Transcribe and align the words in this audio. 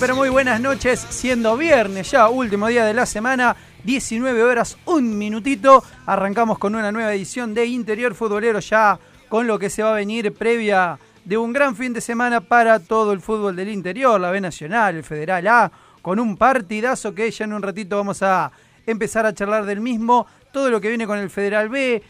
pero 0.00 0.16
muy 0.16 0.30
buenas 0.30 0.58
noches, 0.62 1.06
siendo 1.10 1.58
viernes 1.58 2.10
ya, 2.10 2.30
último 2.30 2.68
día 2.68 2.86
de 2.86 2.94
la 2.94 3.04
semana, 3.04 3.54
19 3.84 4.42
horas, 4.42 4.78
un 4.86 5.18
minutito, 5.18 5.84
arrancamos 6.06 6.58
con 6.58 6.74
una 6.74 6.90
nueva 6.90 7.12
edición 7.12 7.52
de 7.52 7.66
Interior 7.66 8.14
Futbolero 8.14 8.60
ya 8.60 8.98
con 9.28 9.46
lo 9.46 9.58
que 9.58 9.68
se 9.68 9.82
va 9.82 9.90
a 9.90 9.96
venir 9.96 10.32
previa 10.32 10.98
de 11.22 11.36
un 11.36 11.52
gran 11.52 11.76
fin 11.76 11.92
de 11.92 12.00
semana 12.00 12.40
para 12.40 12.80
todo 12.80 13.12
el 13.12 13.20
fútbol 13.20 13.54
del 13.54 13.68
interior, 13.68 14.18
la 14.18 14.30
B 14.30 14.40
Nacional, 14.40 14.96
el 14.96 15.04
Federal 15.04 15.46
A, 15.46 15.70
con 16.00 16.18
un 16.18 16.38
partidazo 16.38 17.14
que 17.14 17.30
ya 17.30 17.44
en 17.44 17.52
un 17.52 17.62
ratito 17.62 17.98
vamos 17.98 18.22
a 18.22 18.50
empezar 18.86 19.26
a 19.26 19.34
charlar 19.34 19.66
del 19.66 19.82
mismo, 19.82 20.26
todo 20.50 20.70
lo 20.70 20.80
que 20.80 20.88
viene 20.88 21.06
con 21.06 21.18
el 21.18 21.28
Federal 21.28 21.68
B, 21.68 22.02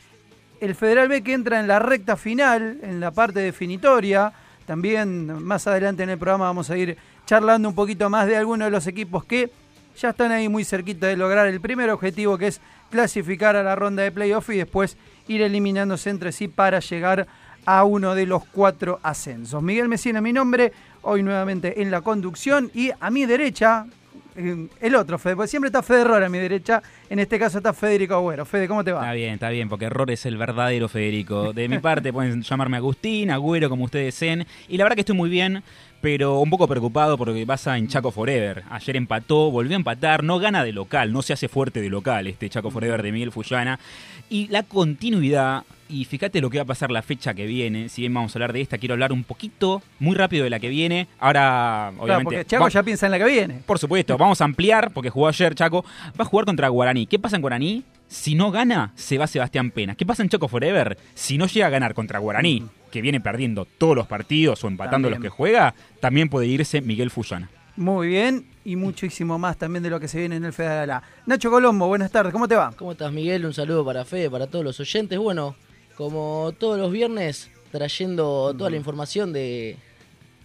el 0.61 0.77
Federal 0.77 1.09
B 1.09 1.25
que 1.25 1.33
entra 1.33 1.59
en 1.59 1.67
la 1.67 1.81
recta 1.81 2.17
final, 2.17 2.79
en 2.83 3.01
la 3.01 3.11
parte 3.11 3.41
definitoria. 3.41 4.33
También 4.65 5.43
más 5.43 5.67
adelante 5.67 6.05
en 6.05 6.11
el 6.11 6.19
programa 6.19 6.45
vamos 6.45 6.71
a 6.71 6.77
ir 6.79 6.97
charlando 7.31 7.69
un 7.69 7.77
poquito 7.77 8.11
más 8.11 8.27
de 8.27 8.37
algunos 8.37 8.67
de 8.67 8.73
los 8.73 8.89
equipos 8.89 9.25
que 9.25 9.53
ya 9.97 10.09
están 10.09 10.33
ahí 10.33 10.49
muy 10.49 10.65
cerquita 10.65 11.07
de 11.07 11.17
lograr 11.17 11.47
el 11.47 11.61
primer 11.61 11.89
objetivo 11.91 12.37
que 12.37 12.49
es 12.49 12.61
clasificar 12.91 13.55
a 13.55 13.63
la 13.63 13.77
ronda 13.77 14.03
de 14.03 14.11
playoff 14.11 14.51
y 14.51 14.57
después 14.57 14.97
ir 15.29 15.41
eliminándose 15.41 16.11
entre 16.11 16.33
sí 16.33 16.49
para 16.49 16.81
llegar 16.81 17.29
a 17.65 17.85
uno 17.85 18.17
de 18.17 18.27
los 18.27 18.45
cuatro 18.47 18.99
ascensos. 19.05 19.63
Miguel 19.63 19.89
Mesina, 19.89 20.21
mi 20.21 20.33
nombre, 20.33 20.73
hoy 21.03 21.23
nuevamente 21.23 21.81
en 21.81 21.93
la 21.93 22.01
conducción 22.01 22.69
y 22.75 22.91
a 22.99 23.11
mi 23.11 23.27
derecha, 23.27 23.87
eh, 24.35 24.67
el 24.81 24.95
otro 24.97 25.17
Fede, 25.17 25.37
porque 25.37 25.49
siempre 25.49 25.69
está 25.69 25.85
Fede 25.85 26.03
Rora 26.03 26.27
a 26.27 26.29
mi 26.29 26.39
derecha, 26.39 26.83
en 27.09 27.21
este 27.21 27.39
caso 27.39 27.59
está 27.59 27.73
Federico 27.73 28.15
Agüero. 28.15 28.45
Fede, 28.45 28.67
¿cómo 28.67 28.83
te 28.83 28.91
va? 28.91 29.03
Está 29.03 29.13
bien, 29.13 29.35
está 29.35 29.51
bien, 29.51 29.69
porque 29.69 29.85
Error 29.85 30.11
es 30.11 30.27
el 30.27 30.37
verdadero 30.37 30.89
Federico. 30.89 31.53
De 31.53 31.69
mi 31.69 31.79
parte 31.79 32.13
pueden 32.13 32.43
llamarme 32.43 32.79
Agustín, 32.79 33.31
Agüero, 33.31 33.69
como 33.69 33.85
ustedes 33.85 34.07
deseen. 34.07 34.47
Y 34.69 34.79
la 34.79 34.85
verdad 34.85 34.97
que 34.97 35.03
estoy 35.03 35.17
muy 35.17 35.31
bien, 35.31 35.63
pero 36.01 36.41
un 36.41 36.49
poco 36.51 36.67
preocupado 36.67 37.19
porque 37.19 37.47
pasa 37.47 37.77
en 37.77 37.89
Chaco 37.89 38.11
Forever. 38.11 38.63
Ayer 38.71 38.97
empató, 38.97 39.51
volvió 39.51 39.75
a 39.75 39.77
empatar, 39.77 40.25
no 40.25 40.39
gana 40.39 40.65
de 40.65 40.73
local, 40.73 41.13
no 41.13 41.23
se 41.23 41.33
hace 41.33 41.49
fuerte 41.49 41.81
de 41.81 41.91
local 41.91 42.27
este 42.27 42.49
Chaco 42.49 42.71
Forever 42.71 43.03
de 43.03 43.13
Miguel 43.13 43.33
Fullana. 43.33 43.79
Y 44.31 44.47
la 44.49 44.63
continuidad, 44.63 45.65
y 45.89 46.05
fíjate 46.05 46.41
lo 46.41 46.51
que 46.51 46.59
va 46.59 46.63
a 46.63 46.67
pasar 46.67 46.91
la 46.91 47.03
fecha 47.03 47.35
que 47.35 47.47
viene, 47.47 47.89
si 47.89 48.03
bien 48.03 48.15
vamos 48.15 48.35
a 48.35 48.39
hablar 48.39 48.53
de 48.53 48.61
esta, 48.61 48.79
quiero 48.79 48.95
hablar 48.95 49.13
un 49.13 49.25
poquito, 49.25 49.83
muy 49.99 50.15
rápido 50.17 50.45
de 50.45 50.51
la 50.51 50.61
que 50.61 50.69
viene. 50.69 51.09
Ahora, 51.19 51.91
Claro, 51.91 52.03
obviamente... 52.05 52.25
porque 52.25 52.45
Chaco 52.45 52.63
va- 52.65 52.69
ya 52.71 52.83
piensa 52.83 53.07
en 53.07 53.13
la 53.13 53.19
que 53.19 53.25
viene. 53.25 53.55
por 53.67 53.79
supuesto, 53.79 54.17
vamos 54.17 54.41
a 54.41 54.45
ampliar, 54.45 54.93
porque 54.93 55.11
jugó 55.11 55.29
ayer 55.29 55.55
Chaco. 55.55 55.85
Va 56.19 56.25
a 56.25 56.25
jugar 56.25 56.47
contra 56.47 56.69
Guaraní. 56.69 57.07
¿Qué 57.07 57.19
pasa 57.19 57.37
en 57.37 57.43
Guaraní? 57.43 57.83
Si 58.09 58.35
no 58.35 58.51
gana, 58.51 58.93
se 58.97 59.19
va 59.19 59.27
Sebastián 59.27 59.71
Pena. 59.71 59.95
¿Qué 59.95 60.05
pasa 60.07 60.23
en 60.23 60.29
Chaco 60.29 60.49
Forever? 60.49 60.97
Si 61.15 61.39
no 61.39 61.47
llega 61.47 61.67
a 61.67 61.71
ganar 61.71 61.95
contra 61.95 62.19
Guaraní, 62.19 62.65
que 62.91 63.01
viene 63.03 63.21
perdiendo 63.21 63.65
todos 63.65 63.97
los 63.97 64.07
partidos 64.07 64.63
o 64.65 64.69
empatando 64.69 65.09
También. 65.09 65.23
los 65.23 65.33
que 65.33 65.37
juega, 65.37 65.75
también 66.01 66.29
puede 66.29 66.47
irse 66.47 66.81
Miguel 66.81 67.11
Fullana. 67.11 67.51
Muy 67.77 68.09
bien, 68.09 68.47
y 68.65 68.77
muchísimo 68.77 69.39
más 69.39 69.57
también 69.57 69.83
de 69.83 69.91
lo 69.91 70.01
que 70.01 70.09
se 70.09 70.19
viene 70.19 70.37
en 70.37 70.45
el 70.45 70.53
Federal 70.53 70.91
A. 70.91 71.03
Nacho 71.25 71.51
Colombo, 71.51 71.87
buenas 71.87 72.11
tardes, 72.11 72.33
¿cómo 72.33 72.47
te 72.47 72.55
va? 72.57 72.73
¿Cómo 72.77 72.93
estás, 72.93 73.13
Miguel? 73.13 73.47
Un 73.47 73.55
saludo 73.55 73.85
para 73.85 74.05
Fede, 74.05 74.29
para 74.29 74.47
todos 74.47 74.65
los 74.65 74.79
oyentes. 74.81 75.19
Bueno, 75.19 75.55
como 75.97 76.53
todos 76.59 76.79
los 76.79 76.91
viernes, 76.93 77.51
trayendo 77.71 78.55
toda 78.57 78.71
la 78.71 78.77
información 78.77 79.33
de, 79.33 79.77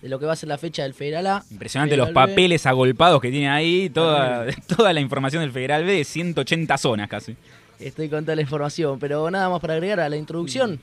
de 0.02 0.10
lo 0.10 0.20
que 0.20 0.26
va 0.26 0.34
a 0.34 0.36
ser 0.36 0.50
la 0.50 0.58
fecha 0.58 0.84
del 0.84 0.94
Federal 0.94 1.28
A. 1.28 1.44
Impresionante 1.52 1.96
Federal 1.96 2.14
los 2.14 2.26
B. 2.26 2.32
papeles 2.32 2.66
agolpados 2.66 3.22
que 3.22 3.32
tiene 3.32 3.50
ahí, 3.50 3.90
toda, 3.90 4.46
toda 4.78 4.94
la 4.94 5.02
información 5.02 5.42
del 5.42 5.52
Federal 5.52 5.84
B 5.84 5.94
de 5.94 6.04
180 6.04 6.78
zonas 6.78 7.10
casi. 7.10 7.36
Estoy 7.80 8.08
con 8.08 8.24
toda 8.24 8.36
la 8.36 8.44
información, 8.44 9.00
pero 9.00 9.30
nada 9.30 9.50
más 9.50 9.60
para 9.60 9.74
agregar 9.74 10.00
a 10.00 10.08
la 10.08 10.16
introducción. 10.16 10.80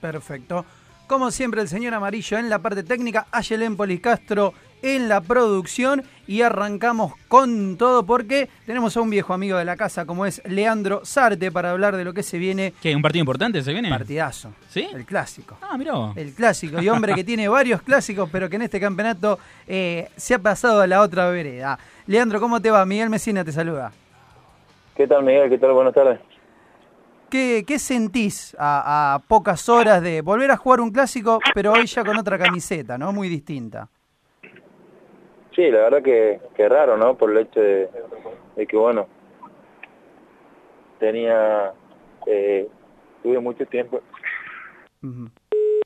Perfecto. 0.00 0.64
Como 1.08 1.30
siempre, 1.30 1.62
el 1.62 1.68
señor 1.68 1.94
Amarillo 1.94 2.36
en 2.36 2.50
la 2.50 2.58
parte 2.58 2.82
técnica, 2.82 3.26
Ayelen 3.32 3.78
Policastro 3.78 4.52
en 4.82 5.08
la 5.08 5.22
producción 5.22 6.02
y 6.26 6.42
arrancamos 6.42 7.14
con 7.28 7.78
todo 7.78 8.04
porque 8.04 8.50
tenemos 8.66 8.94
a 8.94 9.00
un 9.00 9.08
viejo 9.08 9.32
amigo 9.32 9.56
de 9.56 9.64
la 9.64 9.78
casa 9.78 10.04
como 10.04 10.26
es 10.26 10.42
Leandro 10.44 11.00
Sarte 11.06 11.50
para 11.50 11.70
hablar 11.70 11.96
de 11.96 12.04
lo 12.04 12.12
que 12.12 12.22
se 12.22 12.36
viene. 12.36 12.74
¿Qué? 12.82 12.94
¿Un 12.94 13.00
partido 13.00 13.22
importante 13.22 13.62
se 13.62 13.72
viene? 13.72 13.88
Partidazo. 13.88 14.52
¿Sí? 14.68 14.86
El 14.92 15.06
clásico. 15.06 15.56
Ah, 15.62 15.78
mirá. 15.78 15.94
El 16.14 16.34
clásico, 16.34 16.82
y 16.82 16.90
hombre 16.90 17.14
que 17.14 17.24
tiene 17.24 17.48
varios 17.48 17.80
clásicos, 17.80 18.28
pero 18.30 18.50
que 18.50 18.56
en 18.56 18.62
este 18.62 18.78
campeonato 18.78 19.38
eh, 19.66 20.10
se 20.14 20.34
ha 20.34 20.38
pasado 20.38 20.82
a 20.82 20.86
la 20.86 21.00
otra 21.00 21.30
vereda. 21.30 21.78
Leandro, 22.06 22.38
¿cómo 22.38 22.60
te 22.60 22.70
va? 22.70 22.84
Miguel 22.84 23.08
Mesina 23.08 23.42
te 23.46 23.52
saluda. 23.52 23.92
¿Qué 24.94 25.06
tal, 25.06 25.24
Miguel? 25.24 25.48
¿Qué 25.48 25.56
tal? 25.56 25.72
Buenas 25.72 25.94
tardes. 25.94 26.20
¿Qué, 27.30 27.64
qué 27.66 27.78
sentís 27.78 28.56
a, 28.58 29.14
a 29.14 29.18
pocas 29.18 29.68
horas 29.68 30.02
de 30.02 30.22
volver 30.22 30.50
a 30.50 30.56
jugar 30.56 30.80
un 30.80 30.90
clásico, 30.90 31.40
pero 31.54 31.72
hoy 31.72 31.86
ya 31.86 32.04
con 32.04 32.16
otra 32.16 32.38
camiseta, 32.38 32.96
¿no? 32.96 33.12
Muy 33.12 33.28
distinta. 33.28 33.88
Sí, 35.54 35.70
la 35.70 35.80
verdad 35.80 36.02
que, 36.02 36.40
que 36.56 36.68
raro, 36.68 36.96
¿no? 36.96 37.16
Por 37.16 37.32
el 37.32 37.38
hecho 37.38 37.60
de, 37.60 37.90
de 38.56 38.66
que, 38.66 38.76
bueno, 38.76 39.06
tenía, 41.00 41.72
eh, 42.26 42.68
tuve 43.22 43.40
mucho 43.40 43.66
tiempo. 43.66 44.00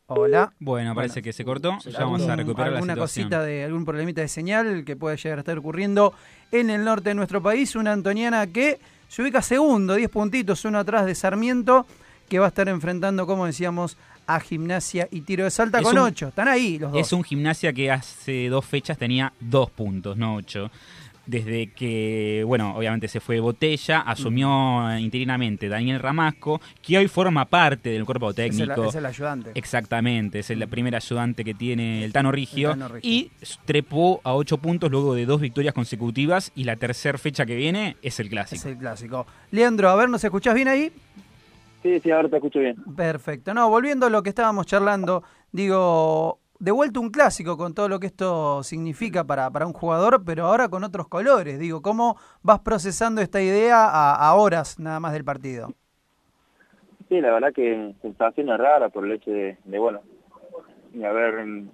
Hola. 0.07 0.53
Bueno, 0.59 0.95
parece 0.95 1.23
que 1.23 1.33
se 1.33 1.45
cortó. 1.45 1.79
Ya 1.87 2.01
vamos 2.01 2.29
a 2.29 2.37
recuperar 2.37 2.71
la 2.71 2.77
alguna 2.77 2.95
situación. 2.95 3.29
cosita 3.29 3.43
de 3.45 3.65
algún 3.65 3.85
problemita 3.85 4.21
de 4.21 4.29
señal 4.29 4.85
que 4.85 4.95
pueda 4.95 5.17
llegar 5.17 5.39
a 5.39 5.41
estar 5.41 5.57
ocurriendo 5.57 6.13
en 6.51 6.69
el 6.69 6.85
norte 6.85 7.11
de 7.11 7.15
nuestro 7.15 7.43
país. 7.43 7.75
Una 7.75 7.93
antoniana 7.93 8.47
que 8.47 8.79
se 9.13 9.21
ubica 9.21 9.43
segundo, 9.43 9.95
10 9.95 10.09
puntitos, 10.09 10.65
uno 10.65 10.79
atrás 10.79 11.05
de 11.05 11.15
Sarmiento, 11.15 11.87
que 12.31 12.39
va 12.39 12.47
a 12.47 12.49
estar 12.49 12.67
enfrentando, 12.71 13.27
como 13.27 13.45
decíamos, 13.45 13.99
a 14.27 14.41
Gimnasia 14.41 15.07
y 15.11 15.21
Tiro 15.21 15.45
de 15.45 15.51
Salta 15.51 15.79
Es 15.81 15.85
con 15.85 15.99
un- 15.99 16.05
8. 16.05 16.29
Están 16.29 16.49
ahí 16.49 16.79
los 16.79 16.93
dos. 16.93 17.01
Es 17.03 17.13
un 17.13 17.23
gimnasia 17.23 17.75
que 17.75 17.91
hace 17.91 18.49
dos 18.49 18.65
fechas 18.65 18.97
tenía 18.97 19.35
dos 19.39 19.69
puntos, 19.71 20.17
no 20.17 20.37
ocho. 20.37 20.71
Desde 21.27 21.69
que, 21.69 22.43
bueno, 22.47 22.75
obviamente 22.77 23.07
se 23.07 23.21
fue 23.21 23.39
Botella, 23.39 24.01
asumió 24.01 24.99
interinamente 24.99 25.69
Daniel 25.69 26.01
Ramasco, 26.01 26.61
que 26.83 26.99
hoy 26.99 27.07
forma 27.07 27.45
parte 27.45 27.91
del 27.91 28.05
cuerpo 28.05 28.31
es, 28.31 28.39
el, 28.39 28.51
técnico. 28.51 28.87
es 28.87 28.95
el 28.97 29.07
ayudante. 29.07 29.53
Exactamente, 29.55 30.41
es 30.41 30.51
el 30.51 30.67
primer 30.69 30.97
ayudante 30.97 31.45
que 31.45 31.55
tiene 31.55 32.05
el 32.05 32.13
Tano 32.13 32.33
Rigio. 32.33 32.73
El 32.73 32.79
Tano 32.79 32.95
Rigio. 32.95 33.11
Y 33.11 33.31
trepó 33.65 34.21
a 34.25 34.35
ocho 34.35 34.59
puntos 34.59 34.91
luego 34.91 35.15
de 35.15 35.27
dos 35.27 35.41
victorias 35.41 35.75
consecutivas. 35.75 36.53
Y 36.55 36.65
la 36.65 36.77
tercera 36.77 37.19
fecha 37.19 37.47
que 37.47 37.55
viene 37.55 37.97
es 38.03 38.19
el 38.21 38.29
clásico. 38.29 38.61
Es 38.61 38.67
el 38.67 38.79
clásico. 38.79 39.27
Leandro, 39.51 39.91
a 39.91 39.97
ver, 39.97 40.09
¿nos 40.09 40.25
escuchás 40.25 40.55
bien 40.55 40.69
ahí? 40.69 40.93
Sí, 41.83 42.01
sí, 42.01 42.11
ahora 42.11 42.29
te 42.29 42.37
escucho 42.37 42.61
bien. 42.61 42.77
Perfecto. 42.97 43.55
No, 43.55 43.69
volviendo 43.69 44.07
a 44.07 44.11
lo 44.11 44.23
que 44.23 44.29
estábamos 44.29 44.67
charlando, 44.67 45.25
digo, 45.51 46.39
de 46.63 46.71
vuelta 46.71 47.01
un 47.01 47.11
clásico 47.11 47.57
con 47.57 47.75
todo 47.75 47.89
lo 47.89 47.99
que 47.99 48.07
esto 48.07 48.63
significa 48.63 49.25
para, 49.25 49.51
para 49.51 49.67
un 49.67 49.73
jugador, 49.73 50.23
pero 50.25 50.47
ahora 50.47 50.69
con 50.69 50.85
otros 50.85 51.09
colores. 51.09 51.59
Digo, 51.59 51.83
¿cómo 51.83 52.17
vas 52.41 52.61
procesando 52.61 53.21
esta 53.21 53.43
idea 53.43 53.85
a, 53.85 54.33
horas 54.35 54.79
nada 54.79 55.01
más 55.01 55.13
del 55.13 55.25
partido? 55.25 55.73
Sí, 57.09 57.21
la 57.21 57.33
verdad 57.33 57.53
que 57.53 57.95
sensación 58.01 58.47
rara 58.47 58.91
por 58.91 59.05
el 59.05 59.11
hecho 59.11 59.33
de, 59.33 59.59
de 59.65 59.79
bueno, 59.81 60.03
de 60.93 61.05
haber 61.05 61.65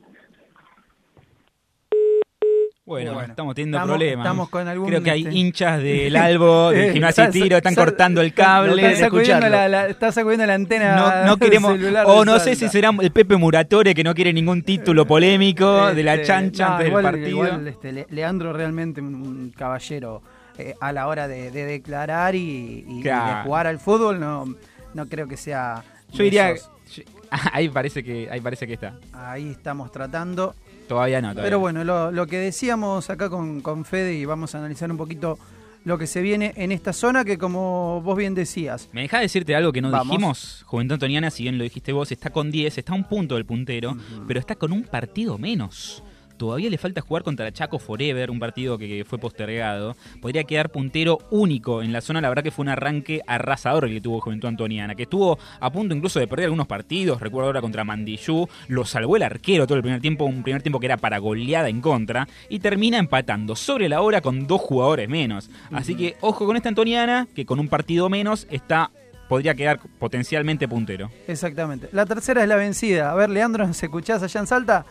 Bueno, 2.88 3.12
Bueno, 3.12 3.28
estamos 3.28 3.54
teniendo 3.54 3.76
estamos- 3.76 3.96
problemas. 3.98 4.24
estamos 4.24 4.48
con 4.48 4.66
algún, 4.66 4.88
Creo 4.88 5.02
que 5.02 5.10
hay 5.10 5.22
este- 5.24 5.34
hinchas 5.34 5.82
del 5.82 6.16
Albo, 6.16 6.70
del 6.70 6.92
gimnasio 6.94 7.24
Está- 7.24 7.32
tiro, 7.32 7.56
están 7.58 7.72
está- 7.74 7.84
cortando 7.84 8.20
el 8.22 8.26
Está 8.28 8.42
cable. 8.44 8.96
sacudiendo 8.96 9.06
escucharlo. 9.46 9.48
la, 9.50 9.68
la- 9.68 9.86
está 9.88 10.10
sacudiendo 10.10 10.46
la 10.46 10.54
antena 10.54 10.96
No, 10.96 11.26
no 11.26 11.36
queremos, 11.36 11.72
o 12.06 12.20
de 12.20 12.24
no 12.24 12.38
sé 12.38 12.56
si 12.56 12.66
será 12.70 12.90
el 12.98 13.10
Pepe 13.12 13.36
Muratore 13.36 13.94
que 13.94 14.02
no 14.02 14.14
quiere 14.14 14.32
ningún 14.32 14.62
título 14.62 15.06
polémico 15.06 15.92
de 15.94 16.02
la 16.02 16.14
Este, 16.14 16.26
chancha 16.28 16.66
no, 16.66 16.72
antes 16.76 16.88
igual- 16.88 17.04
del 17.04 17.12
partido. 17.12 17.28
igual, 17.28 17.68
este, 17.68 17.92
Le- 17.92 18.06
Leandro 18.08 18.52
realmente 18.54 19.02
un, 19.02 19.14
un 19.16 19.52
caballero 19.54 20.22
eh, 20.56 20.74
a 20.80 20.90
la 20.90 21.06
hora 21.08 21.28
de, 21.28 21.50
de 21.50 21.66
declarar 21.66 22.34
y, 22.34 22.86
y 22.88 23.02
Claro. 23.02 23.36
de 23.36 23.42
jugar 23.44 23.66
al 23.66 23.78
fútbol 23.78 24.18
no, 24.18 24.46
no 24.94 25.06
creo 25.06 25.28
que 25.28 25.36
sea 25.36 25.84
Yo 26.10 26.18
de 26.18 26.24
diría, 26.24 26.54
ahí 27.52 27.68
parece 27.68 28.02
que 28.02 28.28
ahí 28.30 28.40
parece 28.40 28.66
que 28.66 28.72
está. 28.72 28.94
ahí 29.12 29.50
estamos 29.50 29.92
tratando 29.92 30.54
Todavía 30.88 31.20
no, 31.20 31.28
todavía 31.28 31.44
pero 31.44 31.56
no. 31.58 31.60
bueno 31.60 31.84
lo, 31.84 32.10
lo 32.10 32.26
que 32.26 32.38
decíamos 32.38 33.10
acá 33.10 33.28
con, 33.30 33.60
con 33.60 33.84
Fede 33.84 34.14
y 34.14 34.24
vamos 34.24 34.54
a 34.54 34.58
analizar 34.58 34.90
un 34.90 34.96
poquito 34.96 35.38
lo 35.84 35.96
que 35.96 36.06
se 36.06 36.20
viene 36.20 36.52
en 36.56 36.72
esta 36.72 36.92
zona 36.92 37.24
que 37.24 37.38
como 37.38 38.02
vos 38.02 38.16
bien 38.16 38.34
decías 38.34 38.88
¿Me 38.92 39.02
dejás 39.02 39.20
decirte 39.22 39.54
algo 39.54 39.72
que 39.72 39.80
no 39.80 39.90
Vamos. 39.90 40.08
dijimos? 40.08 40.62
Juventud 40.66 40.94
Antoniana, 40.94 41.30
si 41.30 41.44
bien 41.44 41.56
lo 41.56 41.64
dijiste 41.64 41.92
vos, 41.92 42.10
está 42.12 42.30
con 42.30 42.50
10, 42.50 42.76
está 42.78 42.92
a 42.92 42.96
un 42.96 43.04
punto 43.04 43.36
del 43.36 43.46
puntero, 43.46 43.96
pero 44.26 44.40
está 44.40 44.56
con 44.56 44.72
un 44.72 44.82
partido 44.82 45.38
menos. 45.38 46.02
Todavía 46.38 46.70
le 46.70 46.78
falta 46.78 47.00
jugar 47.00 47.24
contra 47.24 47.52
Chaco 47.52 47.80
Forever, 47.80 48.30
un 48.30 48.38
partido 48.38 48.78
que 48.78 49.04
fue 49.04 49.18
postergado. 49.18 49.96
Podría 50.22 50.44
quedar 50.44 50.70
puntero 50.70 51.18
único 51.30 51.82
en 51.82 51.92
la 51.92 52.00
zona. 52.00 52.20
La 52.20 52.28
verdad 52.28 52.44
que 52.44 52.52
fue 52.52 52.62
un 52.62 52.68
arranque 52.68 53.20
arrasador 53.26 53.86
el 53.86 53.94
que 53.94 54.00
tuvo 54.00 54.20
Juventud 54.20 54.48
Antoniana, 54.48 54.94
que 54.94 55.02
estuvo 55.02 55.36
a 55.58 55.72
punto 55.72 55.96
incluso 55.96 56.20
de 56.20 56.28
perder 56.28 56.44
algunos 56.44 56.68
partidos. 56.68 57.20
Recuerdo 57.20 57.48
ahora 57.48 57.60
contra 57.60 57.82
Mandillú. 57.82 58.48
Lo 58.68 58.84
salvó 58.84 59.16
el 59.16 59.24
arquero 59.24 59.66
todo 59.66 59.76
el 59.76 59.82
primer 59.82 60.00
tiempo, 60.00 60.24
un 60.26 60.44
primer 60.44 60.62
tiempo 60.62 60.78
que 60.78 60.86
era 60.86 60.96
para 60.96 61.18
goleada 61.18 61.68
en 61.68 61.80
contra. 61.80 62.28
Y 62.48 62.60
termina 62.60 62.98
empatando 62.98 63.56
sobre 63.56 63.88
la 63.88 64.00
hora 64.00 64.20
con 64.20 64.46
dos 64.46 64.60
jugadores 64.60 65.08
menos. 65.08 65.50
Así 65.72 65.96
que 65.96 66.16
ojo 66.20 66.46
con 66.46 66.56
esta 66.56 66.68
Antoniana, 66.68 67.26
que 67.34 67.44
con 67.44 67.58
un 67.58 67.66
partido 67.68 68.08
menos 68.08 68.46
está 68.50 68.92
podría 69.28 69.54
quedar 69.54 69.78
potencialmente 69.98 70.66
puntero. 70.66 71.10
exactamente 71.26 71.90
la 71.92 72.06
tercera 72.06 72.42
es 72.42 72.48
la 72.48 72.56
vencida 72.56 73.10
a 73.10 73.14
ver 73.14 73.28
Leandro 73.28 73.66
¿nos 73.66 73.82
escuchás 73.82 74.22
allá 74.22 74.40
en 74.40 74.46
Salta? 74.46 74.86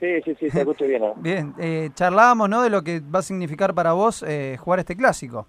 Sí, 0.00 0.20
sí, 0.22 0.34
sí, 0.38 0.50
se 0.50 0.60
escucha 0.60 0.84
bien. 0.84 1.02
¿no? 1.02 1.14
Bien, 1.16 1.54
eh, 1.58 1.90
charlábamos 1.94 2.48
¿no? 2.48 2.62
de 2.62 2.70
lo 2.70 2.82
que 2.82 3.00
va 3.00 3.20
a 3.20 3.22
significar 3.22 3.74
para 3.74 3.92
vos 3.92 4.22
eh, 4.22 4.56
jugar 4.58 4.80
este 4.80 4.96
clásico. 4.96 5.48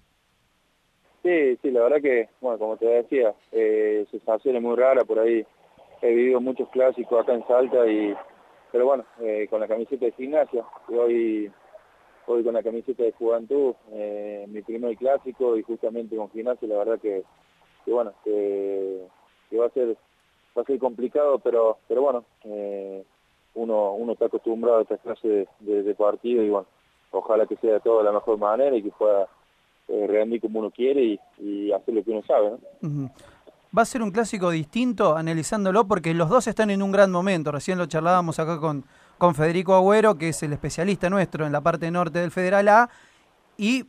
Sí, 1.22 1.58
sí, 1.60 1.70
la 1.70 1.82
verdad 1.82 2.00
que, 2.00 2.28
bueno, 2.40 2.58
como 2.58 2.76
te 2.76 2.86
decía, 2.86 3.34
eh, 3.52 4.06
sensaciones 4.10 4.62
muy 4.62 4.76
raras 4.76 5.04
por 5.04 5.18
ahí. 5.18 5.44
He 6.00 6.14
vivido 6.14 6.40
muchos 6.40 6.68
clásicos 6.70 7.20
acá 7.20 7.34
en 7.34 7.46
Salta 7.46 7.86
y, 7.86 8.14
pero 8.70 8.86
bueno, 8.86 9.04
eh, 9.20 9.46
con 9.50 9.60
la 9.60 9.68
camiseta 9.68 10.06
de 10.06 10.12
gimnasia. 10.12 10.64
Y 10.88 10.94
hoy, 10.94 11.52
hoy 12.26 12.44
con 12.44 12.54
la 12.54 12.62
camiseta 12.62 13.02
de 13.02 13.12
Juventud, 13.12 13.74
eh, 13.92 14.46
mi 14.48 14.62
primer 14.62 14.96
clásico 14.96 15.56
y 15.56 15.62
justamente 15.62 16.16
con 16.16 16.30
gimnasia, 16.30 16.68
la 16.68 16.78
verdad 16.78 17.00
que, 17.00 17.24
que 17.84 17.90
bueno, 17.90 18.14
que, 18.24 19.06
que 19.50 19.58
va 19.58 19.66
a 19.66 19.70
ser, 19.70 19.96
va 20.56 20.62
a 20.62 20.64
ser 20.64 20.78
complicado, 20.78 21.40
pero, 21.40 21.78
pero 21.88 22.02
bueno, 22.02 22.24
eh, 22.44 23.04
uno, 23.54 23.92
uno 23.94 24.12
está 24.12 24.26
acostumbrado 24.26 24.78
a 24.78 24.82
esta 24.82 24.98
clase 24.98 25.28
de, 25.28 25.48
de, 25.60 25.82
de 25.82 25.94
partido 25.94 26.42
y 26.42 26.50
bueno, 26.50 26.66
ojalá 27.10 27.46
que 27.46 27.56
sea 27.56 27.80
todo 27.80 27.98
de 27.98 28.04
la 28.04 28.12
mejor 28.12 28.38
manera 28.38 28.76
y 28.76 28.82
que 28.82 28.90
pueda 28.90 29.26
eh, 29.88 30.06
rendir 30.06 30.40
como 30.40 30.60
uno 30.60 30.70
quiere 30.70 31.02
y, 31.02 31.20
y 31.38 31.72
hacer 31.72 31.94
lo 31.94 32.04
que 32.04 32.10
uno 32.10 32.22
sabe, 32.26 32.52
¿no? 32.82 33.10
Va 33.76 33.82
a 33.82 33.84
ser 33.84 34.02
un 34.02 34.10
clásico 34.10 34.50
distinto 34.50 35.14
analizándolo 35.14 35.86
porque 35.86 36.14
los 36.14 36.30
dos 36.30 36.46
están 36.46 36.70
en 36.70 36.82
un 36.82 36.90
gran 36.90 37.10
momento. 37.10 37.52
Recién 37.52 37.76
lo 37.76 37.84
charlábamos 37.84 38.38
acá 38.38 38.58
con, 38.58 38.84
con 39.18 39.34
Federico 39.34 39.74
Agüero, 39.74 40.16
que 40.16 40.30
es 40.30 40.42
el 40.42 40.54
especialista 40.54 41.10
nuestro 41.10 41.44
en 41.44 41.52
la 41.52 41.60
parte 41.60 41.90
norte 41.90 42.18
del 42.18 42.30
Federal 42.30 42.66
A. 42.68 42.88
Y 43.58 43.84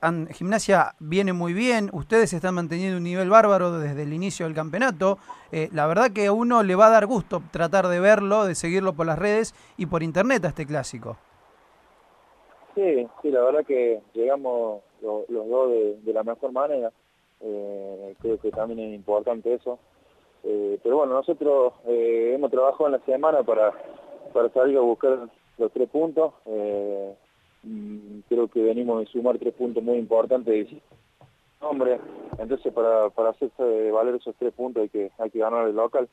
an- 0.00 0.28
Gimnasia 0.28 0.94
viene 0.98 1.32
muy 1.32 1.52
bien. 1.52 1.90
Ustedes 1.92 2.32
están 2.32 2.54
manteniendo 2.54 2.96
un 2.98 3.04
nivel 3.04 3.28
bárbaro 3.30 3.78
desde 3.78 4.02
el 4.02 4.12
inicio 4.12 4.46
del 4.46 4.54
campeonato. 4.54 5.18
Eh, 5.52 5.68
la 5.72 5.86
verdad 5.86 6.10
que 6.12 6.26
a 6.26 6.32
uno 6.32 6.62
le 6.62 6.74
va 6.74 6.86
a 6.86 6.90
dar 6.90 7.06
gusto 7.06 7.42
tratar 7.50 7.88
de 7.88 8.00
verlo, 8.00 8.44
de 8.44 8.54
seguirlo 8.54 8.92
por 8.94 9.06
las 9.06 9.18
redes 9.18 9.54
y 9.76 9.86
por 9.86 10.02
internet 10.02 10.44
a 10.44 10.48
este 10.48 10.66
clásico. 10.66 11.16
Sí, 12.74 13.06
sí, 13.20 13.30
la 13.30 13.42
verdad 13.42 13.64
que 13.66 14.00
llegamos 14.14 14.82
lo- 15.02 15.24
los 15.28 15.48
dos 15.48 15.70
de, 16.04 16.12
la 16.12 16.22
mejor 16.22 16.52
manera. 16.52 16.92
Eh, 17.40 18.14
creo 18.20 18.38
que 18.38 18.50
también 18.50 18.80
es 18.80 18.94
importante 18.94 19.54
eso. 19.54 19.78
Eh, 20.44 20.78
pero 20.82 20.96
bueno, 20.98 21.14
nosotros 21.14 21.74
hemos 21.86 22.50
trabajado 22.50 22.86
en 22.86 22.92
la 22.92 23.00
semana 23.04 23.42
para, 23.42 23.72
para 24.32 24.48
salir 24.50 24.78
a 24.78 24.80
buscar 24.80 25.28
los 25.58 25.72
tres 25.72 25.88
puntos. 25.90 26.32
Creo 28.28 28.48
que 28.48 28.62
venimos 28.62 29.00
de 29.00 29.06
sumar 29.06 29.38
tres 29.38 29.54
puntos 29.54 29.82
muy 29.82 29.98
importantes. 29.98 30.68
Hombre, 31.60 32.00
entonces 32.38 32.72
para, 32.72 33.10
para 33.10 33.30
hacerse 33.30 33.90
valer 33.90 34.14
esos 34.14 34.34
tres 34.38 34.52
puntos 34.54 34.82
hay 34.82 34.88
que, 34.88 35.10
hay 35.18 35.30
que 35.30 35.38
ganar 35.38 35.68
el 35.68 35.76
local. 35.76 36.08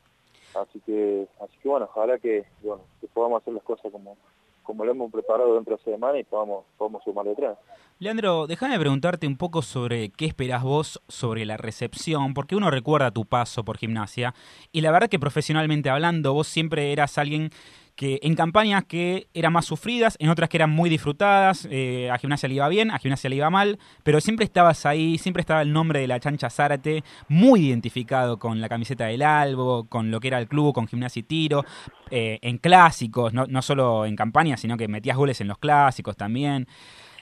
Así 0.55 0.79
que, 0.85 1.27
así 1.41 1.53
que 1.61 1.69
bueno, 1.69 1.87
ojalá 1.89 2.17
que, 2.19 2.45
bueno, 2.61 2.81
que 2.99 3.07
podamos 3.07 3.41
hacer 3.41 3.53
las 3.53 3.63
cosas 3.63 3.91
como, 3.91 4.17
como 4.63 4.83
lo 4.83 4.91
hemos 4.91 5.11
preparado 5.11 5.55
dentro 5.55 5.77
de 5.77 5.83
semana 5.83 6.19
y 6.19 6.23
podamos, 6.23 6.65
podamos 6.77 7.03
sumarle 7.03 7.35
tres. 7.35 7.51
Leandro, 7.99 8.45
déjame 8.45 8.77
preguntarte 8.79 9.25
un 9.25 9.37
poco 9.37 9.61
sobre 9.61 10.09
qué 10.09 10.25
esperás 10.25 10.63
vos 10.63 11.01
sobre 11.07 11.45
la 11.45 11.57
recepción, 11.57 12.33
porque 12.33 12.55
uno 12.55 12.69
recuerda 12.69 13.09
tu 13.09 13.25
paso 13.25 13.63
por 13.63 13.77
gimnasia 13.77 14.35
y 14.71 14.81
la 14.81 14.91
verdad 14.91 15.09
que 15.09 15.17
profesionalmente 15.17 15.89
hablando 15.89 16.33
vos 16.33 16.47
siempre 16.47 16.91
eras 16.91 17.17
alguien 17.17 17.49
que 17.97 18.19
en 18.21 18.35
campañas 18.35 18.85
que 18.85 19.27
eran 19.33 19.51
más 19.51 19.65
sufridas, 19.65 20.17
en 20.19 20.29
otras 20.29 20.49
que 20.49 20.57
eran 20.57 20.69
muy 20.69 20.87
disfrutadas, 20.87 21.67
eh, 21.71 22.11
a 22.11 22.19
gimnasia 22.19 22.47
le 22.47 22.53
iba 22.55 22.69
bien, 22.69 22.91
a 22.91 22.99
gimnasia 22.99 23.27
le 23.27 23.37
iba 23.37 23.49
mal, 23.49 23.79
pero 24.03 24.21
siempre 24.21 24.45
estabas 24.45 24.85
ahí, 24.85 25.17
siempre 25.17 25.41
estaba 25.41 25.63
el 25.63 25.73
nombre 25.73 25.99
de 25.99 26.07
la 26.07 26.19
chancha 26.19 26.51
Zárate, 26.51 27.03
muy 27.27 27.65
identificado 27.65 28.37
con 28.37 28.61
la 28.61 28.69
camiseta 28.69 29.07
del 29.07 29.23
Albo, 29.23 29.85
con 29.89 30.11
lo 30.11 30.19
que 30.19 30.27
era 30.27 30.37
el 30.37 30.47
club, 30.47 30.75
con 30.75 30.87
gimnasia 30.87 31.21
y 31.21 31.23
tiro, 31.23 31.65
eh, 32.11 32.37
en 32.43 32.59
clásicos, 32.59 33.33
no, 33.33 33.47
no 33.47 33.63
solo 33.63 34.05
en 34.05 34.15
campañas, 34.15 34.61
sino 34.61 34.77
que 34.77 34.87
metías 34.87 35.17
goles 35.17 35.41
en 35.41 35.47
los 35.47 35.57
clásicos 35.57 36.15
también. 36.15 36.67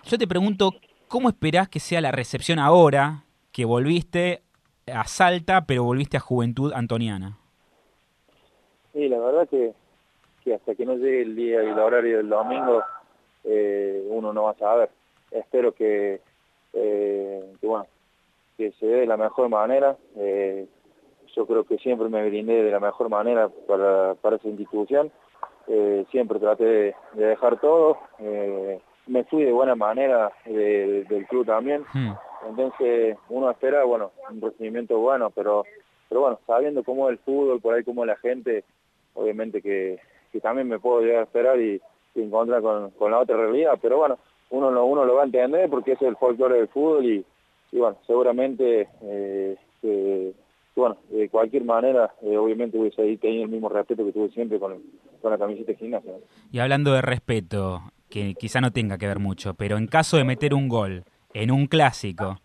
Yo 0.03 0.17
te 0.17 0.27
pregunto, 0.27 0.73
¿cómo 1.07 1.29
esperás 1.29 1.69
que 1.69 1.79
sea 1.79 2.01
la 2.01 2.11
recepción 2.11 2.59
ahora 2.59 3.23
que 3.53 3.63
volviste 3.63 4.43
a 4.93 5.05
Salta, 5.05 5.65
pero 5.65 5.85
volviste 5.85 6.17
a 6.17 6.19
Juventud 6.19 6.73
Antoniana? 6.73 7.37
Sí, 8.91 9.07
la 9.07 9.19
verdad 9.19 9.47
que, 9.49 9.73
que 10.45 10.53
hasta 10.53 10.75
que 10.75 10.85
no 10.85 10.95
llegue 10.95 11.23
el 11.23 11.35
día 11.35 11.61
y 11.63 11.67
el 11.67 11.77
horario 11.79 12.17
del 12.17 12.29
domingo, 12.29 12.81
eh, 13.43 14.05
uno 14.09 14.31
no 14.31 14.43
va 14.43 14.51
a 14.51 14.57
saber. 14.57 14.89
Espero 15.31 15.73
que, 15.73 16.21
eh, 16.73 17.53
que, 17.59 17.67
bueno, 17.67 17.85
que 18.55 18.71
se 18.73 18.85
dé 18.85 19.01
de 19.01 19.05
la 19.07 19.17
mejor 19.17 19.49
manera. 19.49 19.97
Eh, 20.15 20.67
yo 21.35 21.45
creo 21.45 21.63
que 21.65 21.77
siempre 21.79 22.07
me 22.07 22.25
brindé 22.29 22.63
de 22.63 22.71
la 22.71 22.79
mejor 22.79 23.09
manera 23.09 23.49
para, 23.67 24.13
para 24.15 24.37
esa 24.37 24.47
institución. 24.47 25.11
Eh, 25.67 26.05
siempre 26.11 26.39
traté 26.39 26.63
de, 26.63 26.95
de 27.13 27.25
dejar 27.25 27.59
todo. 27.59 27.97
Eh, 28.19 28.79
me 29.07 29.23
fui 29.25 29.43
de 29.43 29.51
buena 29.51 29.75
manera 29.75 30.31
de- 30.45 31.03
del 31.09 31.25
club 31.27 31.45
también. 31.45 31.83
Hmm. 31.93 32.11
Entonces 32.47 33.17
uno 33.29 33.49
espera, 33.49 33.83
bueno, 33.83 34.11
un 34.31 34.39
recibimiento 34.41 34.97
bueno, 34.99 35.31
pero 35.31 35.63
pero 36.07 36.21
bueno, 36.21 36.39
sabiendo 36.45 36.83
cómo 36.83 37.09
es 37.09 37.13
el 37.13 37.17
fútbol, 37.25 37.59
por 37.59 37.73
ahí 37.73 37.83
cómo 37.83 38.03
es 38.03 38.07
la 38.09 38.15
gente, 38.17 38.63
obviamente 39.15 39.59
que, 39.59 39.99
que 40.35 40.41
también 40.41 40.67
me 40.67 40.79
puedo 40.79 40.99
llegar 40.99 41.21
a 41.21 41.23
esperar 41.23 41.59
y, 41.61 41.81
encontrar 42.15 42.61
con, 42.61 43.11
la 43.11 43.19
otra 43.19 43.35
realidad, 43.35 43.77
pero 43.81 43.97
bueno, 43.97 44.17
uno 44.49 44.71
lo, 44.71 44.85
uno 44.85 45.03
lo 45.03 45.15
va 45.15 45.23
a 45.23 45.25
entender 45.25 45.69
porque 45.69 45.93
es 45.93 46.01
el 46.01 46.15
folclore 46.15 46.57
del 46.57 46.67
fútbol 46.69 47.05
y, 47.05 47.25
bueno, 47.73 47.97
seguramente 48.07 48.87
eh, 49.01 49.57
bueno, 50.75 50.97
de 51.09 51.29
cualquier 51.29 51.63
manera, 51.63 52.13
eh, 52.21 52.37
obviamente 52.37 52.77
voy 52.77 52.89
a 52.89 52.95
seguir 52.95 53.19
teniendo 53.19 53.45
el 53.45 53.51
mismo 53.51 53.69
respeto 53.69 54.05
que 54.05 54.11
tuve 54.11 54.29
siempre 54.29 54.59
con, 54.59 54.81
con 55.21 55.31
la 55.31 55.37
camiseta 55.37 55.71
de 55.71 55.77
gimnasia. 55.77 56.11
Y 56.51 56.59
hablando 56.59 56.93
de 56.93 57.01
respeto, 57.01 57.81
que 58.09 58.35
quizá 58.35 58.59
no 58.59 58.71
tenga 58.71 58.97
que 58.97 59.07
ver 59.07 59.19
mucho, 59.19 59.53
pero 59.53 59.77
en 59.77 59.87
caso 59.87 60.17
de 60.17 60.25
meter 60.25 60.53
un 60.53 60.67
gol 60.67 61.05
en 61.33 61.51
un 61.51 61.67
clásico, 61.67 62.39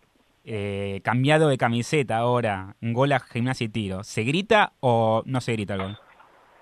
eh, 0.45 1.01
cambiado 1.03 1.49
de 1.49 1.57
camiseta 1.57 2.17
ahora, 2.17 2.75
un 2.81 2.93
gol 2.93 3.11
a 3.11 3.19
gimnasia 3.19 3.65
y 3.65 3.69
tiro, 3.69 4.03
¿se 4.03 4.23
grita 4.23 4.73
o 4.79 5.23
no 5.25 5.41
se 5.41 5.53
grita 5.53 5.75
el 5.75 5.81
gol? 5.81 5.97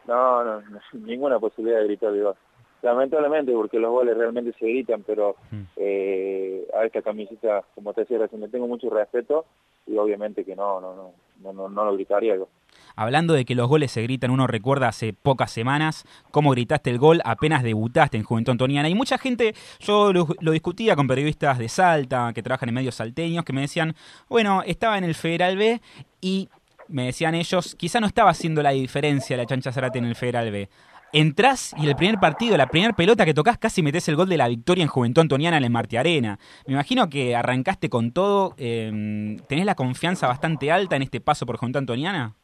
No, 0.10 0.44
no, 0.44 0.62
no, 0.62 0.80
ninguna 1.06 1.40
posibilidad 1.40 1.80
de 1.80 1.86
gritar 1.86 2.14
el 2.14 2.24
gol. 2.24 2.36
Lamentablemente, 2.82 3.52
porque 3.52 3.78
los 3.78 3.92
goles 3.92 4.18
realmente 4.18 4.54
se 4.58 4.66
gritan, 4.66 5.04
pero 5.04 5.36
Mm. 5.52 5.62
eh, 5.76 6.66
a 6.80 6.86
esta 6.86 7.02
camiseta, 7.02 7.64
como 7.76 7.94
te 7.94 8.02
decía 8.02 8.18
recién, 8.20 8.40
le 8.42 8.48
tengo 8.48 8.68
mucho 8.68 8.90
respeto 8.90 9.46
y 9.86 9.98
obviamente 9.98 10.46
que 10.46 10.56
no, 10.56 10.80
no, 10.80 10.96
no, 10.96 11.12
no, 11.42 11.54
no, 11.54 11.68
no 11.70 11.86
lo 11.86 11.94
gritaría. 11.94 12.36
yo. 12.38 12.48
Hablando 12.96 13.34
de 13.34 13.44
que 13.46 13.56
los 13.56 13.68
goles 13.68 13.92
se 13.92 14.02
gritan, 14.04 14.32
uno 14.32 14.48
recuerda 14.48 14.88
hace 14.88 15.12
pocas 15.14 15.52
semanas 15.52 16.06
cómo 16.32 16.52
gritaste 16.52 16.90
el 16.90 17.00
gol 17.00 17.22
apenas 17.26 17.64
debutaste 17.64 18.16
en 18.18 18.24
Juventud 18.24 18.52
Antoniana. 18.52 18.88
Y 18.90 18.96
mucha 18.96 19.18
gente, 19.18 19.54
yo 19.80 20.14
lo, 20.14 20.28
lo 20.40 20.52
discutía 20.52 20.96
con 20.96 21.08
periodistas 21.08 21.58
de 21.58 21.68
Salta, 21.68 22.32
que 22.34 22.44
trabajan 22.44 22.70
en 22.70 22.76
medios 22.76 22.96
salteños, 22.96 23.44
que 23.44 23.54
me 23.54 23.62
decían, 23.62 23.94
bueno, 24.30 24.62
estaba 24.66 24.98
en 24.98 25.04
el 25.04 25.16
Federal 25.16 25.58
B 25.58 25.82
y 26.22 26.48
me 26.90 27.06
decían 27.06 27.36
ellos, 27.36 27.76
quizá 27.76 28.00
no 28.00 28.08
estaba 28.08 28.32
haciendo 28.32 28.62
la 28.62 28.72
diferencia 28.72 29.38
la 29.38 29.46
chancha 29.46 29.72
Zarate 29.72 30.00
en 30.00 30.06
el 30.06 30.16
Federal 30.16 30.52
B. 30.52 30.70
Entrás 31.12 31.74
y 31.78 31.88
el 31.88 31.96
primer 31.96 32.20
partido, 32.20 32.56
la 32.56 32.68
primera 32.68 32.94
pelota 32.94 33.26
que 33.26 33.34
tocas, 33.34 33.58
casi 33.58 33.82
metes 33.82 34.08
el 34.10 34.16
gol 34.16 34.30
de 34.30 34.38
la 34.38 34.48
victoria 34.48 34.84
en 34.84 34.90
Juventud 34.90 35.22
Antoniana 35.22 35.58
en 35.58 35.64
el 35.64 35.72
Marti 35.72 35.98
Arena. 35.98 36.38
Me 36.68 36.74
imagino 36.74 37.10
que 37.10 37.36
arrancaste 37.36 37.90
con 37.90 38.12
todo. 38.12 38.54
Eh, 38.58 39.38
¿Tenés 39.48 39.66
la 39.66 39.74
confianza 39.74 40.28
bastante 40.28 40.72
alta 40.72 40.96
en 40.96 41.02
este 41.02 41.20
paso 41.20 41.48
por 41.48 41.58
Juventud 41.58 41.80
Antoniana? 41.80 42.36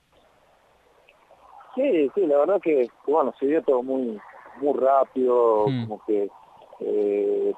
Sí, 1.75 2.10
sí, 2.16 2.25
la 2.25 2.38
verdad 2.40 2.60
que, 2.62 2.88
bueno, 3.06 3.34
se 3.40 3.46
dio 3.46 3.62
todo 3.62 3.84
muy 3.84 4.20
muy 4.62 4.78
rápido, 4.80 5.68
hmm. 5.68 5.88
como 5.88 6.06
que 6.06 6.30
eh, 6.80 7.54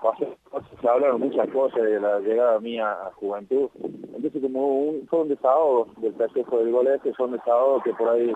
se 0.82 0.88
hablaron 0.88 1.22
muchas 1.22 1.48
cosas 1.50 1.82
de 1.82 2.00
la 2.00 2.20
llegada 2.20 2.60
mía 2.60 2.92
a 2.92 3.12
Juventud. 3.14 3.70
Entonces 4.28 4.52
como 4.52 4.80
un, 4.80 5.08
fue 5.08 5.22
un 5.22 5.30
desahogo 5.30 5.88
del 5.98 6.14
festejo 6.14 6.60
del 6.60 6.72
gol 6.72 6.88
ese, 6.88 7.14
fue 7.14 7.28
un 7.28 7.34
desahogo 7.34 7.82
que 7.82 7.94
por 7.94 8.10
ahí, 8.10 8.34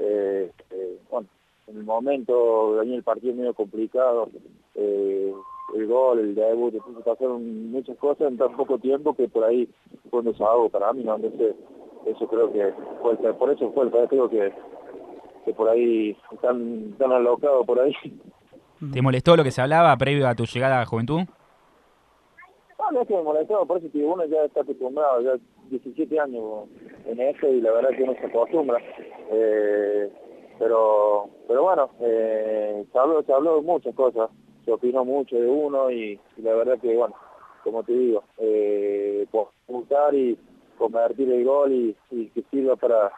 eh, 0.00 0.50
eh, 0.70 0.98
bueno, 1.10 1.28
en 1.66 1.76
el 1.76 1.84
momento 1.84 2.72
venía 2.74 2.96
el 2.96 3.02
partido 3.02 3.34
medio 3.34 3.54
complicado, 3.54 4.28
eh, 4.74 5.32
el 5.76 5.86
gol, 5.86 6.18
el 6.18 6.34
debut, 6.34 6.74
entonces 6.74 7.04
pasaron 7.04 7.70
muchas 7.70 7.96
cosas 7.98 8.28
en 8.28 8.38
tan 8.38 8.56
poco 8.56 8.78
tiempo 8.78 9.14
que 9.14 9.28
por 9.28 9.44
ahí 9.44 9.68
fue 10.10 10.20
un 10.20 10.26
desahogo 10.26 10.68
para 10.68 10.92
mí, 10.92 11.04
¿no? 11.04 11.16
Entonces 11.16 11.56
eso 12.06 12.26
creo 12.28 12.52
que 12.52 12.72
fue, 13.00 13.16
por 13.34 13.50
eso 13.50 13.70
fue 13.72 13.84
el 13.84 13.90
partido 13.90 14.28
que 14.28 14.52
que 15.44 15.52
por 15.52 15.68
ahí 15.68 16.16
están, 16.32 16.92
tan 16.98 17.12
alocados 17.12 17.66
por 17.66 17.80
ahí. 17.80 17.92
¿Te 18.92 19.02
molestó 19.02 19.36
lo 19.36 19.44
que 19.44 19.50
se 19.50 19.60
hablaba 19.60 19.96
previo 19.96 20.26
a 20.26 20.34
tu 20.34 20.44
llegada 20.46 20.80
a 20.80 20.86
Juventud? 20.86 21.20
No, 22.94 23.00
es 23.00 23.08
que 23.08 23.16
me 23.16 23.22
molestó, 23.24 23.66
por 23.66 23.78
eso 23.78 23.90
que 23.90 24.04
uno 24.04 24.24
ya 24.26 24.44
está 24.44 24.60
acostumbrado, 24.60 25.20
ya 25.20 25.32
17 25.68 26.20
años 26.20 26.68
en 27.06 27.20
eso 27.20 27.48
y 27.48 27.60
la 27.60 27.72
verdad 27.72 27.90
que 27.90 28.04
uno 28.04 28.14
se 28.14 28.26
acostumbra. 28.26 28.80
Eh, 29.32 30.12
pero 30.60 31.28
pero 31.48 31.64
bueno, 31.64 31.90
eh, 31.98 32.84
se, 32.92 32.96
habló, 32.96 33.20
se 33.24 33.32
habló 33.32 33.56
de 33.56 33.62
muchas 33.62 33.96
cosas, 33.96 34.30
se 34.64 34.70
opinó 34.70 35.04
mucho 35.04 35.34
de 35.34 35.48
uno 35.48 35.90
y, 35.90 36.20
la 36.36 36.54
verdad 36.54 36.78
que, 36.80 36.94
bueno, 36.96 37.16
como 37.64 37.82
te 37.82 37.94
digo, 37.94 38.22
eh, 38.38 39.26
buscar 39.66 40.14
y 40.14 40.38
convertir 40.78 41.32
el 41.32 41.44
gol 41.44 41.72
y, 41.72 41.96
y 42.12 42.28
que 42.28 42.44
sirva 42.48 42.76
para, 42.76 43.10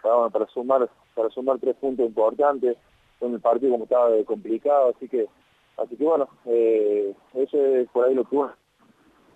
para, 0.00 0.30
para 0.30 0.46
sumar 0.46 0.88
para 1.16 1.28
sumar 1.30 1.58
tres 1.58 1.74
puntos 1.74 2.06
importantes, 2.06 2.76
en 3.20 3.34
el 3.34 3.40
partido 3.40 3.72
como 3.72 3.84
estaba 3.84 4.10
complicado, 4.26 4.92
así 4.94 5.08
que 5.08 5.26
así 5.76 5.96
que 5.96 6.04
bueno, 6.04 6.28
eh, 6.46 7.12
eso 7.34 7.66
es 7.66 7.88
por 7.90 8.06
ahí 8.06 8.14
lo 8.14 8.22
que 8.22 8.36
uno, 8.36 8.52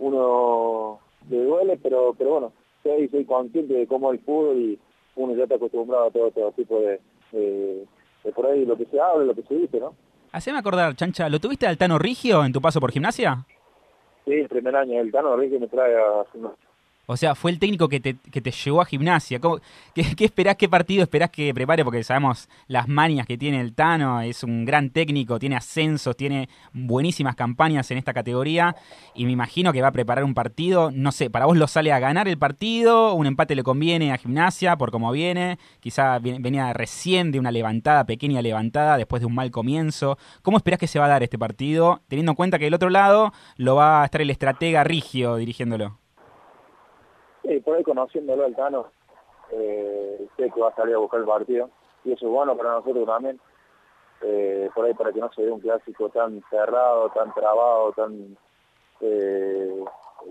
le 0.01 1.45
duele, 1.45 1.79
pero 1.83 2.15
pero 2.17 2.31
bueno, 2.31 2.53
soy, 2.83 3.09
soy 3.09 3.25
consciente 3.25 3.75
de 3.75 3.87
cómo 3.87 4.13
el 4.13 4.19
fútbol 4.21 4.57
y 4.59 4.79
uno 5.17 5.35
ya 5.35 5.45
está 5.45 5.57
acostumbrado 5.57 6.07
a 6.07 6.11
todo, 6.11 6.31
todo 6.31 6.53
tipo 6.53 6.79
de, 6.81 7.01
de, 7.33 7.87
por 8.35 8.47
ahí 8.47 8.65
lo 8.65 8.77
que 8.77 8.87
se 8.87 9.01
habla, 9.01 9.25
lo 9.25 9.35
que 9.35 9.43
se 9.43 9.55
dice, 9.55 9.81
¿no? 9.81 9.95
Haceme 10.33 10.59
acordar, 10.59 10.95
Chancha, 10.95 11.29
¿lo 11.29 11.41
tuviste 11.41 11.67
al 11.67 11.79
Tano 11.79 11.99
Rigio 11.99 12.45
en 12.45 12.53
tu 12.53 12.61
paso 12.61 12.81
por 12.81 12.93
gimnasia? 12.93 13.47
Sí, 14.25 14.33
el 14.33 14.49
primer 14.49 14.77
año, 14.77 15.01
el 15.01 15.11
Tano 15.11 15.37
Rigio 15.37 15.59
me 15.59 15.69
trae 15.69 15.97
a 15.97 16.25
o 17.07 17.17
sea, 17.17 17.35
fue 17.35 17.53
el 17.53 17.59
técnico 17.59 17.89
que 17.89 18.01
te, 18.01 18.17
que 18.17 18.41
te 18.41 18.51
llevó 18.51 18.81
a 18.81 18.85
gimnasia. 18.85 19.39
qué, 19.95 20.15
qué, 20.17 20.25
esperás, 20.25 20.57
qué 20.57 20.69
partido 20.69 21.03
esperás 21.03 21.31
que 21.31 21.55
prepare? 21.55 21.85
Porque 21.85 22.03
sabemos 22.03 22.49
las 22.67 22.89
manias 22.89 23.27
que 23.27 23.39
tiene 23.39 23.61
el 23.61 23.75
Tano, 23.75 24.21
es 24.21 24.43
un 24.43 24.65
gran 24.65 24.91
técnico, 24.91 25.39
tiene 25.39 25.57
ascensos, 25.57 26.17
tiene 26.17 26.49
buenísimas 26.73 27.37
campañas 27.37 27.91
en 27.91 27.99
esta 27.99 28.13
categoría 28.13 28.75
y 29.15 29.25
me 29.25 29.33
imagino 29.33 29.73
que 29.73 29.83
va 29.83 29.89
a 29.89 29.93
preparar 29.93 30.25
un 30.25 30.35
partido, 30.35 30.91
no 30.91 31.13
sé, 31.13 31.31
para 31.31 31.47
vos 31.47 31.57
lo 31.57 31.69
sale 31.69 31.93
a 31.93 31.99
ganar 31.99 32.27
el 32.27 32.39
partido, 32.39 33.15
un 33.15 33.27
empate 33.27 33.55
le 33.55 33.63
conviene 33.63 34.13
a 34.13 34.19
gimnasia 34.19 34.77
por 34.77 34.91
cómo 34.91 35.13
viene, 35.13 35.59
quizá 35.81 36.19
venía 36.19 36.73
recién 36.73 37.31
de 37.31 37.39
una 37.39 37.53
levantada, 37.53 38.05
pequeña 38.05 38.43
levantada, 38.43 38.97
después 38.97 39.21
de 39.21 39.27
un 39.27 39.35
mal 39.35 39.51
comienzo. 39.51 40.19
¿Cómo 40.43 40.57
esperás 40.57 40.81
que 40.81 40.89
se 40.89 40.99
va 40.99 41.07
a 41.07 41.09
dar 41.09 41.23
este 41.23 41.39
partido, 41.39 42.03
teniendo 42.09 42.33
en 42.33 42.37
cuenta 42.37 42.59
que 42.59 42.65
del 42.65 42.75
otro 42.75 42.91
lado 42.91 43.33
lo 43.57 43.77
va 43.77 44.03
a 44.03 44.05
estar 44.07 44.21
el 44.21 44.31
estratega 44.31 44.85
Rigio 44.85 45.37
dirigiéndolo? 45.37 45.99
Sí, 47.47 47.61
por 47.61 47.77
ahí 47.77 47.85
conociéndolo 47.85 48.45
al 48.45 48.57
Tano, 48.57 48.87
eh, 49.53 50.27
sé 50.37 50.51
que 50.51 50.61
va 50.61 50.71
a 50.71 50.75
salir 50.75 50.97
a 50.97 50.99
buscar 50.99 51.21
el 51.21 51.27
partido 51.27 51.71
y 52.05 52.13
eso 52.13 52.27
es 52.27 52.33
bueno 52.33 52.57
para 52.57 52.73
nosotros 52.73 53.07
también. 53.07 53.39
Eh, 54.23 54.69
por 54.75 54.85
ahí 54.85 54.95
para 54.95 55.13
que 55.13 55.21
no 55.21 55.31
se 55.33 55.43
vea 55.43 55.53
un 55.53 55.61
clásico 55.61 56.09
tan 56.09 56.43
cerrado, 56.51 57.11
tan 57.11 57.33
trabado, 57.35 57.93
tan 57.93 58.37
eh, 59.01 59.85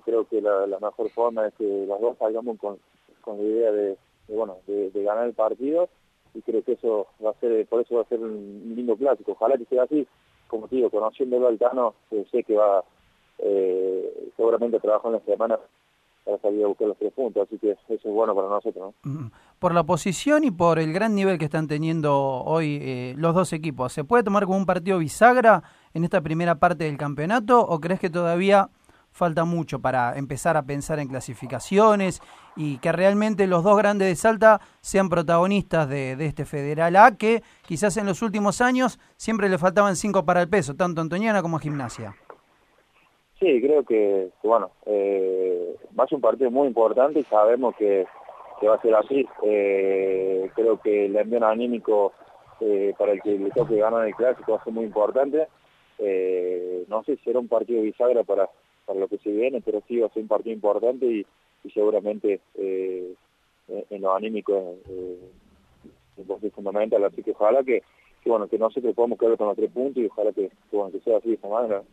creo 0.03 0.27
que 0.27 0.41
la, 0.41 0.65
mejor 0.81 1.09
forma 1.11 1.47
es 1.47 1.53
que 1.53 1.85
los 1.87 2.01
dos 2.01 2.17
salgamos 2.17 2.57
con, 2.57 2.79
la 3.27 3.43
idea 3.43 3.71
de, 3.71 3.97
bueno 4.27 4.57
de, 4.67 4.91
ganar 4.93 5.27
el 5.27 5.33
partido 5.33 5.87
y 6.33 6.41
creo 6.41 6.63
que 6.63 6.73
eso 6.73 7.07
va 7.23 7.29
a 7.29 7.39
ser 7.39 7.65
por 7.67 7.81
eso 7.81 7.95
va 7.95 8.01
a 8.01 8.05
ser 8.05 8.19
un 8.19 8.73
lindo 8.75 8.95
clásico 8.97 9.33
ojalá 9.33 9.57
que 9.57 9.65
sea 9.65 9.83
así 9.83 10.07
como 10.47 10.67
te 10.67 10.77
digo 10.77 10.89
conociéndolo 10.89 11.47
al 11.47 11.59
Tano 11.59 11.93
sé 12.09 12.43
que 12.43 12.55
va 12.55 12.83
seguramente 14.35 14.79
trabajar 14.79 15.13
en 15.13 15.19
la 15.19 15.25
semana 15.25 15.59
para 16.25 16.39
salir 16.39 16.63
a 16.65 16.67
buscar 16.67 16.87
los 16.87 16.97
tres 16.97 17.13
puntos, 17.13 17.47
así 17.47 17.57
que 17.59 17.71
eso 17.71 17.93
es 17.93 18.03
bueno 18.03 18.35
para 18.35 18.49
nosotros. 18.49 18.95
Por 19.59 19.73
la 19.73 19.83
posición 19.83 20.43
y 20.43 20.51
por 20.51 20.79
el 20.79 20.91
gran 20.91 21.13
nivel 21.13 21.37
que 21.37 21.45
están 21.45 21.67
teniendo 21.67 22.13
hoy 22.43 22.79
eh, 22.81 23.13
los 23.17 23.35
dos 23.35 23.53
equipos, 23.53 23.93
¿se 23.93 24.03
puede 24.03 24.23
tomar 24.23 24.45
como 24.45 24.57
un 24.57 24.65
partido 24.65 24.97
bisagra 24.97 25.63
en 25.93 26.03
esta 26.03 26.21
primera 26.21 26.55
parte 26.55 26.85
del 26.85 26.97
campeonato 26.97 27.61
o 27.61 27.79
crees 27.79 27.99
que 27.99 28.09
todavía 28.09 28.69
falta 29.15 29.45
mucho 29.45 29.79
para 29.79 30.17
empezar 30.17 30.57
a 30.57 30.63
pensar 30.63 30.99
en 30.99 31.07
clasificaciones 31.07 32.21
y 32.57 32.79
que 32.79 32.91
realmente 32.91 33.47
los 33.47 33.63
dos 33.63 33.77
grandes 33.77 34.09
de 34.09 34.15
Salta 34.15 34.59
sean 34.81 35.07
protagonistas 35.07 35.87
de, 35.87 36.17
este 36.19 36.43
Federal 36.43 36.97
A, 36.97 37.15
que 37.15 37.41
quizás 37.65 37.95
en 37.95 38.07
los 38.07 38.21
últimos 38.21 38.59
años 38.59 38.99
siempre 39.15 39.47
le 39.47 39.57
faltaban 39.57 39.95
cinco 39.95 40.25
para 40.25 40.41
el 40.41 40.49
peso, 40.49 40.75
tanto 40.75 40.99
Antoniana 40.99 41.41
como 41.41 41.59
Gimnasia. 41.59 42.13
Sí, 43.39 43.61
creo 43.61 43.83
que, 43.83 44.29
bueno, 44.43 44.71
eh, 44.85 45.75
va 45.97 46.05
a 46.05 46.07
ser 46.07 46.15
un 46.15 46.21
partido 46.21 46.49
muy 46.51 46.67
importante 46.67 47.19
y 47.19 47.23
sabemos 47.23 47.75
que, 47.75 48.05
va 48.65 48.75
a 48.75 48.81
ser 48.81 48.95
así. 48.95 49.27
Eh, 49.43 50.49
creo 50.55 50.79
que 50.79 51.05
el 51.05 51.15
envío 51.17 51.45
anímico 51.45 52.13
eh, 52.61 52.93
para 52.97 53.11
el 53.11 53.21
que 53.21 53.37
le 53.37 53.51
toque 53.51 53.75
ganar 53.75 54.07
el 54.07 54.15
clásico 54.15 54.53
va 54.53 54.59
a 54.59 54.63
ser 54.63 54.73
muy 54.73 54.85
importante. 54.85 55.47
no 56.87 57.03
sé 57.03 57.17
si 57.17 57.23
será 57.23 57.39
un 57.39 57.49
partido 57.49 57.81
bisagra 57.81 58.23
para, 58.23 58.49
para 58.85 58.99
lo 58.99 59.07
que 59.09 59.17
se 59.17 59.29
viene, 59.29 59.61
pero 59.61 59.83
sí 59.87 59.99
va 59.99 60.07
a 60.07 60.13
ser 60.13 60.21
un 60.23 60.29
partido 60.29 60.53
importante 60.53 61.05
y, 61.05 61.25
seguramente 61.73 62.39
en 62.57 64.01
lo 64.01 64.15
anímico 64.15 64.75
es 66.41 66.53
fundamental. 66.53 67.03
Así 67.03 67.21
que 67.21 67.31
ojalá 67.31 67.63
que, 67.63 67.83
que, 68.23 68.29
bueno, 68.29 68.47
que 68.47 68.57
nosotros 68.57 68.95
podamos 68.95 69.19
quedar 69.19 69.35
con 69.35 69.47
los 69.47 69.57
tres 69.57 69.71
puntos 69.71 70.01
y 70.01 70.05
ojalá 70.05 70.31
que, 70.31 70.49
bueno, 70.71 70.91
que 70.91 71.01
sea 71.01 71.17
así 71.17 71.29
de 71.29 71.35
esta. 71.35 71.83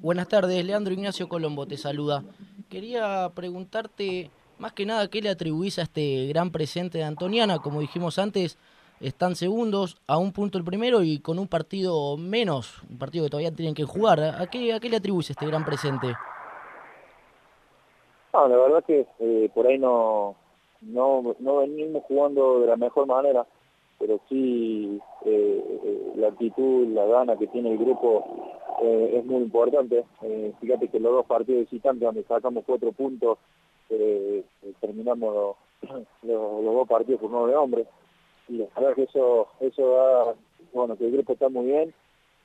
Buenas 0.00 0.28
tardes, 0.28 0.64
Leandro 0.64 0.94
Ignacio 0.94 1.28
Colombo 1.28 1.66
te 1.66 1.76
saluda. 1.76 2.22
Quería 2.68 3.32
preguntarte 3.34 4.30
más 4.56 4.72
que 4.72 4.86
nada 4.86 5.08
qué 5.10 5.20
le 5.20 5.28
atribuís 5.28 5.80
a 5.80 5.82
este 5.82 6.28
gran 6.28 6.52
presente 6.52 6.98
de 6.98 7.04
Antoniana. 7.04 7.58
Como 7.58 7.80
dijimos 7.80 8.16
antes, 8.20 8.58
están 9.00 9.34
segundos, 9.34 10.00
a 10.06 10.16
un 10.16 10.32
punto 10.32 10.56
el 10.56 10.62
primero 10.62 11.02
y 11.02 11.18
con 11.18 11.40
un 11.40 11.48
partido 11.48 12.16
menos, 12.16 12.80
un 12.88 12.96
partido 12.96 13.24
que 13.24 13.30
todavía 13.30 13.50
tienen 13.50 13.74
que 13.74 13.82
jugar. 13.82 14.20
¿A 14.20 14.46
qué, 14.46 14.72
a 14.72 14.78
qué 14.78 14.88
le 14.88 14.98
atribuís 14.98 15.30
este 15.30 15.46
gran 15.46 15.64
presente? 15.64 16.14
la 18.32 18.46
verdad 18.46 18.84
que 18.86 19.04
eh, 19.18 19.50
por 19.52 19.66
ahí 19.66 19.78
no, 19.78 20.36
no, 20.80 21.34
no 21.40 21.56
venimos 21.56 22.04
jugando 22.04 22.60
de 22.60 22.68
la 22.68 22.76
mejor 22.76 23.08
manera 23.08 23.44
pero 23.98 24.20
sí 24.28 25.00
eh, 25.24 25.80
eh, 25.84 26.12
la 26.16 26.28
actitud, 26.28 26.86
la 26.88 27.04
gana 27.04 27.36
que 27.36 27.48
tiene 27.48 27.72
el 27.72 27.78
grupo 27.78 28.24
eh, 28.80 29.16
es 29.18 29.24
muy 29.24 29.42
importante. 29.42 30.04
fíjate 30.60 30.88
que 30.88 31.00
los 31.00 31.12
dos 31.12 31.26
partidos 31.26 31.62
visitantes 31.62 32.06
donde 32.06 32.22
sacamos 32.24 32.64
cuatro 32.64 32.92
puntos, 32.92 33.38
terminamos 34.80 35.56
los, 36.22 36.64
dos 36.64 36.88
partidos 36.88 37.20
por 37.20 37.30
nueve 37.30 37.56
hombres. 37.56 37.86
Y 38.48 38.58
la 38.58 38.94
que 38.94 39.02
eso, 39.02 39.48
eso 39.60 39.90
da, 39.90 40.34
bueno, 40.72 40.96
que 40.96 41.06
el 41.06 41.12
grupo 41.12 41.32
está 41.34 41.48
muy 41.48 41.66
bien, 41.66 41.92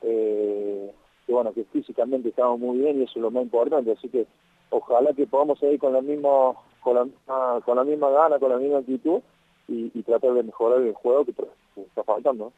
que 0.02 0.92
bueno, 1.28 1.54
que 1.54 1.64
físicamente 1.66 2.30
estamos 2.30 2.60
muy 2.60 2.80
bien 2.80 3.00
y 3.00 3.04
eso 3.04 3.14
es 3.16 3.22
lo 3.22 3.32
más 3.32 3.44
importante. 3.44 3.92
Así 3.92 4.10
que 4.10 4.26
ojalá 4.72 5.14
que 5.14 5.28
podamos 5.28 5.60
seguir 5.60 5.80
con 5.80 5.94
la 5.94 6.02
misma, 6.02 6.54
con 6.82 6.96
la, 6.96 7.62
con 7.62 7.78
la 7.78 7.84
misma 7.84 8.10
gana, 8.10 8.40
con 8.40 8.50
la 8.50 8.58
misma 8.58 8.80
actitud 8.80 9.22
y, 9.68 9.90
tratar 10.04 10.34
de 10.34 10.44
mejorar 10.44 10.82
el 10.82 10.94
juego 10.94 11.26
que 11.26 11.32
está 11.32 12.04
faltando. 12.04 12.52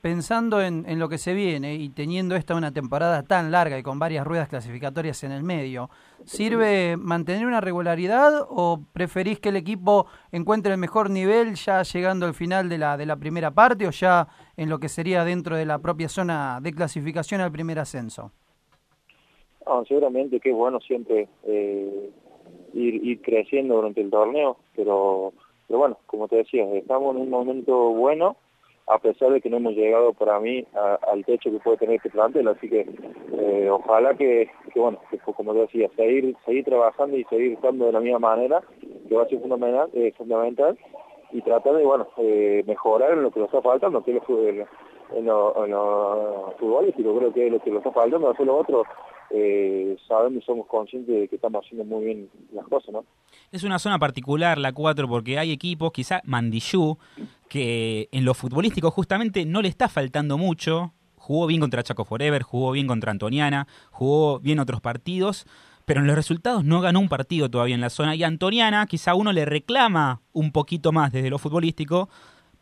Pensando 0.00 0.62
en, 0.62 0.84
en, 0.88 0.98
lo 0.98 1.08
que 1.08 1.18
se 1.18 1.34
viene 1.34 1.74
y 1.74 1.90
teniendo 1.90 2.36
esta 2.36 2.54
una 2.54 2.72
temporada 2.72 3.22
tan 3.22 3.50
larga 3.50 3.78
y 3.78 3.82
con 3.82 3.98
varias 3.98 4.26
ruedas 4.26 4.48
clasificatorias 4.48 5.22
en 5.24 5.32
el 5.32 5.42
medio, 5.42 5.90
¿sirve 6.24 6.96
mantener 6.96 7.46
una 7.46 7.60
regularidad 7.60 8.46
o 8.48 8.80
preferís 8.92 9.40
que 9.40 9.50
el 9.50 9.56
equipo 9.56 10.06
encuentre 10.32 10.72
el 10.72 10.78
mejor 10.78 11.10
nivel 11.10 11.54
ya 11.54 11.82
llegando 11.82 12.26
al 12.26 12.34
final 12.34 12.68
de 12.68 12.78
la, 12.78 12.96
de 12.96 13.06
la 13.06 13.16
primera 13.16 13.50
parte 13.50 13.86
o 13.86 13.90
ya 13.90 14.28
en 14.56 14.70
lo 14.70 14.78
que 14.78 14.88
sería 14.88 15.24
dentro 15.24 15.56
de 15.56 15.66
la 15.66 15.78
propia 15.80 16.08
zona 16.08 16.60
de 16.62 16.72
clasificación 16.72 17.40
al 17.40 17.52
primer 17.52 17.78
ascenso? 17.78 18.32
seguramente 19.86 20.40
que 20.40 20.50
es 20.50 20.56
bueno 20.56 20.80
siempre 20.80 21.28
eh, 21.44 22.10
ir, 22.74 23.04
ir 23.04 23.20
creciendo 23.20 23.76
durante 23.76 24.00
el 24.00 24.10
torneo, 24.10 24.56
pero, 24.74 25.32
pero 25.70 25.78
bueno, 25.78 25.98
como 26.06 26.26
te 26.26 26.34
decía, 26.34 26.64
estamos 26.74 27.14
en 27.14 27.22
un 27.22 27.30
momento 27.30 27.90
bueno, 27.90 28.34
a 28.88 28.98
pesar 28.98 29.30
de 29.30 29.40
que 29.40 29.48
no 29.48 29.58
hemos 29.58 29.74
llegado 29.74 30.12
para 30.12 30.40
mí 30.40 30.66
al 30.74 31.24
techo 31.24 31.48
que 31.48 31.60
puede 31.60 31.76
tener 31.76 31.94
este 31.94 32.10
plantel, 32.10 32.48
así 32.48 32.68
que 32.68 32.88
eh, 33.38 33.70
ojalá 33.70 34.14
que, 34.14 34.50
que, 34.74 34.80
bueno, 34.80 34.98
como 35.36 35.52
te 35.52 35.60
decía, 35.60 35.88
seguir, 35.94 36.36
seguir 36.44 36.64
trabajando 36.64 37.16
y 37.16 37.22
seguir 37.26 37.52
estando 37.52 37.86
de 37.86 37.92
la 37.92 38.00
misma 38.00 38.18
manera, 38.18 38.64
que 39.08 39.14
va 39.14 39.22
a 39.22 39.28
ser 39.28 39.38
fundamental, 39.38 39.88
eh, 39.94 40.12
fundamental 40.18 40.76
y 41.30 41.40
tratar 41.40 41.74
de, 41.74 41.84
bueno, 41.84 42.08
eh, 42.16 42.64
mejorar 42.66 43.12
en 43.12 43.22
lo 43.22 43.30
que 43.30 43.38
nos 43.38 43.48
está 43.48 43.62
faltando, 43.62 44.02
que 44.02 44.16
es 44.16 44.28
lo, 44.28 44.66
en, 45.16 45.26
lo, 45.26 45.64
en 45.64 46.58
futbolístico, 46.58 47.16
creo 47.16 47.32
que 47.32 47.46
es 47.46 47.52
lo 47.52 47.60
que 47.60 47.70
nos 47.70 47.78
está 47.78 47.92
faltando, 47.92 48.30
hacer 48.30 48.46
lo 48.46 48.56
otro 48.56 48.84
eh, 49.32 49.96
sabemos 50.08 50.44
somos 50.44 50.66
conscientes 50.66 51.14
de 51.14 51.28
que 51.28 51.36
estamos 51.36 51.64
haciendo 51.64 51.84
muy 51.84 52.04
bien 52.04 52.28
las 52.52 52.66
cosas, 52.66 52.92
¿no? 52.92 53.04
Es 53.52 53.62
una 53.62 53.78
zona 53.78 53.98
particular 53.98 54.58
la 54.58 54.72
4 54.72 55.08
porque 55.08 55.38
hay 55.38 55.52
equipos, 55.52 55.92
quizá 55.92 56.20
Mandillú, 56.24 56.98
que 57.48 58.08
en 58.10 58.24
lo 58.24 58.34
futbolístico 58.34 58.90
justamente 58.90 59.46
no 59.46 59.62
le 59.62 59.68
está 59.68 59.88
faltando 59.88 60.36
mucho. 60.36 60.92
Jugó 61.16 61.46
bien 61.46 61.60
contra 61.60 61.82
Chaco 61.84 62.04
Forever, 62.04 62.42
jugó 62.42 62.72
bien 62.72 62.88
contra 62.88 63.12
Antoniana, 63.12 63.68
jugó 63.92 64.40
bien 64.40 64.58
otros 64.58 64.80
partidos, 64.80 65.46
pero 65.84 66.00
en 66.00 66.08
los 66.08 66.16
resultados 66.16 66.64
no 66.64 66.80
ganó 66.80 66.98
un 66.98 67.08
partido 67.08 67.48
todavía 67.48 67.76
en 67.76 67.80
la 67.80 67.90
zona. 67.90 68.16
Y 68.16 68.24
Antoniana 68.24 68.84
quizá 68.86 69.14
uno 69.14 69.32
le 69.32 69.44
reclama 69.44 70.22
un 70.32 70.50
poquito 70.50 70.90
más 70.90 71.12
desde 71.12 71.30
lo 71.30 71.38
futbolístico, 71.38 72.08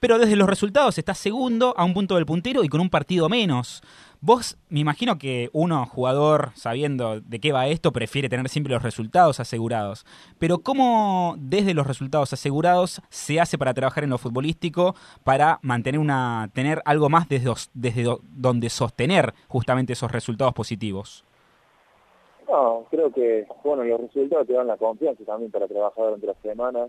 pero 0.01 0.19
desde 0.19 0.37
los 0.37 0.49
resultados 0.49 0.99
está 0.99 1.15
segundo 1.15 1.75
a 1.77 1.85
un 1.85 1.95
punto 1.95 2.15
del 2.15 2.27
puntero 2.27 2.65
y 2.65 2.69
con 2.69 2.81
un 2.81 2.91
partido 2.91 3.29
menos. 3.29 3.83
Vos, 4.21 4.59
me 4.69 4.81
imagino 4.81 5.17
que 5.17 5.49
uno, 5.53 5.87
jugador, 5.87 6.51
sabiendo 6.55 7.21
de 7.21 7.39
qué 7.39 7.53
va 7.53 7.69
esto, 7.69 7.93
prefiere 7.93 8.29
tener 8.29 8.49
siempre 8.49 8.73
los 8.73 8.83
resultados 8.83 9.39
asegurados. 9.39 10.05
Pero 10.41 10.59
¿cómo 10.59 11.37
desde 11.39 11.73
los 11.73 11.87
resultados 11.87 12.33
asegurados 12.33 13.01
se 13.11 13.39
hace 13.39 13.59
para 13.59 13.75
trabajar 13.75 14.03
en 14.03 14.11
lo 14.11 14.19
futbolístico 14.19 14.97
para 15.23 15.61
mantener 15.63 16.01
una, 16.01 16.51
tener 16.53 16.83
algo 16.85 17.09
más 17.09 17.29
desde, 17.29 17.53
desde 17.75 18.17
donde 18.35 18.71
sostener 18.71 19.35
justamente 19.47 19.93
esos 19.93 20.11
resultados 20.11 20.53
positivos? 20.53 21.25
No, 22.49 22.87
creo 22.91 23.13
que, 23.13 23.47
bueno, 23.63 23.85
los 23.85 24.01
resultados 24.01 24.47
te 24.47 24.55
dan 24.55 24.67
la 24.67 24.79
confianza 24.79 25.23
también 25.25 25.53
para 25.53 25.69
trabajar 25.69 26.07
durante 26.07 26.27
la 26.27 26.35
semana. 26.43 26.89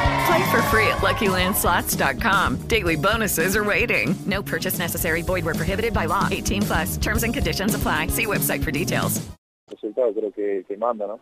Play 0.31 0.49
for 0.49 0.61
free 0.71 0.87
at 0.87 0.99
LuckyLandSlots.com. 0.99 2.55
Daily 2.67 2.95
bonuses 2.95 3.53
are 3.57 3.65
waiting. 3.65 4.15
No 4.25 4.41
purchase 4.41 4.79
necessary. 4.79 5.23
Void 5.23 5.43
were 5.43 5.53
prohibited 5.53 5.93
by 5.93 6.05
law. 6.05 6.29
18 6.31 6.61
plus. 6.61 6.97
Terms 6.97 7.23
and 7.23 7.33
conditions 7.33 7.75
apply. 7.75 8.07
See 8.07 8.25
website 8.25 8.63
for 8.63 8.71
details. 8.71 9.21
resultado 9.69 10.13
creo 10.13 10.31
que, 10.33 10.63
que 10.65 10.77
manda, 10.77 11.05
¿no? 11.07 11.19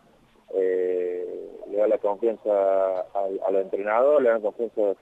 Eh, 0.54 1.24
le 1.72 1.76
da 1.76 1.88
la 1.88 1.98
confianza 1.98 2.50
al, 3.14 3.40
al, 3.48 3.56
entrenador, 3.56 4.22
le 4.22 4.28
da 4.28 4.34
la 4.38 4.42
confianza 4.42 4.94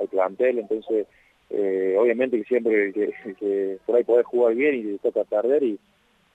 al 0.00 0.08
plantel, 0.08 0.58
entonces 0.60 1.06
eh, 1.50 1.96
obviamente 1.98 2.38
que 2.38 2.44
siempre 2.44 2.92
que, 2.92 3.78
por 3.84 3.96
ahí 3.96 4.04
podés 4.04 4.26
jugar 4.26 4.54
bien 4.54 4.74
y 4.76 4.98
te 4.98 5.10
toca 5.10 5.24
perder 5.24 5.62
y, 5.64 5.78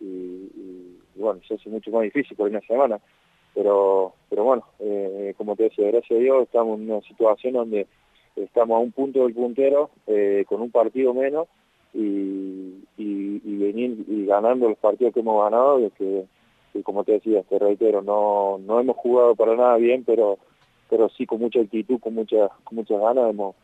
y, 0.01 0.99
bueno, 1.15 1.39
se 1.47 1.55
hace 1.55 1.69
mucho 1.69 1.91
más 1.91 2.03
difícil 2.03 2.35
por 2.35 2.49
una 2.49 2.61
semana 2.61 2.99
pero 3.53 4.13
pero 4.29 4.45
bueno, 4.45 4.63
eh, 4.79 5.33
como 5.37 5.55
te 5.55 5.63
decía, 5.63 5.87
gracias 5.87 6.17
a 6.17 6.21
Dios 6.21 6.43
estamos 6.43 6.79
en 6.79 6.89
una 6.89 7.01
situación 7.01 7.53
donde 7.53 7.85
estamos 8.37 8.75
a 8.75 8.79
un 8.79 8.91
punto 8.91 9.23
del 9.23 9.33
puntero, 9.33 9.89
eh, 10.07 10.45
con 10.47 10.61
un 10.61 10.71
partido 10.71 11.13
menos 11.13 11.47
y, 11.93 12.85
y, 12.97 13.41
y, 13.43 13.57
venir 13.57 14.05
y 14.07 14.25
ganando 14.25 14.69
los 14.69 14.77
partidos 14.77 15.13
que 15.13 15.19
hemos 15.19 15.43
ganado, 15.43 15.79
y 15.81 15.89
que, 15.91 16.23
que, 16.71 16.81
como 16.81 17.03
te 17.03 17.13
decía, 17.13 17.43
te 17.43 17.59
reitero, 17.59 18.01
no, 18.01 18.57
no 18.59 18.79
hemos 18.79 18.95
jugado 18.95 19.35
para 19.35 19.55
nada 19.55 19.75
bien, 19.77 20.03
pero 20.05 20.37
pero 20.89 21.09
sí 21.09 21.25
con 21.25 21.39
mucha 21.39 21.59
actitud, 21.59 21.99
con 21.99 22.15
muchas 22.15 22.51
con 22.63 22.77
muchas 22.77 22.99
ganas 22.99 23.29
hemos 23.29 23.55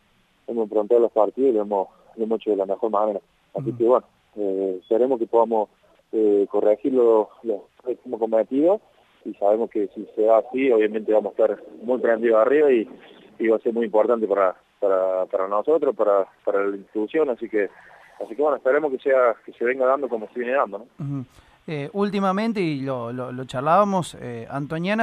hemos 0.48 0.64
enfrentado 0.64 1.02
los 1.02 1.12
partidos 1.12 1.52
y 1.52 1.54
lo 1.54 1.62
hemos, 1.62 1.88
lo 2.16 2.24
hemos 2.24 2.42
hecho 2.42 2.52
de 2.52 2.58
la 2.58 2.66
mejor 2.66 2.90
manera. 2.90 3.22
Así 3.54 3.72
que 3.74 3.84
bueno, 3.84 4.06
eh, 4.36 4.80
esperemos 4.82 5.20
que 5.20 5.28
podamos 5.28 5.70
eh, 6.12 6.46
corregir 6.50 6.94
los, 6.94 7.28
los 7.44 7.62
que 7.86 7.98
hemos 8.06 8.20
cometido 8.20 8.82
y 9.28 9.34
sabemos 9.36 9.70
que 9.70 9.90
si 9.94 10.08
se 10.16 10.22
da 10.24 10.38
así, 10.38 10.72
obviamente 10.72 11.12
vamos 11.12 11.34
a 11.38 11.44
estar 11.44 11.64
muy 11.82 12.00
prendidos 12.00 12.40
arriba 12.40 12.72
y, 12.72 12.90
y 13.40 13.48
va 13.48 13.58
a 13.58 13.60
ser 13.60 13.74
muy 13.74 13.86
importante 13.86 14.26
para, 14.28 14.56
para, 14.80 15.26
para 15.26 15.48
nosotros, 15.48 15.96
para, 15.96 16.26
para 16.46 16.66
la 16.66 16.78
institución, 16.78 17.30
así 17.30 17.50
que 17.50 17.70
así 18.24 18.36
que 18.36 18.42
bueno, 18.42 18.58
esperemos 18.58 18.92
que 18.92 19.00
sea 19.00 19.36
que 19.46 19.52
se 19.54 19.66
venga 19.66 19.86
dando 19.86 20.08
como 20.08 20.28
se 20.30 20.40
viene 20.40 20.54
dando, 20.54 20.86
eh, 21.70 21.90
últimamente, 21.92 22.62
y 22.62 22.80
lo, 22.80 23.12
lo, 23.12 23.44
charlábamos, 23.44 24.16
eh, 24.22 24.48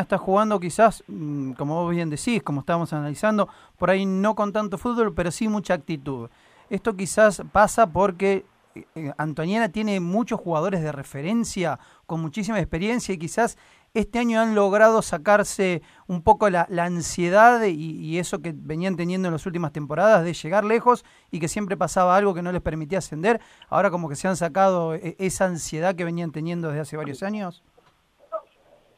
está 0.01 0.17
jugando 0.17 0.59
quizás, 0.59 1.05
mmm, 1.09 1.53
como 1.53 1.85
vos 1.85 1.95
bien 1.95 2.09
decís, 2.09 2.43
como 2.43 2.61
estábamos 2.61 2.91
analizando, 2.95 3.51
por 3.79 3.91
ahí 3.91 4.07
no 4.07 4.35
con 4.35 4.51
tanto 4.51 4.79
fútbol, 4.79 5.13
pero 5.15 5.31
sí 5.31 5.47
mucha 5.47 5.75
actitud. 5.75 6.31
Esto 6.71 6.97
quizás 6.97 7.43
pasa 7.53 7.93
porque 7.93 8.47
eh, 8.95 9.13
Antoniana 9.19 9.69
tiene 9.69 10.01
muchos 10.01 10.41
jugadores 10.41 10.83
de 10.83 10.91
referencia 10.91 11.79
con 12.07 12.23
muchísima 12.23 12.59
experiencia 12.59 13.15
y 13.15 13.19
quizás 13.19 13.59
este 13.95 14.19
año 14.19 14.41
han 14.41 14.57
logrado 14.57 15.03
sacarse 15.03 15.83
un 16.09 16.23
poco 16.23 16.51
la, 16.51 16.67
la 16.69 16.85
ansiedad 16.85 17.65
y, 17.65 17.71
y, 17.73 18.19
eso 18.19 18.43
que 18.43 18.53
venían 18.55 18.97
teniendo 18.97 19.29
en 19.29 19.33
las 19.33 19.47
últimas 19.47 19.73
temporadas 19.73 20.25
de 20.25 20.33
llegar 20.33 20.65
lejos 20.65 21.05
y 21.31 21.39
que 21.39 21.47
siempre 21.47 21.77
pasaba 21.77 22.17
algo 22.17 22.35
que 22.35 22.43
no 22.43 22.51
les 22.51 22.61
permitía 22.61 22.99
ascender. 22.99 23.41
Ahora 23.69 23.91
como 23.91 24.09
que 24.09 24.17
se 24.17 24.27
han 24.27 24.37
sacado 24.37 24.95
e, 24.95 25.15
esa 25.19 25.45
ansiedad 25.47 25.95
que 25.95 26.05
venían 26.05 26.33
teniendo 26.33 26.69
desde 26.69 26.81
hace 26.81 26.97
varios 26.97 27.23
años. 27.23 27.63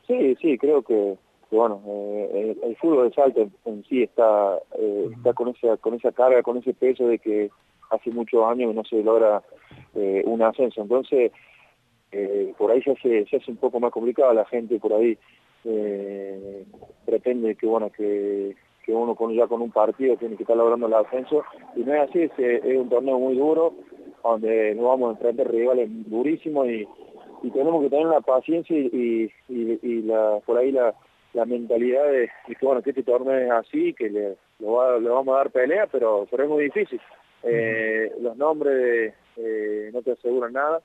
Sí, 0.07 0.37
sí, 0.41 0.57
creo 0.57 0.83
que, 0.83 1.19
que 1.51 1.57
bueno, 1.57 1.83
eh, 1.87 2.57
el, 2.63 2.71
el, 2.71 2.77
fútbol 2.77 3.11
de 3.11 3.15
Salta 3.15 3.41
en, 3.43 3.53
en 3.67 3.85
sí 3.85 4.03
está, 4.03 4.57
eh, 4.79 5.11
está 5.15 5.35
con 5.35 5.49
esa 5.49 5.77
con 5.77 5.95
esa 5.95 6.13
carga, 6.13 6.43
con 6.43 6.57
ese 6.57 6.73
peso 6.73 7.07
de 7.07 7.19
que 7.19 7.51
hace 7.91 8.11
muchos 8.11 8.43
años 8.45 8.75
no 8.75 8.85
se 8.85 9.03
logra 9.03 9.43
eh, 9.95 10.23
un 10.27 10.43
ascenso. 10.43 10.81
Entonces, 10.81 11.33
eh, 12.13 12.55
por 12.57 12.71
ahí 12.71 12.83
se 12.83 12.93
hace, 12.93 13.27
se 13.27 13.37
hace 13.37 13.51
un 13.51 13.57
poco 13.57 13.81
más 13.81 13.93
complicado, 13.93 14.33
la 14.33 14.45
gente 14.47 14.79
por 14.79 14.93
ahí 14.93 15.19
eh, 15.65 16.65
pretende 17.05 17.55
que 17.57 17.67
bueno 17.67 17.91
que, 17.91 18.55
que 18.85 18.93
uno 18.93 19.15
con, 19.15 19.35
ya 19.35 19.47
con 19.47 19.63
un 19.63 19.73
partido 19.73 20.17
tiene 20.17 20.37
que 20.37 20.45
estar 20.45 20.57
logrando 20.57 20.87
el 20.87 20.95
ascenso 20.95 21.45
y 21.75 21.81
no 21.81 21.95
es 21.95 22.09
así, 22.09 22.23
es, 22.23 22.33
es 22.39 22.77
un 22.77 22.89
torneo 22.89 23.19
muy 23.19 23.37
duro 23.37 23.75
donde 24.23 24.75
nos 24.75 24.85
vamos 24.87 25.09
a 25.09 25.13
enfrentar 25.13 25.51
rivales 25.51 25.89
durísimos 26.09 26.69
y, 26.69 26.87
y 27.43 27.51
tenemos 27.51 27.83
que 27.83 27.91
tener 27.91 28.07
la 28.07 28.21
paciencia 28.21 28.77
y, 28.77 29.31
y, 29.49 29.79
y 29.83 30.03
la, 30.03 30.41
por 30.47 30.59
ahí 30.59 30.73
la, 30.73 30.95
la 31.33 31.45
mentalidad 31.45 32.05
de, 32.07 32.19
de, 32.49 32.55
que 32.59 32.67
bueno 32.67 32.83
que 32.83 32.91
este 32.91 33.03
torneo 33.03 33.37
es 33.37 33.51
así, 33.51 33.93
que 33.93 34.09
le, 34.09 34.37
lo 34.59 34.73
va, 34.73 34.99
le 34.99 35.09
vamos 35.09 35.35
a 35.35 35.39
dar 35.39 35.51
pelea, 35.51 35.87
pero, 35.87 36.27
pero 36.31 36.45
es 36.45 36.49
muy 36.49 36.65
difícil. 36.65 37.01
Eh, 37.43 38.11
los 38.21 38.37
nombres 38.37 39.15
eh, 39.37 39.91
no 39.93 40.03
te 40.03 40.13
aseguran 40.13 40.55
nada 40.55 40.81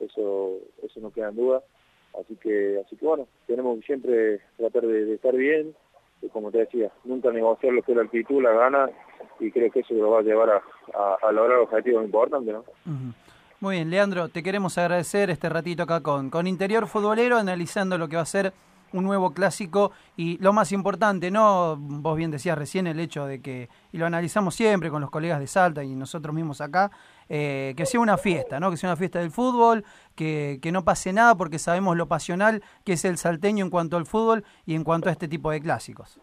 eso 0.00 0.58
eso 0.82 1.00
no 1.00 1.10
queda 1.10 1.28
en 1.28 1.36
duda 1.36 1.62
así 2.20 2.36
que 2.36 2.80
así 2.84 2.96
que 2.96 3.06
bueno 3.06 3.26
tenemos 3.46 3.78
que 3.80 3.86
siempre 3.86 4.40
tratar 4.56 4.86
de, 4.86 5.14
estar 5.14 5.34
bien 5.34 5.74
y 6.22 6.28
como 6.28 6.50
te 6.50 6.58
decía 6.58 6.90
nunca 7.04 7.30
negociar 7.30 7.72
lo 7.72 7.82
que 7.82 7.92
es 7.92 7.96
la 7.96 8.04
actitud 8.04 8.42
la 8.42 8.52
gana 8.52 8.90
y 9.40 9.50
creo 9.50 9.70
que 9.70 9.80
eso 9.80 9.94
lo 9.94 10.10
va 10.10 10.20
a 10.20 10.22
llevar 10.22 10.50
a, 10.50 11.16
a, 11.22 11.32
lograr 11.32 11.58
objetivos 11.58 12.04
importantes 12.04 12.54
¿no? 12.54 12.64
Muy 13.58 13.76
bien, 13.76 13.88
Leandro, 13.88 14.28
te 14.28 14.42
queremos 14.42 14.76
agradecer 14.76 15.30
este 15.30 15.48
ratito 15.48 15.84
acá 15.84 16.02
con, 16.02 16.28
con 16.28 16.46
Interior 16.46 16.86
Futbolero, 16.86 17.38
analizando 17.38 17.96
lo 17.96 18.06
que 18.06 18.16
va 18.16 18.22
a 18.22 18.26
ser 18.26 18.52
un 18.92 19.04
nuevo 19.04 19.32
clásico 19.32 19.92
y 20.16 20.38
lo 20.38 20.52
más 20.52 20.72
importante, 20.72 21.30
¿no? 21.30 21.76
Vos 21.78 22.16
bien 22.16 22.30
decías 22.30 22.56
recién 22.56 22.86
el 22.86 23.00
hecho 23.00 23.26
de 23.26 23.40
que, 23.40 23.68
y 23.92 23.98
lo 23.98 24.06
analizamos 24.06 24.54
siempre 24.54 24.90
con 24.90 25.00
los 25.00 25.10
colegas 25.10 25.40
de 25.40 25.46
Salta 25.46 25.82
y 25.82 25.94
nosotros 25.94 26.34
mismos 26.34 26.60
acá, 26.60 26.90
eh, 27.28 27.74
que 27.76 27.86
sea 27.86 28.00
una 28.00 28.16
fiesta, 28.16 28.60
¿no? 28.60 28.70
Que 28.70 28.76
sea 28.76 28.90
una 28.90 28.96
fiesta 28.96 29.18
del 29.18 29.30
fútbol, 29.30 29.84
que, 30.14 30.58
que 30.62 30.72
no 30.72 30.84
pase 30.84 31.12
nada 31.12 31.34
porque 31.34 31.58
sabemos 31.58 31.96
lo 31.96 32.06
pasional 32.06 32.62
que 32.84 32.92
es 32.94 33.04
el 33.04 33.16
salteño 33.18 33.64
en 33.64 33.70
cuanto 33.70 33.96
al 33.96 34.06
fútbol 34.06 34.44
y 34.64 34.74
en 34.74 34.84
cuanto 34.84 35.08
a 35.08 35.12
este 35.12 35.28
tipo 35.28 35.50
de 35.50 35.60
clásicos. 35.60 36.20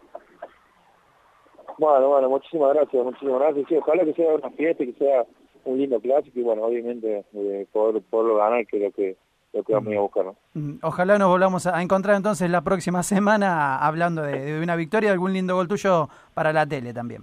Bueno, 1.78 2.08
bueno, 2.08 2.28
muchísimas 2.28 2.74
gracias, 2.74 3.04
muchísimas 3.04 3.40
gracias. 3.40 3.66
Sí, 3.68 3.76
ojalá 3.76 4.04
que 4.04 4.14
sea 4.14 4.34
una 4.34 4.50
fiesta, 4.50 4.84
que 4.84 4.92
sea 4.92 5.24
un 5.64 5.78
lindo 5.78 6.00
clásico 6.00 6.38
y 6.38 6.42
bueno, 6.42 6.62
obviamente 6.62 7.24
eh, 7.32 7.66
poder, 7.72 8.02
poderlo 8.02 8.36
ganar, 8.36 8.66
que 8.66 8.76
es 8.76 8.82
lo 8.84 8.92
que, 8.92 9.16
lo 9.52 9.62
que 9.64 9.72
vamos 9.72 9.94
a 9.94 10.00
buscar. 10.00 10.24
¿no? 10.26 10.36
Mm, 10.54 10.78
Ojalá 10.82 11.18
nos 11.18 11.28
volvamos 11.28 11.66
a 11.66 11.82
encontrar 11.82 12.16
entonces 12.16 12.48
la 12.50 12.62
próxima 12.62 13.02
semana 13.02 13.78
hablando 13.78 14.22
de, 14.22 14.40
de 14.40 14.62
una 14.62 14.76
victoria, 14.76 15.10
algún 15.10 15.32
lindo 15.32 15.56
gol 15.56 15.68
tuyo 15.68 16.08
para 16.34 16.52
la 16.52 16.66
tele 16.66 16.92
también. 16.92 17.22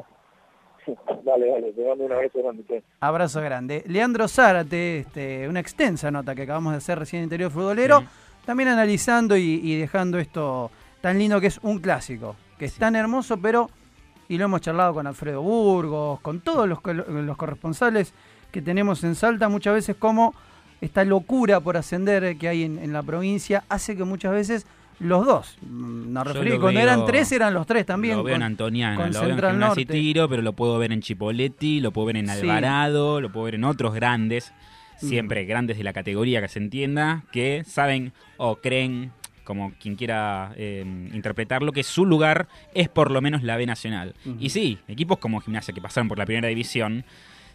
Dale, 1.24 1.48
dale, 1.50 1.74
te 1.74 1.88
mando 1.88 2.06
un 2.06 2.12
abrazo 2.12 2.39
grande. 2.39 2.84
Abrazo 3.00 3.41
grande. 3.41 3.84
Leandro 3.88 4.28
Zárate, 4.28 5.00
este, 5.00 5.48
una 5.48 5.60
extensa 5.60 6.12
nota 6.12 6.36
que 6.36 6.44
acabamos 6.44 6.74
de 6.74 6.78
hacer 6.78 7.00
recién 7.00 7.20
en 7.20 7.24
Interior 7.26 7.52
Futbolero, 7.52 8.04
también 8.46 8.70
analizando 8.70 9.38
y, 9.38 9.60
y 9.63 9.80
dejando 9.80 10.17
esto 10.20 10.72
tan 11.02 11.17
lindo 11.17 11.41
que 11.41 11.48
es 11.48 11.60
un 11.63 11.80
clásico, 11.80 12.36
que 12.58 12.65
es 12.65 12.76
tan 12.76 12.96
hermoso, 12.96 13.38
pero, 13.38 13.70
y 14.30 14.38
lo 14.38 14.46
hemos 14.46 14.62
charlado 14.62 14.94
con 14.94 15.08
Alfredo 15.08 15.41
Burgos, 15.41 16.20
con 16.22 16.39
todos 16.39 16.70
los, 16.70 16.80
corresponsales 17.38 18.13
que 18.52 18.62
tenemos 18.62 19.04
en 19.04 19.15
Salta, 19.15 19.50
muchas 19.50 19.74
veces 19.74 19.96
como 19.98 20.34
esta 20.80 21.04
locura 21.04 21.60
por 21.60 21.78
ascender 21.78 22.38
que 22.38 22.48
hay 22.48 22.63
en, 22.63 22.80
en 22.80 22.94
la 22.94 23.04
provincia 23.04 23.63
hace 23.70 23.98
que 23.98 24.04
muchas 24.04 24.32
veces 24.32 24.67
los 25.02 25.26
dos, 25.26 25.58
mm, 25.62 26.16
referí, 26.24 26.50
lo 26.52 26.60
cuando 26.62 26.80
veo- 26.80 26.88
eran 26.90 27.06
tres 27.06 27.32
eran 27.32 27.54
los 27.54 27.66
tres 27.68 27.86
también. 27.86 28.18
Lo 28.18 28.24
veo 28.24 28.36
en 28.36 28.44
Antoniana, 28.44 28.96
con 28.96 29.12
lo 29.12 29.36
veo 29.36 29.50
en 29.50 29.60
Norte. 29.60 29.86
Tiro, 29.86 30.30
pero 30.30 30.42
lo 30.42 30.54
puedo 30.54 30.78
ver 30.78 30.92
en 30.92 31.02
Chipoletti, 31.02 31.80
lo 31.82 31.92
puedo 31.92 32.08
ver 32.08 32.18
en 32.18 32.28
Sí. 32.28 32.40
Alvarado, 32.42 33.20
lo 33.22 33.32
puedo 33.32 33.46
ver 33.46 33.56
en 33.56 33.64
otros 33.64 33.94
grandes, 33.94 34.54
Mm. 35.02 35.08
siempre 35.08 35.46
grandes 35.46 35.78
de 35.78 35.84
la 35.84 35.94
categoría 35.94 36.42
que 36.42 36.48
se 36.48 36.60
entienda, 36.60 37.24
que 37.32 37.64
saben 37.66 38.14
o 38.38 38.58
creen, 38.58 39.12
como 39.44 39.74
quien 39.82 39.96
quiera 39.96 40.54
eh, 40.56 40.86
interpretarlo, 41.14 41.72
que 41.72 41.84
su 41.84 42.06
lugar 42.06 42.48
es 42.76 42.88
por 42.88 43.10
lo 43.12 43.22
menos 43.22 43.42
la 43.44 43.58
B 43.58 43.66
Nacional. 43.66 44.14
Y 44.40 44.50
sí, 44.50 44.78
equipos 44.88 45.18
como 45.18 45.42
Gimnasia 45.42 45.74
que 45.74 45.82
pasaron 45.82 46.08
por 46.08 46.18
la 46.20 46.26
primera 46.26 46.48
división, 46.48 47.04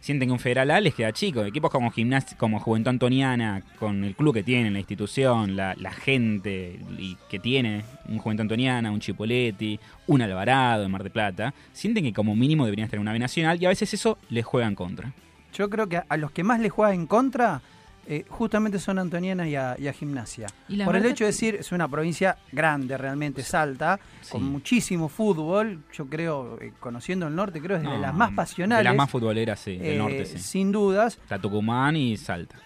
sienten 0.07 0.29
que 0.29 0.33
un 0.33 0.39
Federal 0.39 0.71
A 0.71 0.81
les 0.81 0.95
queda 0.95 1.13
chico. 1.13 1.45
Equipos 1.45 1.69
como 1.69 1.93
como 2.39 2.61
Juventud 2.61 2.91
Antoniana, 2.91 3.63
con 3.77 4.05
el 4.05 4.15
club 4.15 4.35
que 4.35 4.45
tienen, 4.45 4.73
la 4.73 4.79
institución, 4.79 5.57
la, 5.57 5.75
gente 5.91 6.79
y 6.97 7.17
que 7.29 7.41
tiene 7.41 7.83
un 8.09 8.19
Juventud 8.19 8.43
Antoniana, 8.43 8.93
un 8.93 9.01
Chipoletti, 9.01 9.81
un 10.07 10.23
Alvarado 10.23 10.85
en 10.85 10.93
Mar 10.93 11.03
de 11.03 11.11
Plata, 11.11 11.53
sienten 11.73 12.05
que 12.05 12.13
como 12.13 12.37
mínimo 12.37 12.65
deberían 12.65 12.85
estar 12.85 12.99
en 12.99 13.03
una 13.03 13.13
B 13.13 13.19
nacional 13.19 13.61
y 13.61 13.67
a 13.67 13.71
veces 13.71 13.93
eso 13.95 14.17
les 14.31 14.45
juega 14.45 14.69
en 14.69 14.77
contra. 14.77 15.13
Yo 15.53 15.69
creo 15.69 15.89
que 15.89 16.01
a 16.09 16.17
los 16.17 16.31
que 16.31 16.45
más 16.45 16.61
le 16.61 16.71
juega 16.71 16.95
en 16.95 17.07
contra 17.07 17.63
eh, 18.09 18.25
justamente 18.29 18.79
son 18.79 18.99
Antoniana 18.99 19.49
y 19.49 19.57
a, 19.57 19.77
y 19.79 19.89
a 19.89 19.93
Gimnasia. 19.93 20.47
Y 20.69 20.83
Por 20.83 20.97
el 20.97 21.07
hecho 21.07 21.25
de 21.25 21.31
decir, 21.31 21.57
es 21.57 21.73
una 21.73 21.89
provincia 21.89 22.39
grande 22.53 22.97
realmente, 22.97 23.43
Salta, 23.43 23.99
con 24.31 24.45
muchísimo 24.45 25.09
fútbol. 25.09 25.83
Yo 25.93 26.07
creo, 26.07 26.59
eh, 26.61 26.73
conociendo 26.79 27.27
el 27.27 27.35
norte, 27.35 27.61
creo 27.61 27.77
es 27.77 27.83
de 27.83 27.99
las 27.99 28.15
más 28.15 28.33
pasionales. 28.33 28.85
De 28.85 28.91
las 28.91 28.97
más 28.97 29.11
futboleras, 29.11 29.59
sí, 29.61 29.77
del 29.77 29.95
eh, 29.95 29.99
norte, 29.99 30.27
sí. 30.27 30.39
Sin 30.39 30.73
dudas. 30.73 31.19
Está 31.23 31.39
Tucumán 31.39 31.97
y 31.97 32.17
Salta. 32.17 32.57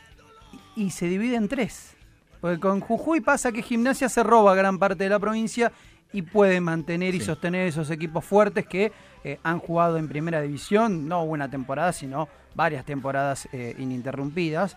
Y 0.77 0.91
se 0.91 1.07
divide 1.07 1.37
en 1.37 1.49
tres. 1.49 1.97
Porque 2.41 2.59
con 2.59 2.81
Jujuy 2.81 3.21
pasa 3.21 3.53
que 3.53 3.63
Gimnasia 3.63 4.09
se 4.09 4.23
roba 4.23 4.55
gran 4.55 4.79
parte 4.79 5.05
de 5.05 5.11
la 5.11 5.19
provincia 5.19 5.73
y 6.13 6.23
puede 6.23 6.61
mantener 6.61 7.15
y 7.15 7.21
sostener 7.21 7.69
esos 7.69 7.91
equipos 7.91 8.25
fuertes 8.25 8.67
que 8.67 8.93
eh, 9.23 9.39
han 9.43 9.59
jugado 9.59 9.97
en 9.99 10.09
primera 10.09 10.41
división, 10.41 11.07
no 11.07 11.23
una 11.23 11.49
temporada, 11.51 11.93
sino 11.93 12.29
varias 12.55 12.85
temporadas 12.85 13.49
eh, 13.53 13.75
ininterrumpidas. 13.79 14.77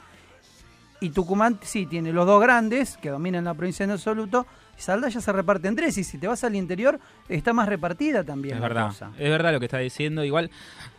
Y 1.03 1.09
Tucumán 1.09 1.59
sí 1.61 1.85
tiene 1.85 2.13
los 2.13 2.25
dos 2.25 2.41
grandes 2.41 2.97
que 2.97 3.09
dominan 3.09 3.43
la 3.43 3.53
provincia 3.53 3.83
en 3.83 3.91
absoluto. 3.91 4.47
Y 4.77 4.81
Salda 4.81 5.09
ya 5.09 5.19
se 5.21 5.31
reparte 5.31 5.67
en 5.67 5.75
tres. 5.75 5.97
Y 5.97 6.03
si 6.03 6.17
te 6.17 6.27
vas 6.27 6.43
al 6.43 6.55
interior, 6.55 6.99
está 7.29 7.53
más 7.53 7.67
repartida 7.67 8.23
también. 8.23 8.55
Es 8.55 8.61
la 8.61 8.67
verdad, 8.67 8.87
cosa. 8.87 9.11
es 9.19 9.29
verdad 9.29 9.51
lo 9.53 9.59
que 9.59 9.65
está 9.65 9.79
diciendo. 9.79 10.23
Igual 10.23 10.49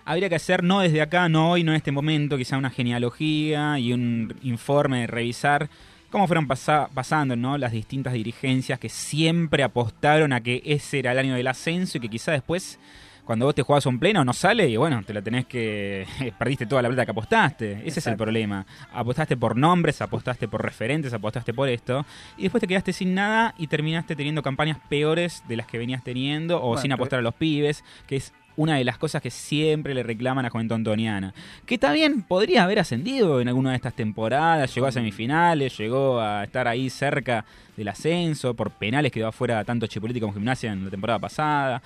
habría 0.05 0.29
que 0.29 0.35
hacer, 0.37 0.63
no 0.63 0.81
desde 0.81 1.01
acá, 1.01 1.29
no 1.29 1.51
hoy, 1.53 1.65
no 1.65 1.73
en 1.73 1.77
este 1.77 1.91
momento, 1.91 2.37
quizá 2.37 2.59
una 2.59 2.71
genealogía 2.71 3.79
y 3.79 3.93
un 3.93 4.35
informe 4.43 5.01
de 5.01 5.07
revisar 5.07 5.69
cómo 6.11 6.27
fueron 6.29 6.47
pasa- 6.47 6.89
pasando 6.95 7.35
¿no? 7.35 7.59
las 7.59 7.73
distintas 7.73 8.13
dirigencias 8.13 8.79
que 8.79 8.89
siempre 8.89 9.63
apostaron 9.65 10.33
a 10.33 10.41
que 10.41 10.63
ese 10.65 11.01
era 11.01 11.11
el 11.13 11.19
año 11.19 11.35
del 11.35 11.47
ascenso 11.49 11.99
y 11.99 12.01
que 12.03 12.09
quizá 12.09 12.31
después, 12.31 12.79
cuando 13.25 13.47
vos 13.47 13.55
te 13.55 13.63
jugás 13.63 13.87
un 13.87 13.99
pleno, 13.99 14.25
no 14.25 14.33
sale 14.33 14.69
y 14.69 14.77
bueno, 14.77 15.03
te 15.03 15.15
la 15.15 15.23
tenés 15.23 15.47
que... 15.47 16.07
perdiste 16.39 16.67
toda 16.67 16.83
la 16.83 16.89
plata 16.89 17.05
que 17.05 17.11
apostaste. 17.13 17.83
Ese 17.85 18.01
es 18.01 18.07
el 18.07 18.17
problema. 18.17 18.67
Apostaste 18.93 19.37
por 19.37 19.57
nombres, 19.57 20.01
apostaste 20.03 20.47
por 20.49 20.63
referentes, 20.63 21.13
apostaste 21.13 21.55
por 21.55 21.69
esto 21.69 22.05
y 22.37 22.43
después 22.43 22.61
te 22.61 22.67
quedaste 22.69 22.93
sin 22.93 23.15
nada 23.15 23.55
y 23.59 23.67
terminaste 23.67 24.15
teniendo 24.17 24.43
campañas 24.43 24.79
peores 24.89 25.43
de 25.49 25.57
las 25.57 25.67
que 25.67 25.79
venías 25.79 26.05
teniendo 26.05 26.59
o 26.59 26.69
Bueno, 26.69 26.83
sin 26.83 26.89
pero- 26.91 26.95
apostar 26.97 27.19
a 27.21 27.23
los 27.23 27.35
pibes, 27.35 27.83
que 28.07 28.17
es 28.17 28.33
una 28.57 28.77
de 28.77 28.85
las 28.85 28.99
cosas 28.99 29.21
que 29.21 29.33
siempre 29.33 29.95
le 29.95 30.05
reclaman 30.05 30.47
a 30.47 30.51
Juventud 30.51 30.77
Antoniana. 30.77 31.35
Que 31.67 31.77
también 31.77 32.23
podría 32.23 32.63
haber 32.63 32.79
ascendido 32.79 33.41
en 33.41 33.49
alguna 33.49 33.71
de 33.71 33.77
estas 33.77 33.95
temporadas, 33.95 34.73
llegó 34.73 34.87
a 34.87 34.93
semifinales, 34.93 35.77
llegó 35.77 36.21
a 36.21 36.45
estar 36.45 36.69
ahí 36.69 36.89
cerca 36.89 37.45
del 37.77 37.89
ascenso, 37.89 38.55
por 38.55 38.71
penales 38.71 39.11
quedó 39.11 39.27
afuera 39.27 39.65
tanto 39.65 39.89
Chipoletti 39.89 40.21
como 40.21 40.33
Gimnasia 40.35 40.71
en 40.73 40.85
la 40.85 40.91
temporada 40.91 41.19
pasada. 41.19 41.83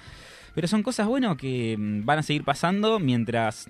Pero 0.55 0.69
son 0.69 0.83
cosas, 0.83 1.07
bueno, 1.07 1.37
que 1.37 1.77
mm, 1.79 2.05
van 2.05 2.19
a 2.21 2.23
seguir 2.23 2.45
pasando 2.45 2.99
mientras 2.99 3.69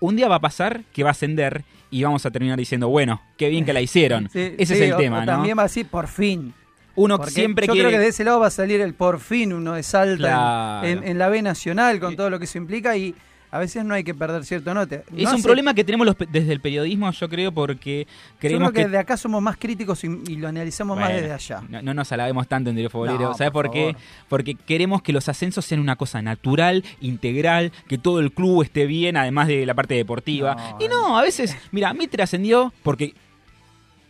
un 0.00 0.16
día 0.16 0.28
va 0.28 0.36
a 0.36 0.40
pasar 0.40 0.82
que 0.92 1.02
va 1.02 1.10
a 1.10 1.12
ascender 1.12 1.64
y 1.90 2.02
vamos 2.02 2.24
a 2.24 2.30
terminar 2.30 2.58
diciendo, 2.58 2.88
bueno, 2.88 3.20
qué 3.36 3.48
bien 3.48 3.64
que 3.64 3.72
la 3.72 3.80
hicieron. 3.80 4.30
Sí, 4.30 4.54
Ese 4.58 4.74
sí, 4.76 4.80
es 4.82 4.88
el 4.88 4.92
o- 4.94 4.96
tema, 4.96 5.18
o 5.18 5.20
¿no? 5.20 5.26
También 5.26 5.58
va 5.58 5.64
así, 5.64 5.84
por 5.84 6.06
fin. 6.08 6.54
Uno 6.96 7.16
Porque 7.18 7.30
siempre 7.32 7.66
yo 7.66 7.72
quiere... 7.72 7.88
creo 7.88 7.98
que 8.00 8.04
de 8.04 8.10
ese 8.10 8.24
lado 8.24 8.40
va 8.40 8.48
a 8.48 8.50
salir 8.50 8.80
el 8.80 8.94
por 8.94 9.20
fin 9.20 9.52
uno 9.52 9.74
de 9.74 9.82
Salta 9.82 10.16
Claro. 10.18 10.86
en, 10.86 10.98
en- 10.98 11.04
en 11.08 11.18
la 11.18 11.28
B 11.28 11.40
Nacional 11.42 12.00
con 12.00 12.16
todo 12.16 12.30
lo 12.30 12.38
que 12.38 12.44
eso 12.46 12.58
implica 12.58 12.96
y 12.96 13.14
a 13.50 13.58
veces 13.58 13.84
no 13.84 13.94
hay 13.94 14.04
que 14.04 14.14
perder 14.14 14.44
cierto 14.44 14.72
note. 14.74 15.02
Es 15.16 15.24
No 15.24 15.30
un 15.30 15.34
hace- 15.36 15.42
problema 15.42 15.74
que 15.74 15.84
tenemos 15.84 16.06
los 16.06 16.16
desde 16.30 16.52
el 16.52 16.60
periodismo, 16.60 17.10
yo 17.10 17.28
creo, 17.28 17.52
porque 17.52 18.06
Yo 18.08 18.36
creemos 18.38 18.70
creo 18.70 18.84
que, 18.84 18.90
que... 18.90 18.92
de 18.92 18.98
acá 18.98 19.16
somos 19.16 19.42
más 19.42 19.56
críticos 19.56 20.02
y, 20.04 20.06
y 20.28 20.36
lo 20.36 20.48
analizamos 20.48 20.98
más 20.98 21.08
desde 21.08 21.32
allá. 21.32 21.62
No, 21.68 21.82
no 21.82 21.94
nos 21.94 22.10
alabemos 22.12 22.46
tanto 22.48 22.70
en 22.70 22.76
Diario 22.76 22.90
Futbolero. 22.90 23.18
No, 23.30 23.34
¿Sabes 23.34 23.52
por 23.52 23.66
por, 23.66 23.74
qué? 23.74 23.96
Porque 24.28 24.54
queremos 24.54 25.02
que 25.02 25.12
los 25.12 25.28
ascensos 25.28 25.64
sean 25.64 25.80
una 25.80 25.96
cosa 25.96 26.22
natural, 26.22 26.84
integral, 27.00 27.72
que 27.88 27.98
todo 27.98 28.20
el 28.20 28.32
club 28.32 28.62
esté 28.62 28.86
bien, 28.86 29.16
además 29.16 29.48
de 29.48 29.66
la 29.66 29.74
parte 29.74 29.94
deportiva. 29.94 30.76
Y 30.78 30.88
no, 30.88 31.18
a 31.18 31.22
veces, 31.22 31.56
mira, 31.72 31.92
Mitre 31.92 32.22
ascendió 32.22 32.72
porque 32.82 33.14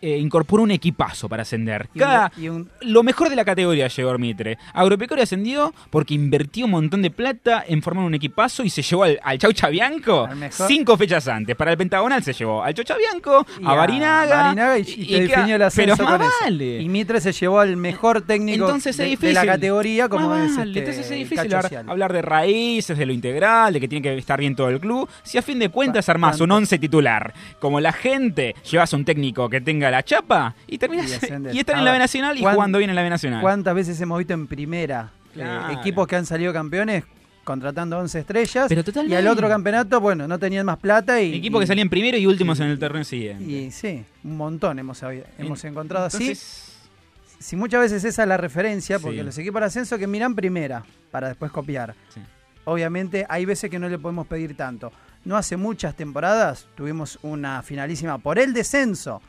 eh, 0.02 0.18
incorporó 0.18 0.62
un 0.62 0.70
equipazo 0.70 1.28
para 1.28 1.42
ascender. 1.42 1.88
Y 1.94 1.98
un- 1.98 2.04
Cada, 2.04 2.32
y 2.36 2.48
un- 2.48 2.68
lo 2.82 3.02
mejor 3.02 3.28
de 3.28 3.36
la 3.36 3.44
categoría 3.44 3.88
llegó 3.88 4.18
Mitre. 4.18 4.58
Agropecuario 4.74 5.22
ascendió 5.22 5.72
porque 5.90 6.14
invirtió 6.14 6.64
un 6.66 6.72
montón 6.72 7.02
de 7.02 7.10
plata 7.10 7.64
en 7.66 7.82
formar 7.82 8.04
un 8.04 8.14
equipazo 8.14 8.62
y 8.64 8.70
se 8.70 8.82
llevó 8.82 9.04
al, 9.04 9.18
al 9.22 9.38
Chau 9.38 9.52
Chabianco 9.52 10.26
Al 10.26 10.36
mejor. 10.36 10.66
cinco 10.68 10.96
fechas 10.96 11.26
antes. 11.28 11.56
Para 11.56 11.72
el 11.72 11.78
Pentagonal 11.78 12.22
se 12.22 12.32
llevó 12.32 12.62
al 12.62 12.74
Chau 12.74 12.84
Chabianco, 12.84 13.46
y 13.60 13.64
a 13.64 13.72
Barinaga. 13.74 14.42
Barinaga 14.44 14.78
y, 14.78 14.84
te 14.84 15.20
definió 15.22 15.56
el 15.56 15.62
ascenso 15.62 15.96
Pero 15.96 16.08
más 16.08 16.18
con 16.18 16.26
eso. 16.26 16.36
vale. 16.42 16.80
Y 16.80 16.88
Mitre 16.88 17.20
se 17.20 17.32
llevó 17.32 17.60
al 17.60 17.76
mejor 17.76 18.22
técnico 18.22 18.64
Entonces 18.66 18.96
de, 18.96 19.32
la 19.32 19.44
categoría 19.46 20.08
como 20.08 20.28
Más 20.28 20.50
es 20.50 20.56
vale, 20.56 20.70
este, 20.70 20.80
Entonces 20.80 21.10
es 21.10 21.18
difícil 21.18 21.54
hablar, 21.86 22.12
de 22.12 22.22
raíces, 22.22 22.96
de 22.98 23.06
lo 23.06 23.12
integral, 23.12 23.72
de 23.72 23.80
que 23.80 23.88
tiene 23.88 24.02
que 24.02 24.16
estar 24.18 24.38
bien 24.40 24.54
todo 24.56 24.68
el 24.68 24.80
club. 24.80 25.08
Si 25.22 25.38
a 25.38 25.42
fin 25.42 25.58
de 25.58 25.68
cuentas 25.68 26.08
armás 26.08 26.40
un 26.40 26.50
once 26.50 26.78
titular, 26.78 27.32
como 27.58 27.80
la 27.80 27.92
gente, 27.92 28.54
llevas 28.70 28.92
un 28.92 29.04
técnico 29.04 29.48
que 29.48 29.60
tenga 29.60 29.89
la 29.90 30.02
chapa 30.02 30.54
y 30.66 30.78
terminas 30.78 31.06
Y 31.06 31.10
y, 31.56 31.58
estar 31.60 31.78
en 31.78 31.84
la 31.84 31.92
B 31.92 31.98
Nacional 31.98 32.38
y 32.38 32.42
¿cuán- 32.42 32.54
jugando 32.54 32.78
bien 32.78 32.90
en 32.90 32.96
la 32.96 33.02
B 33.02 33.10
Nacional. 33.10 33.40
¿Cuántas 33.40 33.74
veces 33.74 34.00
hemos 34.00 34.18
visto 34.18 34.34
en 34.34 34.46
primera 34.46 35.10
eh, 35.36 35.60
equipos 35.78 36.06
que 36.06 36.16
han 36.16 36.26
salido 36.26 36.52
campeones 36.52 37.04
contratando 37.44 37.98
11 37.98 38.18
estrellas 38.20 38.66
Pero 38.68 38.82
y 39.08 39.14
al 39.14 39.26
otro 39.26 39.48
campeonato, 39.48 40.00
bueno, 40.00 40.28
no 40.28 40.38
tenían 40.38 40.66
más 40.66 40.78
plata 40.78 41.20
y... 41.20 41.34
Equipo 41.34 41.58
que 41.58 41.66
salían 41.66 41.88
primero 41.88 42.16
y 42.16 42.26
últimos 42.26 42.60
en 42.60 42.66
el 42.68 42.78
torneo 42.78 43.02
siguiente. 43.02 43.44
Y 43.44 43.70
sí, 43.70 44.04
un 44.22 44.36
montón 44.36 44.78
hemos, 44.78 45.02
hemos 45.38 45.64
encontrado 45.64 46.06
así. 46.06 46.34
Si 46.34 47.56
muchas 47.56 47.80
veces 47.80 48.04
esa 48.04 48.22
es 48.22 48.28
la 48.28 48.36
referencia, 48.36 48.98
porque 48.98 49.18
Sí. 49.18 49.24
los 49.24 49.38
equipos 49.38 49.60
de 49.62 49.66
ascenso 49.66 49.98
que 49.98 50.06
miran 50.06 50.34
primera 50.34 50.84
para 51.10 51.28
después 51.28 51.50
copiar. 51.50 51.94
Sí. 52.14 52.20
Obviamente 52.64 53.24
hay 53.28 53.46
veces 53.46 53.70
que 53.70 53.78
no 53.78 53.88
le 53.88 53.98
podemos 53.98 54.26
pedir 54.26 54.56
tanto. 54.56 54.92
No 55.24 55.36
hace 55.36 55.56
muchas 55.56 55.96
temporadas 55.96 56.66
tuvimos 56.76 57.18
una 57.22 57.62
finalísima 57.62 58.18
por 58.18 58.38
el 58.38 58.52
descenso 58.52 59.22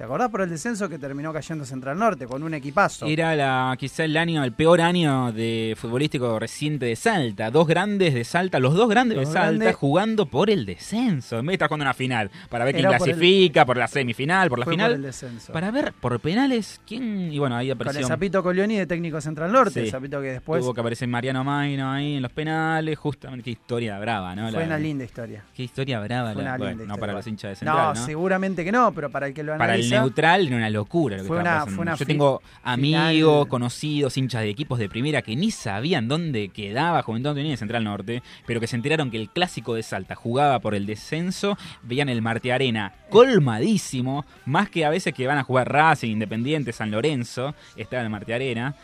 ¿Te 0.00 0.04
acordás 0.04 0.30
por 0.30 0.40
el 0.40 0.48
descenso 0.48 0.88
que 0.88 0.98
terminó 0.98 1.30
cayendo 1.30 1.66
Central 1.66 1.98
Norte 1.98 2.26
con 2.26 2.42
un 2.42 2.54
equipazo? 2.54 3.04
Era 3.04 3.36
la, 3.36 3.76
quizá 3.78 4.04
el 4.04 4.16
año, 4.16 4.42
el 4.42 4.52
peor 4.54 4.80
año 4.80 5.30
de 5.30 5.74
futbolístico 5.76 6.38
reciente 6.38 6.86
de 6.86 6.96
Salta. 6.96 7.50
Dos 7.50 7.68
grandes 7.68 8.14
de 8.14 8.24
Salta, 8.24 8.58
los 8.60 8.72
dos 8.72 8.88
grandes 8.88 9.18
Los 9.18 9.28
de 9.28 9.34
Salta 9.34 9.48
grandes- 9.58 9.74
jugando 9.76 10.24
por 10.24 10.48
el 10.48 10.64
descenso. 10.64 11.40
En 11.40 11.44
vez 11.44 11.50
de 11.50 11.54
estar 11.56 11.68
jugando 11.68 11.82
una 11.84 11.92
final, 11.92 12.30
para 12.48 12.64
ver 12.64 12.76
quién 12.76 12.86
Era 12.86 12.96
por 12.96 13.08
el- 13.10 13.14
clasifica, 13.14 13.66
por, 13.66 13.76
la 13.76 13.88
semifinal, 13.88 14.48
por 14.48 14.58
la 14.60 14.64
Fue 14.64 14.72
final. 14.72 14.90
por 14.92 14.96
el 14.96 15.02
descenso. 15.02 15.52
Para 15.52 15.70
ver 15.70 15.92
por 16.00 16.18
penales 16.18 16.80
quién. 16.86 17.30
Y 17.30 17.38
bueno, 17.38 17.56
ahí 17.56 17.68
Con 17.68 17.76
apareció. 17.76 18.00
el 18.00 18.06
Zapito 18.06 18.42
Colioni 18.42 18.76
de 18.78 18.86
técnico 18.86 19.20
Central 19.20 19.52
Norte, 19.52 19.74
Sí. 19.74 19.80
el 19.80 19.90
Zapito 19.90 20.22
que 20.22 20.28
después 20.32 20.62
Tuvo 20.62 20.72
que 20.72 20.80
aparecer 20.80 21.08
Mariano 21.08 21.44
Maino 21.44 21.92
ahí 21.92 22.14
en 22.14 22.22
los 22.22 22.32
penales, 22.32 22.98
justamente. 22.98 23.44
Qué 23.44 23.50
historia 23.50 23.98
brava, 23.98 24.34
¿no? 24.34 24.48
fue 24.50 24.60
La- 24.60 24.66
una 24.66 24.78
linda 24.78 25.04
historia. 25.04 25.44
Qué 25.54 25.62
historia 25.64 26.00
brava, 26.00 26.32
Fue 26.32 26.42
la- 26.42 26.48
una 26.52 26.56
bueno, 26.56 26.70
linda 26.70 26.84
no 26.86 26.94
historia. 26.94 27.00
para 27.00 27.12
los 27.12 27.26
hinchas 27.26 27.60
de 27.60 27.66
No, 27.66 27.72
Central, 27.72 27.94
¿no? 27.96 28.06
seguramente 28.06 28.64
que 28.64 28.72
no, 28.72 28.94
pero 28.94 29.10
para 29.10 29.26
el 29.26 29.34
que 29.34 29.42
lo 29.42 29.52
Para 29.58 29.74
el 29.74 29.80
analiza. 29.80 29.89
Neutral 29.90 30.46
era 30.46 30.56
una 30.56 30.70
locura 30.70 31.16
lo 31.16 31.22
que 31.22 31.28
Fue 31.28 31.38
estaba 31.38 31.54
una- 31.56 31.60
pasando. 31.64 31.76
fue 31.76 31.82
una 31.82 31.94
Yo 31.96 32.06
tengo 32.06 32.42
final- 32.74 33.08
amigos, 33.08 33.46
conocidos, 33.48 34.16
hinchas 34.16 34.42
de 34.42 34.50
equipos 34.50 34.78
de 34.78 34.88
primera 34.88 35.22
que 35.22 35.36
ni 35.36 35.50
sabían 35.50 36.08
dónde 36.08 36.48
quedaba 36.48 37.02
Juventud 37.02 37.30
Antoniana 37.30 37.52
de 37.52 37.56
Central 37.58 37.84
Norte, 37.84 38.22
pero 38.46 38.60
que 38.60 38.66
se 38.66 38.76
enteraron 38.76 39.10
que 39.10 39.16
el 39.16 39.30
clásico 39.30 39.74
de 39.74 39.82
Salta 39.82 40.14
jugaba 40.14 40.60
por 40.60 40.74
el 40.74 40.86
descenso, 40.86 41.56
veían 41.82 42.08
el 42.08 42.22
Marte 42.22 42.52
Arena 42.52 42.92
colmadísimo, 43.10 44.24
más 44.46 44.70
que 44.70 44.84
a 44.84 44.90
veces 44.90 45.12
que 45.14 45.26
van 45.26 45.38
a 45.38 45.42
jugar 45.44 45.70
Racing, 45.72 46.10
Independiente, 46.10 46.72
San 46.72 46.90
Lorenzo, 46.90 47.54
estaba 47.76 48.02
el 48.02 48.10
Marte 48.10 48.34
Arena, 48.34 48.74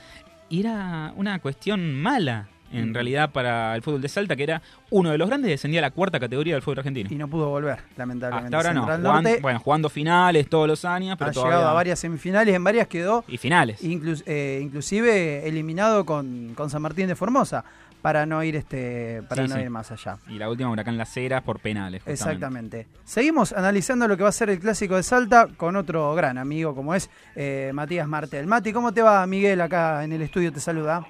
y 0.49 0.61
era 0.61 1.13
una 1.17 1.39
cuestión 1.41 1.95
mala. 1.95 2.49
En 2.79 2.95
realidad 2.95 3.31
para 3.31 3.75
el 3.75 3.83
fútbol 3.83 4.01
de 4.01 4.09
Salta, 4.09 4.37
que 4.37 4.43
era 4.45 4.63
uno 4.91 5.11
de 5.11 5.19
los 5.19 5.29
grandes, 5.29 5.51
descendía 5.51 5.81
a 5.81 5.83
la 5.83 5.91
cuarta 5.91 6.21
categoría 6.21 6.55
del 6.55 6.63
fútbol 6.63 6.79
argentino. 6.81 7.09
Y 7.13 7.17
no 7.17 7.29
pudo 7.29 7.49
volver, 7.49 7.79
lamentablemente. 7.97 8.57
Hasta 8.57 8.69
ahora 8.69 8.75
no. 8.75 8.81
Central 8.83 9.01
Jugando, 9.01 9.29
Norte 9.31 9.41
bueno, 9.43 9.61
jugando 9.61 9.89
finales 9.91 10.49
todos 10.49 10.69
los 10.69 10.85
años, 10.85 11.17
pero 11.19 11.31
ha 11.31 11.33
todavía... 11.35 11.57
llegado 11.57 11.71
a 11.71 11.75
varias 11.75 11.99
semifinales, 11.99 12.55
en 12.55 12.65
varias 12.65 12.87
quedó. 12.89 13.25
Y 13.29 13.37
finales. 13.39 13.83
inclus- 13.83 14.23
eh, 14.27 14.61
inclusive 14.63 15.49
eliminado 15.49 16.05
con, 16.05 16.53
con 16.55 16.71
San 16.71 16.83
Martín 16.83 17.07
de 17.09 17.15
Formosa, 17.17 17.65
para 18.03 18.25
no 18.25 18.41
ir 18.45 18.55
este 18.55 19.23
para 19.29 19.43
Sí, 19.45 19.49
no 19.49 19.57
sí. 19.57 19.63
ir 19.63 19.71
más 19.71 19.91
allá. 19.91 20.19
Y 20.29 20.39
la 20.39 20.49
última 20.49 20.71
Huracán 20.71 20.97
Las 20.97 21.17
Heras 21.17 21.43
por 21.43 21.59
penales. 21.59 22.03
justamente. 22.05 22.23
Exactamente. 22.35 22.87
Seguimos 23.05 23.53
analizando 23.53 24.07
lo 24.07 24.17
que 24.17 24.23
va 24.23 24.29
a 24.29 24.33
ser 24.33 24.49
el 24.51 24.61
clásico 24.61 24.95
de 24.95 25.03
Salta 25.03 25.49
con 25.57 25.75
otro 25.75 26.15
gran 26.15 26.39
amigo 26.39 26.73
como 26.75 26.95
es 26.95 27.11
eh, 27.35 27.73
Matías 27.75 28.07
Martel. 28.07 28.47
Mati, 28.47 28.73
¿cómo 28.73 28.93
te 28.93 29.03
va 29.03 29.27
Miguel 29.27 29.61
acá 29.61 30.05
en 30.05 30.13
el 30.13 30.23
estudio? 30.23 30.53
Te 30.53 30.61
saluda. 30.61 31.05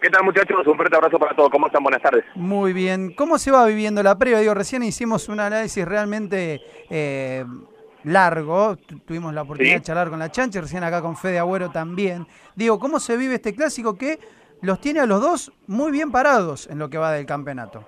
¿Qué 0.00 0.10
tal 0.10 0.24
muchachos? 0.24 0.66
Un 0.66 0.76
fuerte 0.76 0.94
abrazo 0.96 1.18
para 1.18 1.34
todos. 1.34 1.50
¿Cómo 1.50 1.66
están? 1.66 1.82
Buenas 1.82 2.02
tardes. 2.02 2.24
Muy 2.34 2.72
bien. 2.72 3.14
¿Cómo 3.14 3.38
se 3.38 3.50
va 3.50 3.64
viviendo 3.66 4.02
la 4.02 4.16
previa? 4.18 4.38
Digo, 4.38 4.54
recién 4.54 4.82
hicimos 4.82 5.28
un 5.28 5.40
análisis 5.40 5.84
realmente 5.84 6.60
eh, 6.90 7.44
largo. 8.04 8.76
Tu- 8.76 8.98
tuvimos 9.00 9.32
la 9.34 9.42
oportunidad 9.42 9.76
Sí. 9.76 9.80
de 9.80 9.84
charlar 9.84 10.10
con 10.10 10.18
la 10.18 10.30
Chanchi, 10.30 10.60
recién 10.60 10.84
acá 10.84 11.00
con 11.00 11.16
Fede 11.16 11.38
Agüero 11.38 11.70
también. 11.70 12.26
Digo, 12.54 12.78
¿cómo 12.78 13.00
se 13.00 13.16
vive 13.16 13.34
este 13.36 13.54
clásico 13.54 13.96
que 13.96 14.18
los 14.60 14.80
tiene 14.80 15.00
a 15.00 15.06
los 15.06 15.20
dos 15.20 15.52
muy 15.66 15.90
bien 15.90 16.12
parados 16.12 16.68
en 16.68 16.78
lo 16.78 16.88
que 16.90 16.98
va 16.98 17.12
del 17.12 17.26
campeonato? 17.26 17.84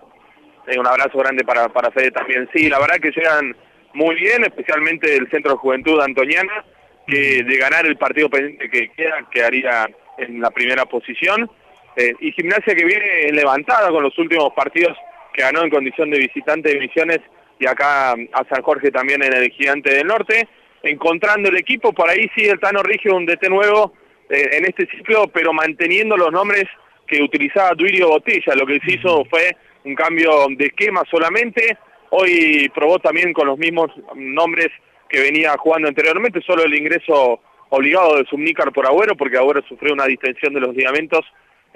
Eh, 0.66 0.79
un 0.79 0.87
abrazo 0.87 1.18
grande 1.18 1.44
para, 1.44 1.68
para 1.68 1.90
Fede 1.90 2.11
también. 2.11 2.49
Sí, 2.55 2.68
la 2.68 2.79
verdad 2.81 2.97
que 2.97 3.11
llegan 3.11 3.55
muy 3.94 4.14
bien, 4.16 4.42
especialmente 4.44 5.14
el 5.14 5.31
Centro 5.31 5.53
de 5.53 5.59
Juventud 5.59 6.01
Antoniana, 6.01 6.64
que 7.07 7.42
de 7.44 7.57
ganar 7.59 7.87
el 7.87 7.97
partido 7.97 8.29
pendiente 8.31 8.68
que 8.71 8.90
queda, 8.92 9.14
quedaría 9.31 9.88
en 10.18 10.40
la 10.40 10.51
primera 10.51 10.85
posición. 10.87 11.51
Eh, 11.98 12.14
y 12.20 12.30
Gimnasia 12.30 12.76
que 12.76 12.84
viene 12.84 13.32
levantada 13.32 13.90
con 13.90 14.04
los 14.04 14.16
últimos 14.18 14.52
partidos 14.54 14.96
que 15.34 15.42
ganó 15.42 15.64
en 15.64 15.70
condición 15.70 16.11
de 16.11 16.20
visitante 16.20 16.68
de 16.68 16.78
Misiones 16.78 17.18
y 17.58 17.66
acá 17.66 18.12
a 18.12 18.44
San 18.48 18.62
Jorge 18.62 18.92
también 18.92 19.20
en 19.24 19.32
el 19.32 19.50
Gigante 19.50 19.92
del 19.92 20.06
Norte, 20.06 20.46
encontrando 20.84 21.48
el 21.48 21.56
equipo, 21.56 21.92
por 21.92 22.08
ahí 22.08 22.30
sí 22.37 22.44
el 22.44 22.61
Tano 22.61 22.84
Rigio, 22.84 23.16
un 23.16 23.26
DT 23.26 23.48
nuevo 23.48 23.94
eh, 24.30 24.48
en 24.52 24.66
este 24.66 24.87
ciclo, 24.87 25.26
pero 25.26 25.52
manteniendo 25.52 26.16
los 26.16 26.30
nombres 26.30 26.66
que 27.04 27.20
utilizaba 27.20 27.74
Duirio 27.74 28.11
Botella, 28.11 28.54
lo 28.54 28.64
que 28.64 28.78
se 28.78 28.92
hizo 28.92 29.24
fue 29.24 29.56
un 29.84 29.96
cambio 29.96 30.46
de 30.50 30.66
esquema 30.66 31.02
solamente, 31.11 31.78
hoy 32.11 32.70
probó 32.72 33.00
también 33.00 33.32
con 33.32 33.48
los 33.48 33.58
mismos 33.58 33.90
nombres 34.14 34.68
que 35.08 35.20
venía 35.20 35.56
jugando 35.58 35.88
anteriormente, 35.88 36.42
solo 36.42 36.62
el 36.62 36.74
ingreso 36.74 37.40
obligado 37.70 38.18
de 38.18 38.26
Subnícar 38.26 38.72
por 38.72 38.87
Agüero, 38.87 39.16
porque 39.16 39.37
Agüero 39.37 39.62
sufrió 39.68 39.94
una 39.94 40.06
distensión 40.06 40.54
de 40.54 40.61
los 40.61 40.76
ligamentos, 40.76 41.24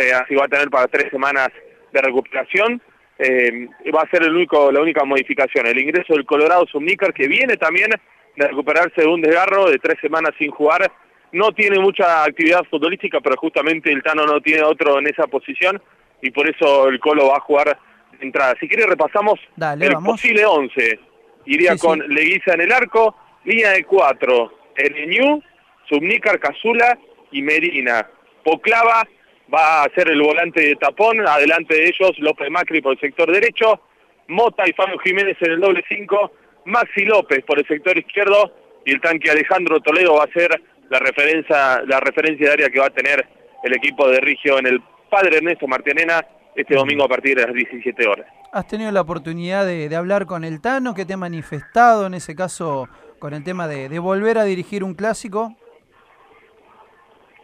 eh, 0.03 0.13
así 0.15 0.35
va 0.35 0.45
a 0.45 0.49
tener 0.49 0.69
para 0.71 0.89
tres 0.89 1.11
semanas 1.11 1.49
de 1.93 2.01
recuperación. 2.03 2.81
Eh, 3.19 3.69
va 3.95 4.03
a 4.03 4.11
ser 4.11 4.23
el 4.25 4.35
único, 4.35 4.73
la 4.73 4.81
única 4.81 5.05
modificación, 5.05 5.67
el 5.67 5.79
ingreso 5.79 6.15
del 6.15 6.25
Colorado 6.25 6.67
Subnícar, 6.67 7.13
que 7.13 7.29
viene 7.29 7.57
también 7.57 7.91
de 8.37 8.49
recuperarse 8.49 9.03
de 9.03 9.07
un 9.07 9.21
desgarro 9.21 9.71
de 9.71 9.79
tres 9.79 9.99
semanas 10.01 10.33
sin 10.39 10.51
jugar. 10.51 10.91
No 11.33 11.53
tiene 11.53 11.79
mucha 11.79 12.25
actividad 12.25 12.65
futbolística, 12.71 13.21
pero 13.21 13.37
justamente 13.37 13.93
el 13.93 14.03
Tano 14.03 14.27
no 14.27 14.41
tiene 14.41 14.63
otro 14.63 14.99
en 14.99 15.07
esa 15.07 15.27
posición 15.27 15.81
y 16.21 16.31
por 16.31 16.49
eso 16.49 16.89
el 16.89 16.99
Colo 17.01 17.29
va 17.29 17.37
a 17.37 17.41
jugar 17.41 17.79
de 18.19 18.27
entrada. 18.27 18.55
Si 18.61 18.69
quiere 18.69 18.87
repasamos 18.87 19.39
Dale, 19.57 19.87
el 19.87 19.95
vamos. 19.95 20.13
posible 20.13 20.45
11. 20.45 20.99
Iría 21.47 21.73
Sí, 21.73 21.79
sí. 21.79 21.87
con 21.87 21.99
Leguiza 22.09 22.55
en 22.55 22.61
el 22.63 22.73
arco, 22.73 23.17
línea 23.45 23.71
de 23.71 23.85
cuatro, 23.85 24.53
Ereñú, 24.77 25.43
Subnícar, 25.89 26.39
Casula 26.39 26.99
y 27.31 27.43
Medina. 27.43 28.07
Poclava 28.45 29.07
va 29.53 29.85
a 29.85 29.91
ser 29.95 30.09
el 30.09 30.21
volante 30.23 30.61
de 30.61 30.77
tapón, 30.77 31.27
adelante 31.27 31.75
de 31.75 31.85
ellos 31.85 32.13
López 32.19 32.51
Macri 32.51 32.81
por 32.81 32.95
el 32.95 33.01
sector 33.01 33.31
derecho, 33.31 33.81
Mota 34.29 34.67
y 34.67 34.73
Fabio 34.73 34.99
Jiménez 34.99 35.37
en 35.41 35.53
el 35.53 35.61
doble 35.61 35.85
5, 35.89 36.33
Maxi 36.67 37.05
López 37.05 37.45
por 37.45 37.59
el 37.59 37.67
sector 37.67 37.97
izquierdo 37.99 38.53
y 38.87 38.93
el 38.93 39.01
tanque 39.01 39.31
Alejandro 39.31 39.81
Toledo 39.81 40.17
va 40.17 40.25
a 40.25 40.33
ser 40.33 40.63
la 40.89 40.99
referencia, 40.99 41.83
la 41.87 42.01
referencia 42.01 42.47
de 42.47 42.53
área 42.53 42.69
que 42.69 42.81
va 42.81 42.87
a 42.87 42.91
tener 42.91 43.27
el 43.63 43.75
equipo 43.75 44.09
de 44.09 44.21
Rigio 44.21 44.59
en 44.59 44.67
el 44.67 44.83
Padre 45.11 45.37
Ernesto 45.37 45.67
Martianena 45.67 46.25
este 46.55 46.75
domingo 46.75 47.05
a 47.05 47.09
partir 47.09 47.37
de 47.37 47.47
las 47.47 47.55
17 47.55 48.07
horas. 48.07 48.27
¿Has 48.53 48.67
tenido 48.67 48.91
la 48.91 49.01
oportunidad 49.01 49.67
de, 49.67 49.95
hablar 49.97 50.27
con 50.27 50.45
el 50.45 50.61
Tano? 50.61 50.95
¿Qué 50.95 51.07
te 51.07 51.15
ha 51.15 51.17
manifestado 51.17 52.07
en 52.07 52.15
ese 52.15 52.35
caso 52.35 52.89
con 53.19 53.33
el 53.33 53.43
tema 53.45 53.69
de 53.69 53.99
volver 53.99 54.37
a 54.37 54.45
dirigir 54.45 54.85
un 54.85 54.95
clásico? 54.95 55.57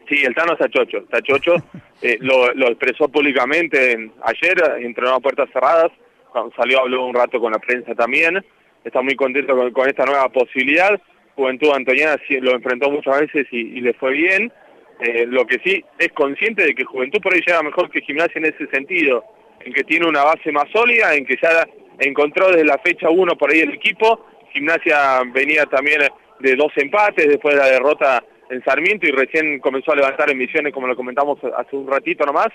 Sí, 0.08 0.22
el 0.24 0.34
Tano 0.34 0.52
está 0.54 0.68
chocho, 0.68 0.98
está 0.98 1.20
chocho. 1.22 1.54
Eh, 2.00 2.16
lo, 2.20 2.54
lo 2.54 2.68
expresó 2.68 3.08
públicamente 3.08 3.90
en- 3.90 4.12
ayer, 4.22 4.54
entrenó 4.78 5.14
a 5.14 5.18
puertas 5.20 5.48
cerradas. 5.52 5.90
Cuando 6.30 6.54
salió 6.54 6.78
habló 6.78 7.04
un 7.04 7.12
rato 7.12 7.40
con 7.40 7.50
la 7.50 7.58
prensa 7.58 7.92
también. 7.96 8.38
Está 8.84 9.02
muy 9.02 9.16
contento 9.16 9.56
con, 9.56 9.72
con 9.72 9.88
esta 9.88 10.04
nueva 10.04 10.28
posibilidad. 10.28 10.96
Juventud 11.34 11.72
Antoniana 11.74 12.16
sí 12.28 12.38
lo 12.40 12.52
enfrentó 12.52 12.88
muchas 12.88 13.22
veces 13.22 13.48
y, 13.50 13.78
y 13.78 13.80
le 13.80 13.94
fue 13.94 14.12
bien. 14.12 14.52
Eh, 15.00 15.26
lo 15.26 15.44
que 15.44 15.58
sí 15.64 15.84
es 15.98 16.12
consciente 16.12 16.62
de 16.66 16.74
que 16.76 16.84
Juventud 16.84 17.20
por 17.20 17.34
ahí 17.34 17.40
llega 17.44 17.64
mejor 17.64 17.90
que 17.90 18.00
Gimnasia 18.00 18.38
en 18.38 18.44
ese 18.46 18.68
sentido, 18.68 19.24
en 19.64 19.72
que 19.72 19.82
tiene 19.82 20.06
una 20.06 20.22
base 20.22 20.52
más 20.52 20.70
sólida, 20.72 21.16
en 21.16 21.26
que 21.26 21.36
ya 21.42 21.66
encontró 21.98 22.46
desde 22.52 22.64
la 22.64 22.78
fecha 22.78 23.10
1 23.10 23.36
por 23.36 23.50
ahí 23.50 23.58
el 23.58 23.74
equipo. 23.74 24.24
Gimnasia 24.52 25.22
venía 25.32 25.66
también 25.66 26.02
de 26.38 26.54
dos 26.54 26.70
empates 26.76 27.26
después 27.26 27.56
de 27.56 27.60
la 27.60 27.70
derrota 27.70 28.22
en 28.50 28.64
Sarmiento 28.64 29.06
y 29.06 29.12
recién 29.12 29.60
comenzó 29.60 29.92
a 29.92 29.96
levantar 29.96 30.30
en 30.30 30.38
Misiones, 30.38 30.72
como 30.72 30.86
lo 30.86 30.96
comentamos 30.96 31.38
hace 31.56 31.76
un 31.76 31.86
ratito 31.86 32.24
nomás, 32.24 32.48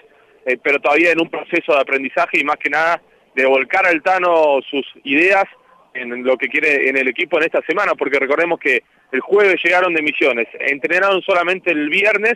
eh, 0.46 0.58
pero 0.62 0.80
todavía 0.80 1.12
en 1.12 1.22
un 1.22 1.30
proceso 1.30 1.74
de 1.74 1.82
aprendizaje 1.82 2.40
y 2.40 2.44
más 2.44 2.58
que 2.58 2.70
nada 2.70 3.02
de 3.36 3.46
volcar 3.46 3.86
al 3.86 4.02
Tano 4.02 4.60
sus 4.70 4.86
ideas 5.04 5.46
en 5.94 6.24
lo 6.24 6.38
que 6.38 6.48
quiere 6.48 6.90
en 6.90 6.98
el 6.98 7.08
equipo 7.08 7.38
en 7.38 7.46
esta 7.46 7.62
semana, 7.68 7.94
porque 7.96 8.20
recordemos 8.20 8.60
que 8.60 8.84
el 9.12 9.22
jueves 9.22 9.62
llegaron 9.64 9.94
de 9.94 10.02
Misiones, 10.02 10.48
entrenaron 10.60 11.22
solamente 11.22 11.72
el 11.72 11.90
viernes, 11.90 12.34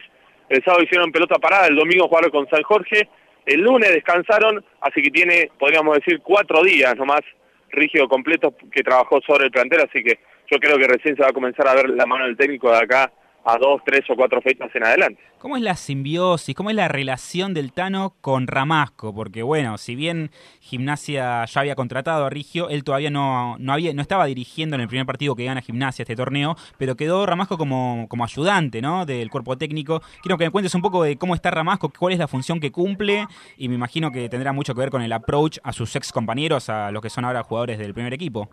el 0.49 0.63
sábado 0.63 0.83
hicieron 0.83 1.11
pelota 1.11 1.39
parada, 1.39 1.67
el 1.67 1.75
domingo 1.75 2.07
jugaron 2.07 2.29
con 2.29 2.47
San 2.49 2.61
Jorge, 2.63 3.09
el 3.45 3.61
lunes 3.61 3.89
descansaron, 3.89 4.63
así 4.81 5.01
que 5.01 5.09
tiene, 5.09 5.49
podríamos 5.57 5.95
decir, 5.95 6.19
cuatro 6.21 6.63
días 6.63 6.95
nomás 6.95 7.21
rígido 7.69 8.07
completo 8.07 8.53
que 8.71 8.83
trabajó 8.83 9.19
sobre 9.21 9.45
el 9.45 9.51
plantel, 9.51 9.81
así 9.81 10.03
que 10.03 10.19
yo 10.49 10.59
creo 10.59 10.77
que 10.77 10.87
recién 10.87 11.15
se 11.15 11.23
va 11.23 11.29
a 11.29 11.33
comenzar 11.33 11.67
a 11.67 11.75
ver 11.75 11.89
la 11.89 12.05
mano 12.05 12.25
del 12.25 12.37
técnico 12.37 12.71
de 12.71 12.77
acá 12.77 13.11
a 13.47 13.57
dos, 13.57 13.81
tres 13.85 14.03
o 14.09 14.15
cuatro 14.15 14.41
fechas 14.41 14.69
en 14.75 14.83
adelante. 14.83 15.21
¿Cómo 15.39 15.55
es 15.55 15.63
la 15.63 15.75
simbiosis, 15.75 16.53
cómo 16.53 16.69
es 16.69 16.75
la 16.75 16.89
relación 16.89 17.53
del 17.53 17.71
Tano 17.71 18.15
con 18.19 18.45
Ramasco? 18.45 19.15
Porque 19.15 19.41
bueno, 19.41 19.77
si 19.77 19.95
bien 19.95 20.31
Gimnasia 20.59 21.45
ya 21.45 21.61
había 21.61 21.75
contratado 21.75 22.25
a 22.25 22.29
Rigio, 22.29 22.69
él 22.69 22.83
todavía 22.83 23.09
no, 23.09 23.55
no, 23.57 23.71
había, 23.71 23.93
no 23.93 24.01
estaba 24.01 24.25
dirigiendo 24.25 24.75
en 24.75 24.81
el 24.81 24.89
primer 24.89 25.05
partido 25.05 25.33
que 25.35 25.45
gana 25.45 25.61
Gimnasia 25.61 26.03
este 26.03 26.17
torneo, 26.17 26.57
pero 26.77 26.97
quedó 26.97 27.25
Ramasco 27.25 27.57
como, 27.57 28.07
como 28.09 28.25
ayudante 28.25 28.81
¿no? 28.81 29.05
del 29.05 29.29
cuerpo 29.29 29.57
técnico. 29.57 30.01
Quiero 30.21 30.37
que 30.37 30.43
me 30.43 30.51
cuentes 30.51 30.75
un 30.75 30.81
poco 30.81 31.03
de 31.03 31.15
cómo 31.15 31.33
está 31.33 31.49
Ramasco, 31.49 31.89
cuál 31.97 32.11
es 32.11 32.19
la 32.19 32.27
función 32.27 32.59
que 32.59 32.73
cumple, 32.73 33.27
y 33.55 33.69
me 33.69 33.75
imagino 33.75 34.11
que 34.11 34.27
tendrá 34.27 34.51
mucho 34.51 34.75
que 34.75 34.81
ver 34.81 34.89
con 34.89 35.01
el 35.01 35.13
approach 35.13 35.59
a 35.63 35.71
sus 35.71 35.95
ex 35.95 36.11
compañeros, 36.11 36.67
a 36.67 36.91
los 36.91 37.01
que 37.01 37.09
son 37.09 37.23
ahora 37.23 37.43
jugadores 37.43 37.77
del 37.77 37.93
primer 37.93 38.13
equipo. 38.13 38.49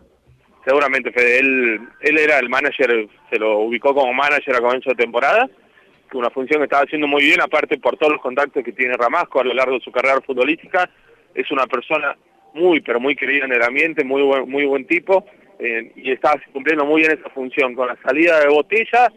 Seguramente, 0.65 1.11
Fede, 1.11 1.39
él, 1.39 1.79
él 2.01 2.17
era 2.17 2.39
el 2.39 2.49
manager, 2.49 3.07
se 3.29 3.37
lo 3.37 3.59
ubicó 3.59 3.93
como 3.93 4.11
manager 4.13 4.55
a 4.55 4.61
comienzo 4.61 4.89
de 4.89 4.95
temporada, 4.95 5.47
una 6.13 6.29
función 6.29 6.59
que 6.59 6.65
estaba 6.65 6.83
haciendo 6.83 7.07
muy 7.07 7.23
bien, 7.23 7.41
aparte 7.41 7.77
por 7.77 7.97
todos 7.97 8.13
los 8.13 8.21
contactos 8.21 8.63
que 8.63 8.71
tiene 8.71 8.95
Ramasco 8.97 9.39
a 9.39 9.43
lo 9.43 9.53
largo 9.53 9.75
de 9.75 9.83
su 9.83 9.91
carrera 9.91 10.21
futbolística, 10.21 10.89
es 11.33 11.51
una 11.51 11.67
persona 11.67 12.15
muy, 12.53 12.79
pero 12.81 12.99
muy 12.99 13.15
querida 13.15 13.45
en 13.45 13.53
el 13.53 13.61
ambiente, 13.61 14.03
muy 14.03 14.21
buen, 14.21 14.49
muy 14.49 14.65
buen 14.65 14.87
tipo, 14.87 15.25
eh, 15.59 15.91
y 15.95 16.11
está 16.11 16.39
cumpliendo 16.53 16.85
muy 16.85 17.01
bien 17.01 17.11
esa 17.11 17.29
función. 17.29 17.75
Con 17.75 17.87
la 17.87 17.97
salida 18.03 18.39
de 18.39 18.47
Botella, 18.47 19.11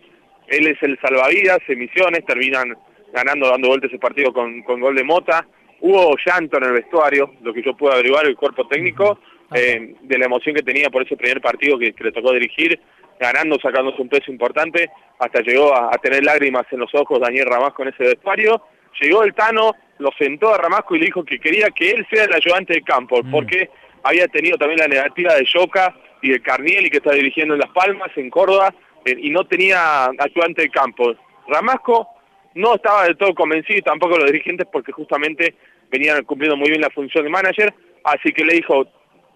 él 0.49 0.67
es 0.67 0.83
el 0.83 0.99
salvavidas 1.01 1.61
en 1.69 1.79
Misiones, 1.79 2.25
terminan 2.25 2.77
ganando, 3.13 3.49
dando 3.49 3.69
vuelta 3.69 3.87
ese 3.87 3.99
partido 3.99 4.33
con, 4.33 4.63
con 4.63 4.81
gol 4.81 4.97
de 4.97 5.05
Mota. 5.05 5.47
Hubo 5.81 6.17
llanto 6.27 6.59
en 6.59 6.65
el 6.65 6.73
vestuario, 6.73 7.35
lo 7.43 7.55
que 7.55 7.63
yo 7.63 7.77
puedo 7.77 7.95
averiguar, 7.95 8.27
el 8.27 8.37
cuerpo 8.37 8.67
técnico, 8.67 9.21
eh, 9.55 9.95
de 10.01 10.19
la 10.19 10.27
emoción 10.27 10.55
que 10.55 10.63
tenía 10.63 10.91
por 10.91 11.03
ese 11.03 11.17
primer 11.17 11.41
partido 11.41 11.79
que, 11.79 11.93
que 11.93 12.05
le 12.05 12.13
tocó 12.13 12.33
dirigir, 12.33 12.81
ganando, 13.19 13.59
sacándose 13.61 14.01
un 14.01 14.09
peso 14.09 14.31
importante, 14.31 14.91
hasta 15.19 15.41
llegó 15.41 15.75
a, 15.75 15.95
a 15.95 15.99
tener 15.99 16.25
lágrimas 16.25 16.67
en 16.71 16.81
los 16.81 16.95
ojos 16.95 17.21
Daniel 17.21 17.47
Ramasco 17.47 17.83
en 17.83 17.89
ese 17.89 18.05
vestuario. 18.05 18.63
Llegó 19.01 19.23
el 19.23 19.35
Tano, 19.35 19.73
lo 19.99 20.11
sentó 20.19 20.55
a 20.55 20.59
Ramasco 20.59 20.95
y 20.95 21.01
le 21.01 21.07
dijo 21.07 21.25
que 21.25 21.39
quería 21.39 21.69
que 21.71 21.91
él 21.91 22.07
sea 22.11 22.25
el 22.25 22.33
ayudante 22.33 22.75
de 22.75 22.83
campo, 22.83 23.21
porque 23.31 23.71
había 24.03 24.29
tenido 24.29 24.57
también 24.57 24.81
la 24.81 24.89
negativa 24.89 25.35
de 25.35 25.45
Yoca 25.45 25.95
y 26.23 26.31
de 26.31 26.41
Carniel, 26.41 26.87
y 26.87 26.91
que 26.91 26.99
está 26.99 27.13
dirigiendo 27.13 27.55
en 27.55 27.61
Las 27.61 27.71
Palmas, 27.71 28.11
en 28.17 28.31
Córdoba, 28.31 28.75
eh, 29.05 29.17
y 29.19 29.31
no 29.31 29.47
tenía 29.47 30.07
ayudante 30.07 30.63
de 30.63 30.71
campo. 30.71 31.15
Ramasco 31.49 32.09
no 32.55 32.75
estaba 32.75 33.05
del 33.05 33.17
todo 33.17 33.35
convencido 33.35 33.79
y 33.79 33.83
tampoco 33.83 34.19
los 34.19 34.27
dirigentes 34.27 34.67
porque 34.71 34.93
justamente 34.93 35.55
venían 35.91 36.25
cumpliendo 36.25 36.57
muy 36.57 36.69
bien 36.69 36.81
la 36.81 36.91
función 36.91 37.25
de 37.25 37.31
manager, 37.31 37.73
así 38.05 38.33
que 38.33 38.45
le 38.45 38.55
dijo, 38.55 38.87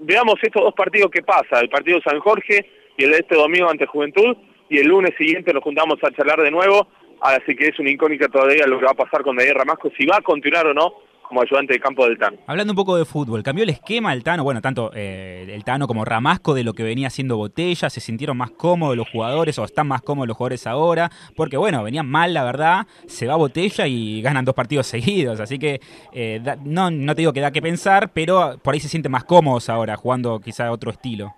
veamos 0.02 0.36
estos 0.42 0.62
dos 0.62 0.74
partidos 0.74 1.10
que 1.10 1.22
pasa, 1.22 1.60
el 1.60 1.68
partido 1.68 2.00
San 2.02 2.20
Jorge 2.20 2.66
y 2.96 3.04
el 3.04 3.12
de 3.12 3.18
este 3.18 3.36
domingo 3.36 3.70
ante 3.70 3.86
Juventud, 3.86 4.36
y 4.68 4.78
el 4.78 4.86
lunes 4.86 5.12
siguiente 5.16 5.52
nos 5.52 5.62
juntamos 5.62 5.98
a 6.02 6.10
charlar 6.12 6.40
de 6.40 6.50
nuevo, 6.50 6.88
así 7.20 7.54
que 7.54 7.68
es 7.68 7.78
una 7.78 7.90
incógnita 7.90 8.28
todavía 8.28 8.66
lo 8.66 8.78
que 8.78 8.86
va 8.86 8.92
a 8.92 8.94
pasar 8.94 9.22
con 9.22 9.36
Daniel 9.36 9.56
Ramasco, 9.56 9.90
si 9.96 10.06
va 10.06 10.16
a 10.16 10.22
continuar 10.22 10.66
o 10.66 10.74
no 10.74 10.94
como 11.32 11.40
ayudante 11.40 11.72
de 11.72 11.80
campo 11.80 12.04
del 12.04 12.18
Tano. 12.18 12.36
Hablando 12.46 12.72
un 12.72 12.76
poco 12.76 12.94
de 12.94 13.06
fútbol, 13.06 13.42
¿cambió 13.42 13.64
el 13.64 13.70
esquema 13.70 14.12
el 14.12 14.22
Tano? 14.22 14.44
Bueno, 14.44 14.60
tanto 14.60 14.90
eh, 14.94 15.46
el 15.48 15.64
Tano 15.64 15.86
como 15.86 16.04
Ramasco 16.04 16.52
de 16.52 16.62
lo 16.62 16.74
que 16.74 16.82
venía 16.82 17.06
haciendo 17.06 17.38
Botella, 17.38 17.88
¿se 17.88 18.00
sintieron 18.00 18.36
más 18.36 18.50
cómodos 18.50 18.98
los 18.98 19.08
jugadores 19.08 19.58
o 19.58 19.64
están 19.64 19.88
más 19.88 20.02
cómodos 20.02 20.28
los 20.28 20.36
jugadores 20.36 20.66
ahora? 20.66 21.10
Porque 21.34 21.56
bueno, 21.56 21.82
venían 21.82 22.06
mal, 22.06 22.34
la 22.34 22.44
verdad, 22.44 22.86
se 23.06 23.26
va 23.26 23.36
Botella 23.36 23.86
y 23.86 24.20
ganan 24.20 24.44
dos 24.44 24.54
partidos 24.54 24.86
seguidos, 24.88 25.40
así 25.40 25.58
que 25.58 25.80
eh, 26.12 26.38
da- 26.44 26.58
no, 26.62 26.90
no 26.90 27.14
te 27.14 27.22
digo 27.22 27.32
que 27.32 27.40
da 27.40 27.50
que 27.50 27.62
pensar, 27.62 28.10
pero 28.12 28.58
por 28.62 28.74
ahí 28.74 28.80
se 28.80 28.88
sienten 28.90 29.10
más 29.10 29.24
cómodos 29.24 29.70
ahora, 29.70 29.96
jugando 29.96 30.38
quizá 30.38 30.70
otro 30.70 30.90
estilo. 30.90 31.34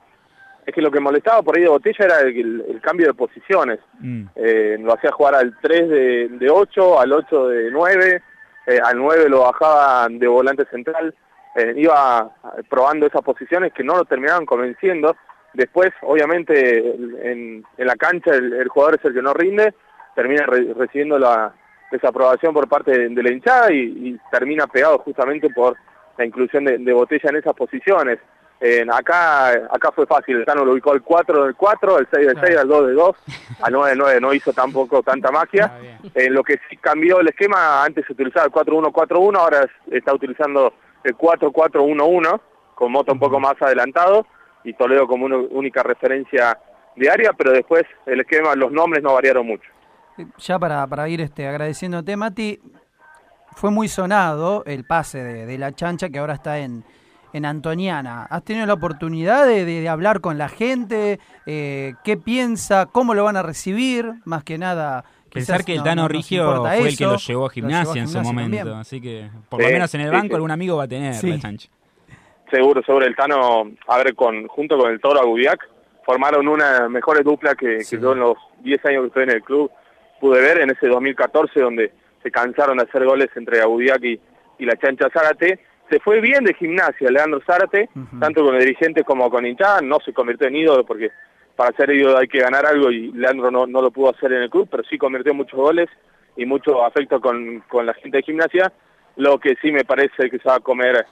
Es 0.66 0.74
que 0.74 0.83
lo 0.83 0.90
que 0.90 0.98
molestaba 0.98 1.40
por 1.42 1.57
ahí 1.57 1.62
de 1.62 1.68
Botella 1.68 2.04
era 2.04 2.20
el, 2.22 2.64
el 2.68 2.80
cambio 2.80 3.07
de 3.07 3.14
posiciones. 3.14 3.78
Mm. 4.00 4.22
Eh, 4.35 4.76
lo 4.80 4.92
hacía 4.94 5.12
jugar 5.12 5.37
al 5.37 5.54
3 5.62 5.88
de, 5.88 6.28
de 6.30 6.50
8, 6.50 7.00
al 7.00 7.12
8 7.12 7.48
de 7.48 7.70
9, 7.70 8.22
eh, 8.66 8.79
al 8.83 8.98
9 8.98 9.29
lo 9.29 9.40
bajaba 9.40 10.07
de 10.11 10.27
volante 10.27 10.64
central. 10.66 11.14
Eh, 11.57 11.74
iba 11.77 12.31
probando 12.68 13.07
esas 13.07 13.22
posiciones 13.22 13.72
que 13.72 13.85
no 13.85 13.96
lo 13.96 14.05
terminaban 14.05 14.44
convenciendo. 14.46 15.16
Después, 15.53 15.90
obviamente, 16.03 16.79
en, 17.22 17.64
la 17.79 17.94
cancha 17.94 18.33
el, 18.35 18.66
jugador 18.68 18.96
es 18.98 19.05
el 19.05 19.14
que 19.14 19.22
no 19.22 19.33
rinde, 19.35 19.72
termina 20.16 20.44
re- 20.46 20.74
recibiendo 20.74 21.18
la 21.18 21.55
desaprobación 21.92 22.53
por 22.53 22.68
parte 22.68 22.90
de, 22.90 23.09
de 23.09 23.22
la 23.22 23.31
hinchada 23.33 23.72
y, 23.72 23.79
y 24.09 24.20
termina 24.33 24.66
pegado 24.66 24.98
justamente 24.98 25.48
por 25.50 25.77
la 26.18 26.24
inclusión 26.24 26.64
de, 26.64 26.79
de 26.79 26.92
Botella 26.92 27.31
en 27.31 27.37
esas 27.37 27.55
posiciones. 27.55 28.18
Eh, 28.61 28.87
acá 28.90 29.49
acá 29.71 29.90
fue 29.93 30.07
fácil, 30.07 30.37
el 30.37 30.45
Tano 30.47 30.64
lo 30.64 30.73
ubicó 30.73 30.93
al 30.93 31.03
4 31.03 31.45
del 31.45 31.55
4, 31.55 31.97
al 31.97 32.09
6 32.11 32.27
del 32.29 32.40
6, 32.40 32.57
al 32.57 32.69
2 32.69 32.87
del 32.87 32.97
2, 32.97 33.17
al 33.61 33.73
9 33.73 33.88
del 33.90 33.99
9 33.99 34.21
no 34.21 34.33
hizo 34.33 34.53
tampoco 34.53 35.03
tanta 35.03 35.31
magia. 35.31 35.73
Eh, 36.14 36.31
lo 36.31 36.43
que 36.43 36.59
sí 36.71 36.77
cambió 36.79 37.21
el 37.21 37.29
esquema, 37.29 37.85
antes 37.85 38.07
se 38.07 38.12
utilizaba 38.14 38.47
el 38.47 38.53
4-1-4-1, 38.53 39.37
ahora 39.38 39.64
es- 39.64 39.93
está 39.95 40.14
utilizando 40.14 40.73
el 41.03 41.14
4-4-1-1, 41.17 42.40
con 42.75 42.90
Mota 42.93 43.12
un 43.12 43.19
poco 43.19 43.38
más 43.38 43.61
adelantado 43.61 44.27
y 44.62 44.73
Toledo 44.75 45.07
como 45.07 45.27
una 45.27 45.37
única 45.37 45.83
referencia 45.83 46.59
de 46.97 47.11
área, 47.11 47.33
pero 47.35 47.51
después 47.53 47.83
el 48.07 48.21
esquema, 48.21 48.55
los 48.55 48.73
nombres 48.73 49.03
no 49.03 49.12
variaron 49.14 49.47
mucho. 49.47 49.69
Ya 50.38 50.59
para, 50.59 50.87
para 50.87 51.09
ir 51.09 51.21
este, 51.21 51.47
agradeciéndote, 51.49 52.17
Mati, 52.17 52.61
fue 53.57 53.71
muy 53.71 53.88
sonado 53.88 54.62
el 54.64 54.85
pase 54.87 55.23
de, 55.23 55.45
de 55.45 55.59
la 55.59 55.73
chancha 55.73 56.09
que 56.09 56.19
ahora 56.21 56.35
está 56.35 56.59
en, 56.59 56.85
en 57.35 57.44
Antoniana. 57.44 58.23
¿Has 58.31 58.42
tenido 58.44 58.64
la 58.64 58.73
oportunidad 58.75 59.47
de, 59.47 59.64
de- 59.66 59.81
de 59.83 59.88
hablar 59.90 60.20
con 60.20 60.38
la 60.38 60.49
gente? 60.49 61.18
Eh, 61.44 61.92
¿Qué 62.05 62.16
piensa? 62.16 62.87
¿Cómo 62.87 63.12
lo 63.14 63.25
van 63.25 63.37
a 63.37 63.42
recibir? 63.42 64.11
Más 64.25 64.42
que 64.44 64.57
nada... 64.57 65.05
Pensar 65.33 65.64
que 65.64 65.73
el 65.73 65.79
no- 65.79 65.85
Tano 65.85 65.97
no 65.97 66.09
nos 66.09 66.12
Rigio 66.12 66.62
fue 66.64 66.88
el 66.88 66.97
que 66.97 67.05
lo 67.05 67.16
llevó 67.16 67.47
a 67.47 67.51
gimnasia 67.51 68.01
en 68.03 68.07
su 68.09 68.20
momento, 68.20 68.57
también. 68.57 68.79
así 68.79 69.01
que 69.01 69.29
por 69.49 69.61
lo 69.61 69.68
menos 69.68 69.92
en 69.97 70.01
el 70.03 70.12
banco 70.12 70.29
sí. 70.29 70.35
algún 70.35 70.51
amigo 70.53 70.77
va 70.77 70.85
a 70.85 70.88
tener 70.88 71.12
Sí. 71.14 71.29
la 71.29 71.38
chancha. 71.40 71.68
Seguro, 72.53 72.83
seguro. 72.87 73.05
El 73.05 73.16
Tano, 73.16 73.64
a 73.88 73.99
ver, 73.99 74.14
con, 74.14 74.47
junto 74.47 74.79
con 74.79 74.92
el 74.92 75.01
Toro 75.01 75.20
Agudiac, 75.20 75.59
formaron 76.07 76.47
una 76.47 76.88
mejores 76.88 77.25
dupla 77.25 77.57
que, 77.57 77.79
que 77.79 77.99
yo 78.01 78.12
en 78.12 78.20
los 78.20 78.37
10 78.61 78.85
años 78.87 79.01
que 79.03 79.07
estoy 79.09 79.23
en 79.25 79.31
el 79.31 79.42
club 79.42 79.73
pude 80.20 80.40
ver 80.40 80.61
en 80.61 80.70
ese 80.70 80.87
2014 80.87 81.59
donde 81.61 81.92
se 82.23 82.31
cansaron 82.31 82.77
de 82.77 82.85
hacer 82.85 83.05
goles 83.05 83.29
entre 83.35 83.61
Agudiac 83.61 84.05
y, 84.05 84.20
y 84.61 84.64
la 84.64 84.77
Chancha 84.77 85.09
Zárate. 85.12 85.59
Se 85.90 86.01
fue 86.01 86.20
bien 86.20 86.44
de 86.44 86.55
gimnasia 86.55 87.11
Leandro 87.11 87.40
Zárate, 87.47 87.88
tanto 88.18 88.44
con 88.44 88.55
el 88.55 88.61
dirigente 88.61 89.05
como 89.05 89.31
con 89.31 89.47
hinchada, 89.47 89.81
no 89.81 89.99
se 90.05 90.12
convirtió 90.12 90.49
en 90.49 90.57
ídolo 90.57 90.85
porque 90.85 91.11
para 91.57 91.77
ser 91.77 91.90
ídolo 91.90 92.18
hay 92.18 92.27
que 92.27 92.40
ganar 92.40 92.66
algo 92.66 92.90
y 92.90 93.12
Leandro 93.12 93.51
no, 93.51 93.66
no 93.66 93.83
lo 93.83 93.90
pudo 93.90 94.11
hacer 94.11 94.33
en 94.33 94.42
el 94.42 94.51
club, 94.51 94.68
pero 94.70 94.83
sí 94.85 94.99
convirtió 94.99 95.35
muchos 95.35 95.59
goles 95.59 95.88
y 96.37 96.47
mucho 96.47 96.85
afecto 96.85 97.20
con, 97.20 97.62
con 97.68 97.87
la 97.87 97.94
gente 97.94 98.18
de 98.18 98.23
gimnasia, 98.23 98.73
lo 99.16 99.38
que 99.38 99.55
sí 99.62 99.70
me 99.70 99.85
parece 99.85 100.31
que 100.31 100.38
se 100.38 100.49
va 100.49 100.57
a 100.57 100.61
comer 100.61 101.07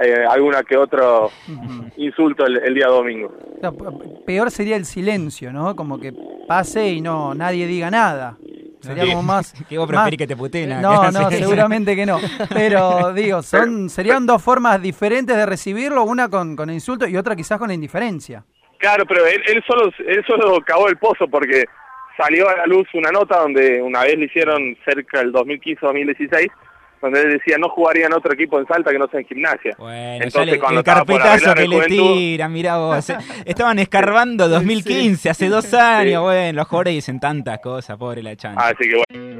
eh, 0.00 0.24
alguna 0.28 0.62
que 0.62 0.76
otro 0.76 1.30
insulto 1.96 2.46
el, 2.46 2.58
el 2.58 2.74
día 2.74 2.86
domingo. 2.86 3.34
Peor 4.24 4.50
sería 4.50 4.76
el 4.76 4.84
silencio, 4.84 5.52
¿no? 5.52 5.74
Como 5.74 5.98
que 5.98 6.12
pase 6.46 6.88
y 6.88 7.00
no 7.00 7.34
nadie 7.34 7.66
diga 7.66 7.90
nada. 7.90 8.36
Sería 8.80 9.04
Sí. 9.04 9.10
como 9.10 9.22
más... 9.22 9.52
Que 9.68 9.76
vos 9.78 9.88
más- 9.90 10.02
preferís 10.04 10.18
que 10.18 10.26
te 10.26 10.36
puteen 10.36 10.72
a- 10.72 10.80
No, 10.80 11.10
no, 11.12 11.30
seguramente 11.30 11.94
que 11.96 12.06
no. 12.06 12.18
Pero 12.54 13.12
digo, 13.12 13.42
son 13.42 13.88
serían 13.90 14.26
dos 14.26 14.42
formas 14.42 14.80
diferentes 14.80 15.36
de 15.36 15.46
recibirlo, 15.46 16.04
una 16.04 16.28
con, 16.28 16.54
con 16.56 16.70
insulto 16.70 17.06
y 17.06 17.16
otra 17.16 17.34
quizás 17.36 17.58
con 17.58 17.70
indiferencia. 17.70 18.44
Claro, 18.78 19.04
pero 19.06 19.26
él, 19.26 19.40
él 19.46 19.62
solo 19.66 19.90
él 20.06 20.24
solo 20.26 20.60
cavó 20.64 20.88
el 20.88 20.96
pozo 20.98 21.26
porque 21.28 21.64
salió 22.16 22.48
a 22.48 22.56
la 22.58 22.66
luz 22.66 22.86
una 22.94 23.10
nota 23.10 23.38
donde 23.40 23.82
una 23.82 24.02
vez 24.04 24.16
le 24.16 24.26
hicieron 24.26 24.76
cerca 24.84 25.18
del 25.18 25.32
2015-2016 25.32 26.48
donde 27.00 27.20
él 27.22 27.30
decía 27.38 27.56
no 27.58 27.68
jugaría 27.70 28.06
en 28.06 28.12
otro 28.12 28.32
equipo 28.32 28.58
en 28.58 28.66
Salta 28.66 28.90
que 28.90 28.98
no 28.98 29.06
sea 29.08 29.20
en 29.20 29.26
gimnasia. 29.26 29.74
Bueno, 29.78 30.24
Entonces, 30.24 30.34
ya 30.34 30.44
le- 30.52 30.58
cuando 30.58 30.80
el 30.80 30.84
carpetazo 30.84 31.54
que 31.54 31.62
el 31.64 31.70
le 31.70 31.76
Juventud- 31.76 32.14
tiran, 32.16 32.52
mirá 32.52 32.76
vos. 32.78 33.12
Estaban 33.44 33.78
escarbando 33.78 34.48
2015, 34.48 35.30
hace 35.30 35.48
dos 35.48 35.72
años. 35.74 36.22
Bueno, 36.22 36.52
los 36.58 36.68
jugadores 36.68 36.94
dicen 36.94 37.20
tantas 37.20 37.58
cosas, 37.60 37.96
pobre 37.96 38.22
la 38.22 38.36
chancha. 38.36 38.68
Así 38.68 38.88
que 38.88 39.02
bueno. 39.10 39.38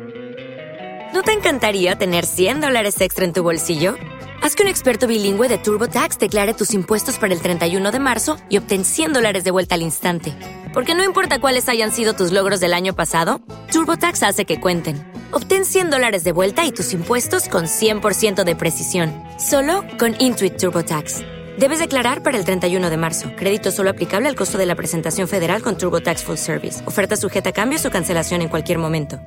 ¿No 1.15 1.23
te 1.23 1.33
encantaría 1.33 1.97
tener 1.97 2.25
100 2.27 2.61
dólares 2.61 3.01
extra 3.01 3.25
en 3.25 3.33
tu 3.33 3.43
bolsillo? 3.43 3.97
Haz 4.41 4.55
que 4.55 4.63
un 4.63 4.69
experto 4.69 5.09
bilingüe 5.09 5.49
de 5.49 5.59
TurboTax 5.59 6.19
declare 6.19 6.55
tus 6.55 6.73
impuestos 6.75 7.19
para 7.19 7.35
el 7.35 7.41
31 7.43 7.91
de 7.91 7.99
marzo 7.99 8.37
y 8.49 8.59
obtén 8.59 8.85
100 8.85 9.15
dólares 9.15 9.43
de 9.43 9.51
vuelta 9.51 9.75
al 9.75 9.83
instante. 9.83 10.33
Porque 10.73 10.95
no 10.95 11.03
importa 11.03 11.41
cuáles 11.41 11.69
hayan 11.69 11.91
sido 11.91 12.13
tus 12.15 12.31
logros 12.31 12.61
del 12.61 12.73
año 12.73 12.95
pasado, 12.95 13.41
TurboTax 13.73 14.23
hace 14.23 14.45
que 14.45 14.61
cuenten. 14.61 14.97
Obtén 15.31 15.65
100 15.65 15.91
dólares 15.91 16.25
de 16.25 16.33
vuelta 16.33 16.65
y 16.67 16.73
tus 16.73 16.93
impuestos 16.93 17.49
con 17.49 17.65
100% 17.65 18.45
de 18.45 18.55
precisión, 18.55 19.13
solo 19.39 19.85
con 19.99 20.15
Intuit 20.21 20.57
TurboTax. 20.57 21.23
Debes 21.59 21.81
declarar 21.81 22.23
para 22.23 22.39
el 22.39 22.45
31 22.45 22.89
de 22.89 22.97
marzo. 22.97 23.31
Crédito 23.35 23.71
solo 23.73 23.91
aplicable 23.91 24.29
al 24.29 24.37
costo 24.37 24.59
de 24.59 24.67
la 24.67 24.75
presentación 24.75 25.27
federal 25.27 25.63
con 25.63 25.77
TurboTax 25.77 26.23
Full 26.25 26.37
Service. 26.37 26.87
Oferta 26.87 27.17
sujeta 27.17 27.51
a 27.51 27.53
cambios 27.53 27.85
o 27.85 27.91
cancelación 27.91 28.43
en 28.43 28.49
cualquier 28.49 28.79
momento. 28.79 29.21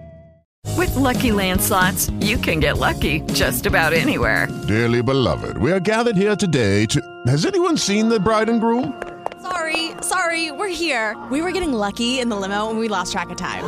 With 0.77 0.95
Lucky 0.95 1.31
Land 1.31 1.61
slots, 1.61 2.09
you 2.19 2.37
can 2.37 2.59
get 2.59 2.77
lucky 2.77 3.21
just 3.33 3.65
about 3.65 3.93
anywhere. 3.93 4.47
Dearly 4.67 5.01
beloved, 5.01 5.57
we 5.57 5.71
are 5.71 5.79
gathered 5.79 6.15
here 6.15 6.35
today 6.35 6.85
to. 6.87 7.01
Has 7.27 7.45
anyone 7.45 7.77
seen 7.77 8.09
the 8.09 8.19
bride 8.19 8.49
and 8.49 8.59
groom? 8.59 8.93
Sorry, 9.41 9.91
sorry, 10.01 10.51
we're 10.51 10.69
here. 10.69 11.15
We 11.29 11.41
were 11.41 11.51
getting 11.51 11.73
lucky 11.73 12.19
in 12.19 12.29
the 12.29 12.35
limo 12.35 12.69
and 12.69 12.79
we 12.79 12.87
lost 12.87 13.11
track 13.11 13.29
of 13.31 13.37
time. 13.37 13.63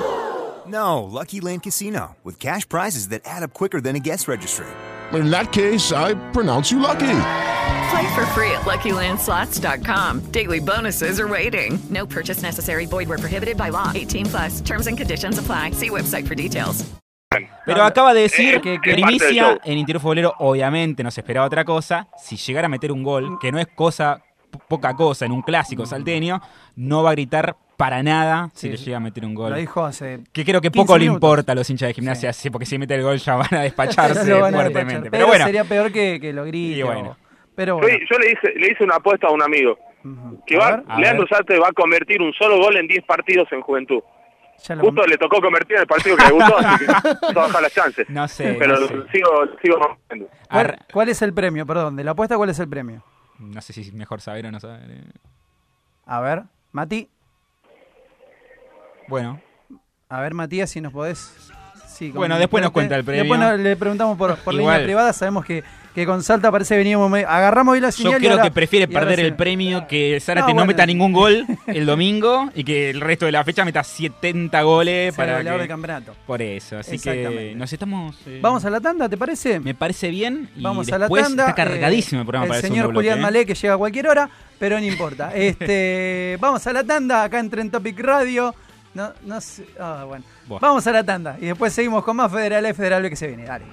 No, 0.68 1.04
Lucky 1.04 1.42
Land 1.42 1.64
Casino, 1.64 2.16
with 2.24 2.40
cash 2.40 2.68
prizes 2.68 3.10
that 3.10 3.22
add 3.26 3.44
up 3.44 3.54
quicker 3.54 3.82
than 3.82 3.96
a 3.96 4.00
guest 4.00 4.28
registry. 4.28 4.66
In 5.12 5.30
that 5.30 5.52
case, 5.52 5.92
I 5.92 6.16
pronounce 6.32 6.72
you 6.72 6.80
lucky. 6.80 7.00
Play 7.92 8.16
for 8.16 8.26
free 8.34 8.50
at 8.52 8.64
LuckyLandSlots.com. 8.66 10.22
Daily 10.32 10.60
bonuses 10.60 11.20
are 11.20 11.28
waiting. 11.28 11.78
No 11.90 12.06
purchase 12.06 12.42
necessary. 12.42 12.86
Void 12.86 13.08
were 13.10 13.20
prohibited 13.20 13.56
by 13.58 13.70
law. 13.70 13.92
18 13.94 14.26
plus. 14.28 14.62
Terms 14.62 14.88
and 14.88 14.98
conditions 14.98 15.38
apply. 15.38 15.72
See 15.72 15.90
website 15.90 16.28
for 16.28 16.36
details. 16.36 16.86
Pero 17.66 17.84
acaba 17.84 18.14
de 18.14 18.22
decir 18.22 18.56
Eh, 18.56 18.62
que 18.62 18.70
del 18.80 19.02
primicia 19.02 19.60
en 19.64 19.78
Interior 19.80 20.02
Futbolero, 20.02 20.34
obviamente 20.40 21.04
no 21.04 21.10
se 21.12 21.22
esperaba 21.22 21.46
otra 21.48 21.66
cosa. 21.66 22.08
Si 22.22 22.36
llegara 22.38 22.66
a 22.68 22.70
meter 22.70 22.92
un 22.92 23.04
gol, 23.04 23.38
que 23.40 23.52
no 23.52 23.60
es 23.60 23.68
cosa 23.76 24.22
poca 24.68 24.94
cosa 24.96 25.26
en 25.26 25.32
un 25.32 25.42
clásico 25.42 25.86
salteño, 25.86 26.40
no 26.76 27.02
va 27.04 27.10
a 27.12 27.14
gritar 27.14 27.56
para 27.84 28.02
nada 28.02 28.50
si 28.54 28.70
le 28.70 28.78
llega 28.78 28.96
a 28.96 29.00
meter 29.02 29.26
un 29.26 29.34
gol. 29.36 29.50
Lo 29.52 29.58
dijo 29.58 29.84
hace 29.84 30.22
Que 30.32 30.46
creo 30.46 30.62
que 30.62 30.70
15 30.72 30.86
poco 30.86 30.98
le 30.98 31.04
importa 31.04 31.52
a 31.52 31.56
los 31.56 31.70
hinchas 31.70 31.88
de 31.90 31.94
gimnasia, 31.94 32.32
sí, 32.32 32.50
porque 32.50 32.66
si 32.66 32.78
mete 32.78 32.96
el 32.96 33.04
gol 33.04 33.18
ya 33.18 33.36
van 33.36 33.54
a 33.56 33.60
despacharse 33.62 34.26
Lo 34.30 34.40
van 34.40 34.54
a 34.56 34.58
fuertemente. 34.60 34.94
despachar. 34.94 35.12
Pero 35.12 35.28
bueno, 35.28 35.44
sería 35.46 35.66
peor 35.66 35.92
que, 35.92 36.18
que 36.22 36.32
lo 36.32 36.46
grite. 36.46 36.80
Y 36.80 36.82
bueno. 36.84 37.10
o- 37.10 37.18
Pero 37.56 37.76
Yo, 37.76 37.82
bueno. 37.82 37.98
yo 38.10 38.18
le 38.20 38.32
hice 38.32 38.54
le 38.58 38.72
hice 38.72 38.84
una 38.86 38.96
apuesta 38.96 39.28
a 39.28 39.32
un 39.32 39.42
amigo. 39.44 39.78
Que 40.48 40.56
A 40.56 40.60
va, 40.82 40.98
Leandro. 40.98 41.28
Sarte 41.28 41.60
va 41.60 41.68
a 41.68 41.72
convertir 41.74 42.22
un 42.22 42.32
solo 42.34 42.58
gol 42.58 42.78
en 42.78 42.88
10 42.88 43.04
partidos 43.06 43.48
en 43.52 43.60
Juventud. 43.62 44.02
Ya 44.66 44.76
lo- 44.76 44.84
Justo 44.84 45.06
le 45.06 45.18
tocó 45.18 45.42
convertir 45.42 45.76
en 45.76 45.82
el 45.82 45.88
partido 45.88 46.16
que 46.16 46.24
le 46.26 46.32
gustó, 46.32 46.58
así 46.60 46.86
que 46.86 46.92
no 47.34 47.40
baja 47.42 47.60
las 47.62 47.74
chances. 47.74 48.10
No 48.10 48.28
sé, 48.30 48.56
Pero 48.58 48.80
no 48.80 48.88
sé. 48.88 48.94
sigo, 49.12 49.30
sigo. 49.62 49.98
¿Cuál, 50.50 50.80
cuál 50.94 51.10
es 51.10 51.22
el 51.22 51.34
premio? 51.34 51.66
Perdón, 51.66 51.98
de 51.98 52.04
la 52.06 52.12
apuesta, 52.12 52.38
¿cuál 52.38 52.50
es 52.50 52.60
el 52.60 52.70
premio? 52.70 53.04
No 53.40 53.60
sé 53.62 53.74
si 53.74 53.82
es 53.82 53.94
mejor 53.94 54.22
saber 54.22 54.46
o 54.46 54.52
no 54.52 54.60
saber. 54.62 54.90
eh. 54.90 55.04
A 56.06 56.22
ver, 56.22 56.44
Mati. 56.72 57.10
Bueno, 59.08 59.40
A 60.10 60.22
ver, 60.22 60.34
Matías, 60.34 60.70
si 60.70 60.82
nos 60.82 60.94
podés. 60.94 61.32
Sí, 61.88 62.10
Bueno, 62.12 62.38
después 62.40 62.62
nos 62.64 62.72
cuenta 62.72 62.96
el 62.96 63.04
premio. 63.04 63.24
Después 63.24 63.60
le 63.60 63.76
preguntamos 63.76 64.18
por, 64.18 64.36
por 64.38 64.54
Igual. 64.56 64.74
línea 64.76 64.84
privada. 64.86 65.14
Sabemos 65.14 65.46
que, 65.46 65.64
que 65.94 66.08
con 66.08 66.24
Salta 66.24 66.52
parece 66.52 66.74
que 66.74 66.80
veníamos. 66.80 67.08
medio- 67.10 67.30
agarramos 67.30 67.74
hoy 67.74 67.80
la 67.82 67.90
yo 67.90 67.92
señal. 67.92 68.14
y 68.16 68.18
creo 68.18 68.32
ahora- 68.32 68.44
que 68.44 68.52
prefiere 68.52 68.88
perder 68.88 69.20
el 69.20 69.36
premio 69.36 69.86
que 69.88 70.20
Zárate 70.20 70.54
No, 70.56 70.62
no, 70.62 70.66
meta 70.66 70.88
ningún 70.88 71.14
gol 71.14 71.46
el 71.68 71.86
domingo 71.86 72.50
y 72.56 72.64
que 72.64 72.90
el 72.90 73.00
resto 73.00 73.28
de 73.28 73.32
la 73.32 73.44
fecha 73.44 73.64
meta 73.64 73.84
70 73.84 74.60
goles 74.64 75.10
el 75.10 75.14
para 75.16 75.38
goleador 75.38 75.62
que- 75.62 75.68
campeonato. 75.68 76.16
Por 76.26 76.42
eso, 76.42 76.80
así 76.80 76.98
que 76.98 77.54
nos 77.56 77.72
estamos... 77.72 78.16
eh, 78.26 78.40
Vamos 78.42 78.66
a 78.66 78.72
la 78.72 78.82
tanda, 78.82 79.08
¿te 79.08 79.18
parece? 79.18 79.60
Me 79.60 79.76
parece 79.76 80.10
bien 80.10 80.50
y 80.56 80.64
Vamos 80.64 80.92
a 80.92 80.98
la 80.98 81.08
tanda. 81.08 81.44
está 81.50 81.54
cargadísimo 81.56 82.22
eh, 82.22 82.24
el 82.24 82.26
programa 82.26 82.46
el 82.46 82.50
para 82.50 82.60
el 82.60 82.66
señor 82.66 82.88
bloque, 82.88 82.96
Julián 83.10 83.20
¿eh? 83.20 83.22
Malé 83.22 83.46
que 83.46 83.54
llega 83.54 83.76
a 83.76 83.78
cualquier 83.78 84.08
hora, 84.08 84.30
pero 84.58 84.80
no 84.80 84.86
importa. 84.86 85.32
Este, 85.36 86.38
vamos 86.40 86.66
a 86.66 86.74
la 86.74 86.84
tanda 86.84 87.24
acá 87.24 87.40
en 87.40 87.52
Tren 87.52 87.70
Topic 87.70 88.00
Radio. 88.00 88.56
No, 88.94 89.12
no 89.24 89.42
sé. 89.42 89.66
ah, 89.80 90.06
bueno. 90.08 90.24
Buah. 90.48 90.60
Vamos 90.60 90.86
a 90.86 90.92
la 90.92 91.04
tanda 91.04 91.38
y 91.40 91.48
después 91.48 91.74
seguimos 91.74 92.04
con 92.04 92.16
más 92.16 92.32
Federal 92.32 92.66
F 92.66 92.76
Federal 92.76 93.02
B 93.02 93.10
que 93.10 93.16
se 93.16 93.28
viene. 93.28 93.46
Dale. 93.46 93.66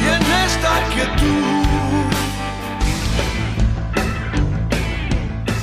Y 0.00 0.08
en 0.08 0.22
esta 0.44 0.84
quietud 0.92 1.66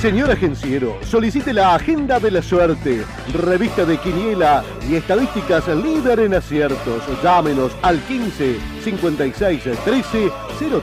Señor 0.04 0.30
agenciero, 0.30 0.98
solicite 1.02 1.54
la 1.54 1.74
Agenda 1.74 2.20
de 2.20 2.30
la 2.30 2.42
Suerte, 2.42 3.06
revista 3.32 3.86
de 3.86 3.96
Quiniela 3.96 4.62
y 4.86 4.96
estadísticas 4.96 5.66
líder 5.68 6.20
en 6.20 6.34
aciertos. 6.34 7.02
Llámenos 7.22 7.72
al 7.80 7.98
15 8.00 8.58
56 8.82 9.62
13 9.82 10.30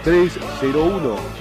0301. 0.03 1.40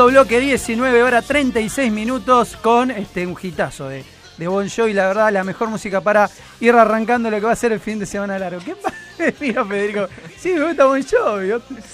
Segundo 0.00 0.22
bloque, 0.22 0.40
19 0.40 1.02
horas 1.02 1.26
36 1.26 1.92
minutos 1.92 2.56
con 2.56 2.90
este 2.90 3.26
un 3.26 3.36
hitazo 3.38 3.86
de, 3.86 4.02
de 4.38 4.48
Bon 4.48 4.66
Jovi, 4.66 4.94
la 4.94 5.08
verdad, 5.08 5.30
la 5.30 5.44
mejor 5.44 5.68
música 5.68 6.00
para 6.00 6.30
ir 6.58 6.72
arrancando 6.72 7.30
lo 7.30 7.38
que 7.38 7.44
va 7.44 7.52
a 7.52 7.56
ser 7.56 7.72
el 7.72 7.80
fin 7.80 7.98
de 7.98 8.06
semana 8.06 8.38
largo. 8.38 8.62
¿Qué 8.64 8.74
pasa? 8.76 8.96
Mira, 9.40 9.64
Federico. 9.64 10.08
Sí, 10.36 10.50
me 10.54 10.64
gusta 10.68 10.84
Bon 10.86 11.02
Jovi. 11.02 11.46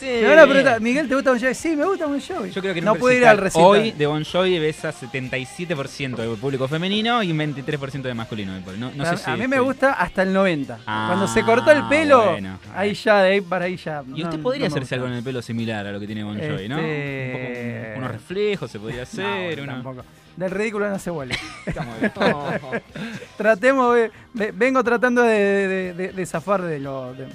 Me 0.03 0.29
van 0.29 0.39
a 0.39 0.45
preguntar, 0.47 0.81
Miguel, 0.81 1.09
¿te 1.09 1.14
gusta 1.14 1.31
Bon 1.31 1.41
Jovi? 1.41 1.55
Sí, 1.55 1.77
me 1.77 1.85
gusta 1.85 2.07
Bon 2.07 2.20
Jovi. 2.20 2.51
Yo 2.51 2.61
creo 2.62 2.74
que 2.74 2.81
no 2.81 2.95
puede 2.95 3.16
ir 3.18 3.27
al 3.27 3.39
recital. 3.39 3.64
Hoy 3.66 3.91
de 3.93 4.07
Bon 4.07 4.24
Jovi 4.24 4.59
ves 4.59 4.85
a 4.85 4.93
77% 4.93 6.16
del 6.16 6.37
público 6.37 6.68
femenino 6.68 7.22
y 7.22 7.33
un 7.33 7.39
23% 7.39 8.03
de 8.03 8.14
masculino. 8.14 8.53
No, 8.79 8.91
no 8.95 9.05
a, 9.05 9.16
sé 9.16 9.24
si 9.24 9.31
a 9.31 9.37
mí 9.37 9.47
me 9.49 9.59
gusta 9.61 9.93
hasta 9.93 10.22
el 10.22 10.33
90. 10.33 10.79
Ah, 10.87 11.07
Cuando 11.09 11.27
se 11.29 11.43
cortó 11.43 11.70
el 11.70 11.85
pelo, 11.89 12.31
bueno. 12.33 12.59
ahí 12.74 12.95
ya, 12.95 13.22
de 13.22 13.33
ahí 13.33 13.41
para 13.41 13.64
ahí 13.66 13.77
ya. 13.77 14.03
Y 14.14 14.22
usted 14.22 14.41
podría 14.41 14.68
no 14.68 14.74
hacerse 14.74 14.95
algo 14.95 15.07
en 15.09 15.14
el 15.14 15.22
pelo 15.22 15.43
similar 15.43 15.87
a 15.87 15.93
lo 15.93 16.01
que 16.01 16.07
tiene 16.07 16.22
Bon 16.24 16.39
Jovi, 16.39 16.68
¿no? 16.68 16.79
Este- 16.79 17.27
Un 17.27 17.33
poco, 17.33 17.99
un- 17.99 18.05
unos 18.05 18.11
reflejos 18.12 18.70
se 18.70 18.79
podría 18.79 19.03
hacer. 19.03 19.57
bueno, 19.57 19.72
tampoco. 19.72 20.05
Del 20.37 20.51
ridículo 20.51 20.89
no 20.91 20.99
se 20.99 21.11
vuelve. 21.11 21.37
Oh. 22.20 22.51
Tratemos, 23.37 23.95
de- 23.97 24.11
ve- 24.34 24.53
vengo 24.55 24.82
tratando 24.84 25.22
de, 25.22 25.39
de- 25.39 25.95
de- 25.95 26.12
de 26.12 26.26
zafar 26.26 26.62
de, 26.62 26.78
lo, 26.78 27.12
de, 27.14 27.26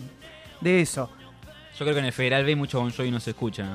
de 0.61 0.81
eso. 0.81 1.09
Yo 1.77 1.85
creo 1.85 1.93
que 1.95 1.99
en 1.99 2.05
el 2.05 2.13
Federal 2.13 2.45
B 2.45 2.55
mucho 2.55 2.79
Bon 2.79 2.91
Jovi 2.91 3.09
no 3.09 3.19
se 3.19 3.31
escucha. 3.31 3.65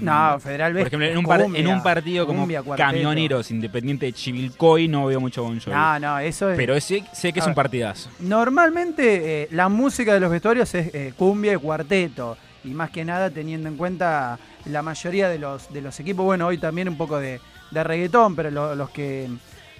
No, 0.00 0.38
Federal 0.40 0.74
B 0.74 0.80
Por 0.80 0.88
ejemplo, 0.88 1.06
en 1.08 1.16
un, 1.16 1.24
par- 1.24 1.40
cumbia, 1.42 1.60
en 1.60 1.66
un 1.68 1.82
partido 1.82 2.26
como. 2.26 2.46
Camioneros 2.76 3.50
Independiente 3.50 4.06
de 4.06 4.12
Chivilcoy 4.12 4.88
no 4.88 5.06
veo 5.06 5.20
mucho 5.20 5.42
Bon 5.42 5.58
Jovi. 5.58 5.74
No, 5.74 5.98
no, 5.98 6.18
eso 6.18 6.50
es. 6.50 6.56
Pero 6.58 6.78
sé, 6.80 7.02
sé 7.14 7.32
que 7.32 7.40
es 7.40 7.46
un 7.46 7.54
partidazo. 7.54 8.10
Normalmente 8.18 9.44
eh, 9.44 9.48
la 9.52 9.68
música 9.70 10.12
de 10.12 10.20
los 10.20 10.30
vestuarios 10.30 10.74
es 10.74 10.94
eh, 10.94 11.14
cumbia 11.16 11.54
y 11.54 11.56
cuarteto. 11.56 12.36
Y 12.64 12.68
más 12.68 12.90
que 12.90 13.04
nada 13.04 13.30
teniendo 13.30 13.68
en 13.68 13.76
cuenta 13.76 14.38
la 14.66 14.82
mayoría 14.82 15.28
de 15.28 15.38
los, 15.38 15.72
de 15.72 15.80
los 15.80 15.98
equipos. 16.00 16.24
Bueno, 16.24 16.46
hoy 16.46 16.58
también 16.58 16.88
un 16.88 16.96
poco 16.96 17.18
de, 17.18 17.40
de 17.70 17.84
reggaetón, 17.84 18.36
pero 18.36 18.50
lo- 18.50 18.74
los 18.74 18.90
que 18.90 19.28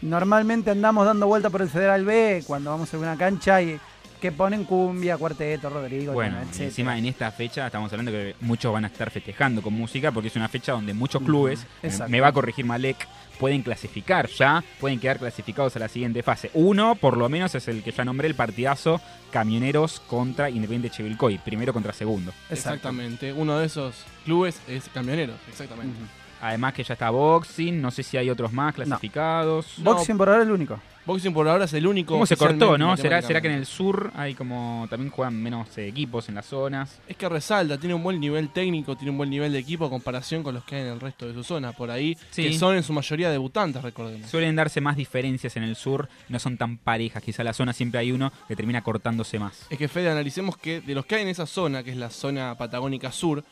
normalmente 0.03 0.71
andamos 0.71 1.05
dando 1.07 1.27
vuelta 1.27 1.51
por 1.51 1.63
el 1.63 1.69
Federal 1.69 2.05
B 2.05 2.43
cuando 2.47 2.71
vamos 2.71 2.93
a 2.95 2.99
una 2.99 3.17
cancha 3.17 3.61
y 3.63 3.79
que 4.21 4.33
ponen 4.33 4.65
cumbia, 4.65 5.17
cuarteto, 5.17 5.71
Rodrigo, 5.71 6.13
Bueno, 6.13 6.37
encima 6.59 6.97
en 6.99 7.07
esta 7.07 7.31
fecha 7.33 7.65
estamos 7.67 7.91
hablando 7.91 8.13
que 8.13 8.35
muchos 8.43 8.71
van 8.71 8.85
a 8.85 8.89
estar 8.89 9.11
festejando 9.11 9.63
con 9.63 9.73
música 9.73 10.13
porque 10.13 10.29
es 10.29 10.37
una 10.37 10.49
fecha 10.49 10.73
donde 10.73 10.93
muchos 10.93 11.23
clubes, 11.23 11.67
exacto. 11.83 12.11
me 12.11 12.21
va 12.21 12.29
a 12.29 12.33
corregir 12.33 12.67
Malek, 12.67 13.09
pueden 13.41 13.63
clasificar 13.63 14.29
ya, 14.29 14.63
pueden 14.79 15.01
quedar 15.01 15.19
clasificados 15.19 15.75
a 15.75 15.79
la 15.79 15.89
siguiente 15.89 16.23
fase. 16.23 16.51
Uno, 16.53 16.95
por 16.95 17.17
lo 17.17 17.29
menos, 17.31 17.55
es 17.55 17.67
el 17.69 17.83
que 17.83 17.91
ya 17.91 18.05
nombré, 18.05 18.29
el 18.29 18.35
partidazo 18.35 19.01
Camioneros 19.33 20.01
contra 20.01 20.51
Independiente 20.51 20.91
Chivilcoy, 20.91 21.39
primero 21.39 21.73
contra 21.73 21.95
segundo. 21.95 22.33
Exactamente. 22.51 23.33
Uno 23.33 23.59
de 23.59 23.67
esos 23.67 24.05
clubes 24.27 24.61
es 24.69 24.91
Camioneros, 24.93 25.37
exactamente. 25.49 25.99
Además 26.43 26.75
que 26.75 26.85
ya 26.85 26.95
está 26.95 27.09
Boxing, 27.11 27.81
no 27.81 27.91
sé 27.91 28.03
si 28.03 28.19
hay 28.19 28.29
otros 28.29 28.53
más 28.53 28.75
clasificados. 28.75 29.75
Boxing 29.79 30.19
por 30.19 30.29
ahora 30.29 30.43
es 30.43 30.49
el 30.49 30.53
único. 30.53 30.79
Boxing 31.07 31.33
por 31.33 31.49
ahora 31.49 31.65
es 31.65 31.73
el 31.73 31.87
único. 31.87 32.13
¿Cómo 32.15 32.27
se 32.27 32.37
cortó, 32.37 32.77
no? 32.77 32.97
¿Será, 32.97 33.23
¿Será 33.23 33.41
que 33.41 33.49
en 33.49 33.55
el 33.55 33.67
sur 33.67 34.13
hay 34.15 34.35
como 34.35 34.87
también 34.91 35.11
juegan 35.11 35.35
menos 35.43 35.77
eh, 35.79 35.89
equipos 35.89 36.29
en 36.29 36.35
las 36.35 36.47
zonas? 36.47 37.01
Es 37.09 37.17
que 37.17 37.29
resalta, 37.29 37.79
tiene 37.79 37.95
un 37.95 38.03
buen 38.03 38.21
nivel 38.21 38.51
técnico, 38.51 38.97
tiene 38.97 39.11
un 39.11 39.17
buen 39.17 39.31
nivel 39.31 39.51
de 39.53 39.59
equipo 39.59 39.87
a 39.87 39.91
comparación 39.91 40.43
con 40.43 40.55
los 40.55 40.65
que 40.65 40.77
hay 40.77 40.83
en 40.83 40.89
el 40.89 41.01
resto 41.01 41.27
de 41.27 41.35
su 41.35 41.43
zona. 41.43 41.73
Por 41.73 41.91
ahí, 41.91 42.17
Sí. 42.31 42.43
que 42.45 42.59
son 42.59 42.77
en 42.77 42.83
su 42.83 42.93
mayoría 42.93 43.31
debutantes, 43.31 43.83
recordemos. 43.83 44.29
Suelen 44.31 44.55
darse 44.57 44.81
más 44.81 44.97
diferencias 44.97 45.57
en 45.57 45.63
el 45.63 45.75
sur, 45.75 46.09
no 46.29 46.39
son 46.39 46.57
tan 46.59 46.77
parejas. 46.77 47.23
Quizá 47.23 47.43
la 47.45 47.55
zona 47.55 47.73
siempre 47.73 48.01
hay 48.01 48.13
uno 48.13 48.31
que 48.47 48.55
termina 48.55 48.83
cortándose 48.83 49.39
más. 49.39 49.67
Es 49.71 49.79
que, 49.79 49.89
Fede, 49.89 50.11
analicemos 50.11 50.57
que 50.59 50.81
de 50.81 50.95
los 50.95 51.07
que 51.07 51.17
hay 51.17 51.23
en 51.23 51.29
esa 51.29 51.47
zona, 51.47 51.83
que 51.83 51.91
es 51.91 51.97
la 51.97 52.11
zona 52.11 52.57
patagónica 52.57 53.11
sur, 53.11 53.43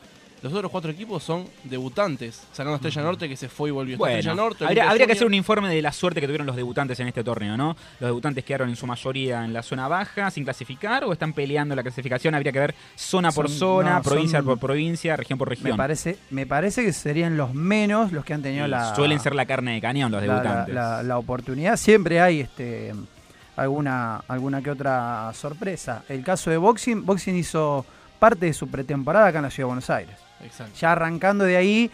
los 0.41 0.53
otros 0.53 0.71
cuatro 0.71 0.91
equipos 0.91 1.23
son 1.23 1.45
debutantes, 1.63 2.41
sacando 2.51 2.73
a 2.73 2.75
Estrella 2.75 3.01
Norte 3.01 3.27
que 3.29 3.35
se 3.35 3.49
fue 3.49 3.69
y 3.69 3.71
volvió. 3.71 3.97
Bueno, 3.97 4.15
Estrella 4.17 4.35
Norte, 4.35 4.65
habría, 4.65 5.05
que 5.05 5.11
hacer 5.13 5.27
un 5.27 5.33
informe 5.33 5.69
de 5.73 5.81
la 5.81 5.91
suerte 5.91 6.19
que 6.21 6.27
tuvieron 6.27 6.47
los 6.47 6.55
debutantes 6.55 6.99
en 6.99 7.07
este 7.07 7.23
torneo, 7.23 7.57
¿no? 7.57 7.75
Los 7.99 8.09
debutantes 8.09 8.43
quedaron 8.45 8.69
en 8.69 8.75
su 8.75 8.85
mayoría 8.87 9.43
en 9.45 9.53
la 9.53 9.61
zona 9.63 9.87
baja, 9.87 10.29
sin 10.31 10.43
clasificar, 10.43 11.03
o 11.03 11.11
están 11.13 11.33
peleando 11.33 11.75
la 11.75 11.81
clasificación. 11.83 12.35
Habría 12.35 12.51
que 12.51 12.59
ver 12.59 12.75
zona 12.95 13.31
por 13.31 13.49
zona, 13.49 13.95
no, 13.95 14.01
provincia 14.01 14.39
son- 14.39 14.45
por 14.45 14.59
provincia, 14.59 15.15
región 15.15 15.37
por 15.39 15.49
Me 15.49 15.55
región. 15.55 15.77
parece, 15.77 16.17
me 16.29 16.45
parece 16.45 16.83
que 16.85 16.93
serían 16.93 17.35
los 17.37 17.53
menos 17.53 18.11
los 18.11 18.23
que 18.25 18.33
han 18.33 18.41
tenido 18.41 18.67
la. 18.67 18.95
Suelen 18.95 19.19
ser 19.19 19.35
la 19.35 19.45
carne 19.45 19.73
de 19.73 19.81
cañón 19.81 20.11
los 20.11 20.21
la- 20.21 20.27
la- 20.27 20.41
debutantes. 20.41 20.75
La, 20.75 21.03
la 21.03 21.17
oportunidad. 21.17 21.75
Siempre 21.77 22.21
hay 22.21 22.39
este 22.41 22.93
alguna, 23.55 24.17
alguna 24.27 24.61
que 24.61 24.71
otra 24.71 25.31
sorpresa. 25.33 26.03
El 26.07 26.23
caso 26.23 26.49
de 26.49 26.57
Boxing, 26.57 27.05
Boxing 27.05 27.35
hizo 27.35 27.85
parte 28.19 28.45
de 28.47 28.53
su 28.53 28.67
pretemporada 28.69 29.27
acá 29.27 29.39
en 29.39 29.43
la 29.45 29.49
Ciudad 29.49 29.65
de 29.67 29.69
Buenos 29.73 29.89
Aires. 29.89 30.15
Exacto. 30.43 30.73
Ya 30.79 30.91
arrancando 30.91 31.43
de 31.45 31.57
ahí. 31.57 31.91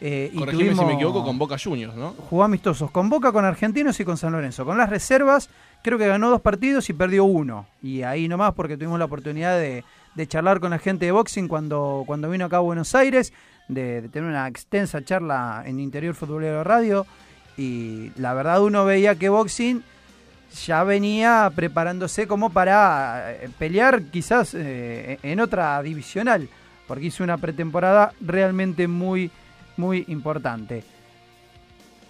eh, 0.00 0.30
y 0.32 0.38
si 0.38 0.84
me 0.84 0.94
equivoco, 0.94 1.24
con 1.24 1.38
Boca 1.38 1.56
Juniors, 1.62 1.94
¿no? 1.94 2.14
Jugó 2.28 2.44
amistosos 2.44 2.90
con 2.90 3.08
Boca, 3.08 3.32
con 3.32 3.44
Argentinos 3.44 3.98
y 4.00 4.04
con 4.04 4.16
San 4.16 4.32
Lorenzo. 4.32 4.64
Con 4.64 4.76
las 4.76 4.90
reservas, 4.90 5.48
creo 5.82 5.98
que 5.98 6.06
ganó 6.06 6.30
dos 6.30 6.40
partidos 6.40 6.90
y 6.90 6.92
perdió 6.92 7.24
uno. 7.24 7.66
Y 7.82 8.02
ahí 8.02 8.28
nomás 8.28 8.54
porque 8.54 8.76
tuvimos 8.76 8.98
la 8.98 9.04
oportunidad 9.06 9.58
de, 9.58 9.84
de 10.14 10.26
charlar 10.26 10.60
con 10.60 10.70
la 10.70 10.78
gente 10.78 11.06
de 11.06 11.12
boxing 11.12 11.48
cuando, 11.48 12.04
cuando 12.06 12.28
vino 12.28 12.44
acá 12.46 12.56
a 12.58 12.60
Buenos 12.60 12.94
Aires, 12.94 13.32
de, 13.68 14.02
de 14.02 14.08
tener 14.08 14.28
una 14.28 14.46
extensa 14.48 15.02
charla 15.04 15.62
en 15.64 15.80
Interior 15.80 16.14
Futbolero 16.14 16.64
Radio. 16.64 17.06
Y 17.56 18.10
la 18.16 18.34
verdad 18.34 18.62
uno 18.62 18.84
veía 18.84 19.14
que 19.14 19.28
boxing 19.28 19.82
ya 20.66 20.84
venía 20.84 21.50
preparándose 21.54 22.26
como 22.28 22.50
para 22.50 23.32
eh, 23.32 23.48
pelear 23.58 24.02
quizás 24.04 24.54
eh, 24.54 25.18
en 25.22 25.40
otra 25.40 25.82
divisional, 25.82 26.48
porque 26.86 27.06
hizo 27.06 27.24
una 27.24 27.38
pretemporada 27.38 28.12
realmente 28.20 28.88
muy, 28.88 29.30
muy 29.76 30.04
importante. 30.08 30.84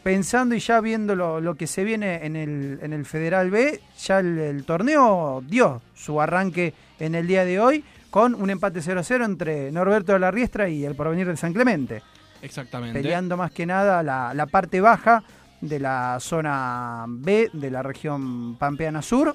Pensando 0.02 0.54
y 0.54 0.58
ya 0.58 0.80
viendo 0.80 1.14
lo, 1.14 1.40
lo 1.40 1.54
que 1.54 1.66
se 1.66 1.82
viene 1.82 2.26
en 2.26 2.36
el, 2.36 2.78
en 2.82 2.92
el 2.92 3.06
Federal 3.06 3.50
B, 3.50 3.80
ya 3.98 4.18
el, 4.18 4.38
el 4.38 4.64
torneo 4.64 5.42
dio 5.46 5.80
su 5.94 6.20
arranque 6.20 6.74
en 6.98 7.14
el 7.14 7.26
día 7.26 7.44
de 7.44 7.58
hoy 7.58 7.84
con 8.10 8.34
un 8.34 8.50
empate 8.50 8.80
0-0 8.80 9.24
entre 9.24 9.72
Norberto 9.72 10.12
de 10.12 10.18
la 10.18 10.30
Riestra 10.30 10.68
y 10.68 10.84
el 10.84 10.94
Porvenir 10.94 11.26
de 11.26 11.36
San 11.36 11.52
Clemente 11.52 12.02
Exactamente. 12.42 13.00
peleando 13.00 13.36
más 13.36 13.50
que 13.50 13.66
nada 13.66 14.02
la, 14.02 14.34
la 14.34 14.46
parte 14.46 14.80
baja 14.80 15.24
de 15.60 15.80
la 15.80 16.18
zona 16.20 17.06
B 17.08 17.50
de 17.52 17.70
la 17.70 17.82
región 17.82 18.56
Pampeana 18.56 19.02
Sur. 19.02 19.34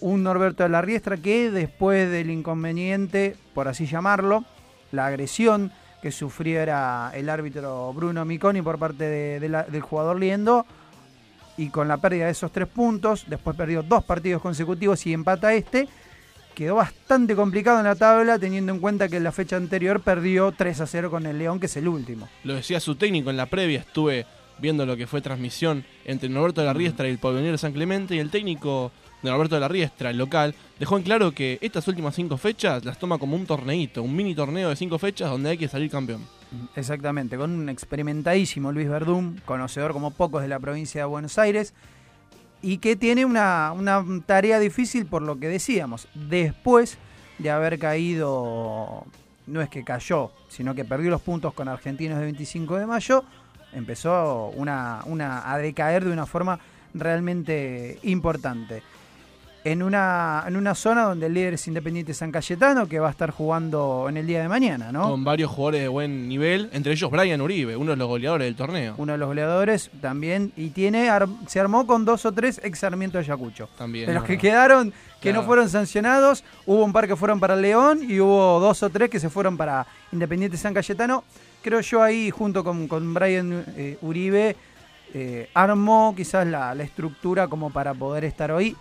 Un 0.00 0.22
Norberto 0.22 0.62
de 0.62 0.68
la 0.68 0.82
Riestra 0.82 1.16
que 1.16 1.50
después 1.50 2.10
del 2.10 2.30
inconveniente, 2.30 3.36
por 3.54 3.66
así 3.66 3.86
llamarlo, 3.86 4.44
la 4.96 5.06
agresión 5.06 5.70
que 6.02 6.10
sufriera 6.10 7.10
el 7.14 7.28
árbitro 7.28 7.92
Bruno 7.92 8.24
Miconi 8.24 8.62
por 8.62 8.78
parte 8.78 9.04
del 9.40 9.80
jugador 9.80 10.18
Liendo, 10.18 10.66
y 11.56 11.70
con 11.70 11.88
la 11.88 11.96
pérdida 11.96 12.26
de 12.26 12.32
esos 12.32 12.52
tres 12.52 12.68
puntos, 12.68 13.24
después 13.28 13.56
perdió 13.56 13.82
dos 13.82 14.04
partidos 14.04 14.42
consecutivos 14.42 15.06
y 15.06 15.12
empata 15.12 15.54
este, 15.54 15.88
quedó 16.54 16.76
bastante 16.76 17.34
complicado 17.34 17.78
en 17.78 17.84
la 17.84 17.94
tabla 17.94 18.38
teniendo 18.38 18.72
en 18.72 18.80
cuenta 18.80 19.08
que 19.08 19.16
en 19.18 19.24
la 19.24 19.32
fecha 19.32 19.56
anterior 19.56 20.00
perdió 20.00 20.52
3 20.52 20.80
a 20.80 20.86
0 20.86 21.10
con 21.10 21.26
el 21.26 21.38
León, 21.38 21.60
que 21.60 21.66
es 21.66 21.76
el 21.76 21.88
último. 21.88 22.28
Lo 22.44 22.54
decía 22.54 22.80
su 22.80 22.96
técnico 22.96 23.30
en 23.30 23.36
la 23.36 23.46
previa, 23.46 23.80
estuve 23.80 24.26
viendo 24.58 24.86
lo 24.86 24.96
que 24.96 25.06
fue 25.06 25.20
transmisión 25.20 25.84
entre 26.04 26.28
Norberto 26.28 26.62
de 26.62 26.66
la 26.66 26.72
Riestra 26.72 27.08
y 27.08 27.10
el 27.10 27.20
de 27.20 27.58
San 27.58 27.72
Clemente 27.72 28.14
y 28.14 28.18
el 28.18 28.30
técnico 28.30 28.90
de 29.22 29.30
Norberto 29.30 29.54
de 29.54 29.60
la 29.60 29.68
Riestra, 29.68 30.10
el 30.10 30.18
local, 30.18 30.54
dejó 30.78 30.96
en 30.96 31.02
claro 31.02 31.32
que 31.32 31.58
estas 31.60 31.86
últimas 31.88 32.14
cinco 32.14 32.36
fechas 32.36 32.84
las 32.84 32.98
toma 32.98 33.18
como 33.18 33.36
un 33.36 33.46
torneito, 33.46 34.02
un 34.02 34.14
mini 34.14 34.34
torneo 34.34 34.68
de 34.68 34.76
cinco 34.76 34.98
fechas 34.98 35.30
donde 35.30 35.50
hay 35.50 35.58
que 35.58 35.68
salir 35.68 35.90
campeón. 35.90 36.22
Exactamente, 36.76 37.36
con 37.36 37.50
un 37.50 37.68
experimentadísimo 37.68 38.72
Luis 38.72 38.88
Verdún, 38.88 39.40
conocedor 39.44 39.92
como 39.92 40.12
pocos 40.12 40.42
de 40.42 40.48
la 40.48 40.60
provincia 40.60 41.02
de 41.02 41.06
Buenos 41.06 41.38
Aires, 41.38 41.74
y 42.62 42.78
que 42.78 42.96
tiene 42.96 43.24
una, 43.24 43.72
una 43.72 44.04
tarea 44.24 44.58
difícil 44.58 45.06
por 45.06 45.22
lo 45.22 45.38
que 45.38 45.48
decíamos. 45.48 46.08
Después 46.14 46.98
de 47.38 47.50
haber 47.50 47.78
caído, 47.78 49.04
no 49.46 49.60
es 49.60 49.68
que 49.68 49.84
cayó, 49.84 50.32
sino 50.48 50.74
que 50.74 50.84
perdió 50.84 51.10
los 51.10 51.22
puntos 51.22 51.52
con 51.54 51.68
Argentinos 51.68 52.18
de 52.18 52.24
25 52.24 52.76
de 52.76 52.86
mayo, 52.86 53.24
empezó 53.72 54.48
una, 54.56 55.00
una, 55.04 55.52
a 55.52 55.58
decaer 55.58 56.04
de 56.04 56.12
una 56.12 56.26
forma 56.26 56.58
realmente 56.94 57.98
importante. 58.04 58.82
En 59.66 59.82
una, 59.82 60.44
en 60.46 60.54
una 60.56 60.76
zona 60.76 61.02
donde 61.02 61.26
el 61.26 61.34
líder 61.34 61.54
es 61.54 61.66
Independiente 61.66 62.14
San 62.14 62.30
Cayetano, 62.30 62.86
que 62.86 63.00
va 63.00 63.08
a 63.08 63.10
estar 63.10 63.32
jugando 63.32 64.06
en 64.08 64.16
el 64.16 64.24
día 64.24 64.40
de 64.40 64.48
mañana, 64.48 64.92
¿no? 64.92 65.10
Con 65.10 65.24
varios 65.24 65.50
jugadores 65.50 65.80
de 65.80 65.88
buen 65.88 66.28
nivel, 66.28 66.70
entre 66.72 66.92
ellos 66.92 67.10
Brian 67.10 67.40
Uribe, 67.40 67.74
uno 67.76 67.90
de 67.90 67.96
los 67.96 68.06
goleadores 68.06 68.46
del 68.46 68.54
torneo. 68.54 68.94
uno 68.96 69.10
de 69.10 69.18
los 69.18 69.26
goleadores 69.26 69.90
también, 70.00 70.52
y 70.56 70.70
tiene 70.70 71.10
ar- 71.10 71.26
se 71.48 71.58
armó 71.58 71.84
con 71.84 72.04
dos 72.04 72.24
o 72.26 72.30
tres 72.30 72.60
ex 72.62 72.78
Sarmiento 72.78 73.18
de 73.18 73.24
Ayacucho. 73.24 73.68
También. 73.76 74.06
De 74.06 74.14
los 74.14 74.22
que 74.22 74.38
quedaron, 74.38 74.92
que 75.20 75.30
Claro. 75.30 75.40
no 75.40 75.46
fueron 75.48 75.68
sancionados, 75.68 76.44
hubo 76.64 76.84
un 76.84 76.92
par 76.92 77.08
que 77.08 77.16
fueron 77.16 77.40
para 77.40 77.56
León 77.56 78.00
y 78.08 78.20
hubo 78.20 78.60
dos 78.60 78.84
o 78.84 78.90
tres 78.90 79.10
que 79.10 79.18
se 79.18 79.30
fueron 79.30 79.56
para 79.56 79.84
Independiente 80.12 80.56
San 80.56 80.74
Cayetano. 80.74 81.24
Creo 81.60 81.80
yo 81.80 82.04
ahí, 82.04 82.30
junto 82.30 82.62
con, 82.62 82.86
con 82.86 83.12
Brian 83.12 83.64
eh, 83.76 83.98
Uribe, 84.00 84.54
eh, 85.12 85.50
armó 85.54 86.14
quizás 86.16 86.46
la, 86.46 86.72
la 86.72 86.84
estructura 86.84 87.48
como 87.48 87.70
para 87.70 87.94
poder 87.94 88.24
estar 88.24 88.52
hoy 88.52 88.76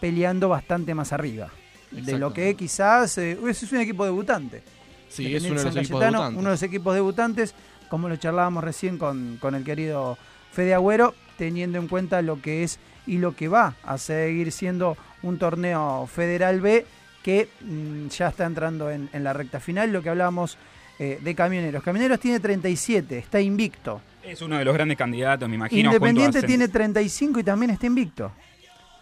peleando 0.00 0.48
bastante 0.48 0.94
más 0.94 1.12
arriba. 1.12 1.48
De 1.90 2.18
lo 2.18 2.32
que 2.34 2.54
quizás 2.54 3.16
eh, 3.18 3.38
es 3.48 3.72
un 3.72 3.80
equipo 3.80 4.04
debutante. 4.04 4.62
Sí, 5.08 5.34
es 5.34 5.42
uno 5.44 5.54
de 5.58 5.64
los 5.64 5.76
equipos 5.76 6.00
debutantes. 6.00 6.38
uno 6.38 6.48
de 6.50 6.54
los 6.54 6.62
equipos 6.62 6.94
debutantes, 6.94 7.54
como 7.88 8.08
lo 8.10 8.16
charlábamos 8.16 8.62
recién 8.62 8.98
con, 8.98 9.38
con 9.40 9.54
el 9.54 9.64
querido 9.64 10.18
Fede 10.52 10.74
Agüero, 10.74 11.14
teniendo 11.38 11.78
en 11.78 11.88
cuenta 11.88 12.20
lo 12.20 12.42
que 12.42 12.62
es 12.62 12.78
y 13.06 13.16
lo 13.18 13.34
que 13.34 13.48
va 13.48 13.74
a 13.84 13.96
seguir 13.96 14.52
siendo 14.52 14.98
un 15.22 15.38
torneo 15.38 16.06
federal 16.06 16.60
B 16.60 16.84
que 17.22 17.48
mm, 17.62 18.08
ya 18.08 18.28
está 18.28 18.44
entrando 18.44 18.90
en, 18.90 19.08
en 19.14 19.24
la 19.24 19.32
recta 19.32 19.58
final, 19.60 19.90
lo 19.90 20.02
que 20.02 20.10
hablábamos 20.10 20.58
eh, 20.98 21.18
de 21.22 21.34
Camioneros. 21.34 21.82
Camioneros 21.82 22.20
tiene 22.20 22.38
37, 22.40 23.16
está 23.18 23.40
invicto. 23.40 24.02
Es 24.22 24.42
uno 24.42 24.58
de 24.58 24.64
los 24.64 24.74
grandes 24.74 24.98
candidatos, 24.98 25.48
me 25.48 25.54
imagino. 25.54 25.88
Independiente 25.90 26.38
junto 26.38 26.38
a 26.38 26.42
Cen- 26.42 26.46
tiene 26.46 26.68
35 26.68 27.40
y 27.40 27.44
también 27.44 27.70
está 27.70 27.86
invicto. 27.86 28.30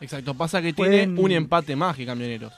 Exacto, 0.01 0.35
pasa 0.35 0.61
que 0.63 0.75
Pueden- 0.75 1.15
tiene 1.15 1.21
un 1.21 1.31
empate 1.33 1.75
más 1.77 1.97
que 1.97 2.05
Camioneros. 2.07 2.53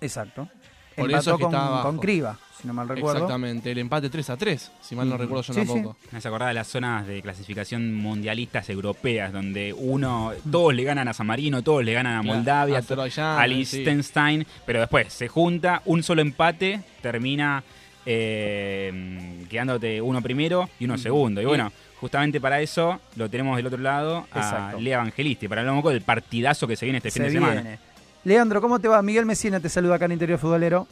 Exacto. 0.00 0.48
Por 0.96 1.10
empató 1.10 1.20
eso 1.20 1.30
es 1.32 1.36
que 1.36 1.42
con, 1.44 1.52
está 1.54 1.66
abajo. 1.66 1.82
con 1.88 1.98
Criba, 1.98 2.38
si 2.60 2.66
no 2.66 2.74
mal 2.74 2.88
recuerdo. 2.88 3.18
Exactamente, 3.18 3.70
el 3.70 3.78
empate 3.78 4.10
3 4.10 4.30
a 4.30 4.36
3, 4.36 4.72
si 4.80 4.96
mal 4.96 5.08
no 5.08 5.14
Mm. 5.14 5.18
recuerdo 5.18 5.42
yo 5.42 5.54
Sí, 5.54 5.60
sí. 5.60 5.66
tampoco. 5.66 5.96
Me 6.10 6.18
hace 6.18 6.26
acordar 6.28 6.48
de 6.48 6.54
las 6.54 6.66
zonas 6.66 7.06
de 7.06 7.22
clasificación 7.22 7.94
mundialistas 7.94 8.68
europeas, 8.70 9.32
donde 9.32 9.72
uno, 9.72 10.32
todos 10.50 10.74
le 10.74 10.82
ganan 10.82 11.06
a 11.06 11.12
San 11.12 11.28
Marino, 11.28 11.62
todos 11.62 11.84
le 11.84 11.92
ganan 11.92 12.16
a 12.16 12.22
Claro, 12.22 12.36
Moldavia, 12.36 12.78
Azerbaiyán, 12.78 13.38
a 13.38 13.44
sí. 13.44 13.48
Liechtenstein, 13.54 14.44
pero 14.66 14.80
después 14.80 15.12
se 15.12 15.28
junta, 15.28 15.82
un 15.84 16.02
solo 16.02 16.20
empate, 16.20 16.80
termina 17.00 17.62
eh, 18.10 19.44
quedándote 19.48 20.00
uno 20.00 20.20
primero 20.22 20.68
y 20.80 20.84
uno 20.86 20.96
segundo. 20.98 21.40
Y 21.42 21.44
bueno, 21.44 21.70
justamente 22.00 22.40
para 22.40 22.60
eso 22.60 23.00
lo 23.16 23.28
tenemos 23.28 23.56
del 23.56 23.66
otro 23.66 23.78
lado 23.78 24.26
a 24.32 24.38
Exacto. 24.38 24.80
Lea 24.80 24.96
Evangelisti, 24.96 25.48
para 25.48 25.60
hablar 25.62 25.74
un 25.74 25.80
poco 25.80 25.90
del 25.90 26.02
partidazo 26.02 26.66
que 26.66 26.76
se 26.76 26.86
viene 26.86 26.98
este 26.98 27.10
fin 27.10 27.24
de 27.24 27.30
semana. 27.30 27.78
Leandro, 28.24 28.60
¿cómo 28.60 28.78
te 28.78 28.88
va? 28.88 29.00
Miguel 29.02 29.26
Mesina 29.26 29.60
te 29.60 29.68
saluda 29.68 29.96
acá 29.96 30.04
en 30.06 30.12
Interior 30.12 30.38
Futbolero. 30.38 30.86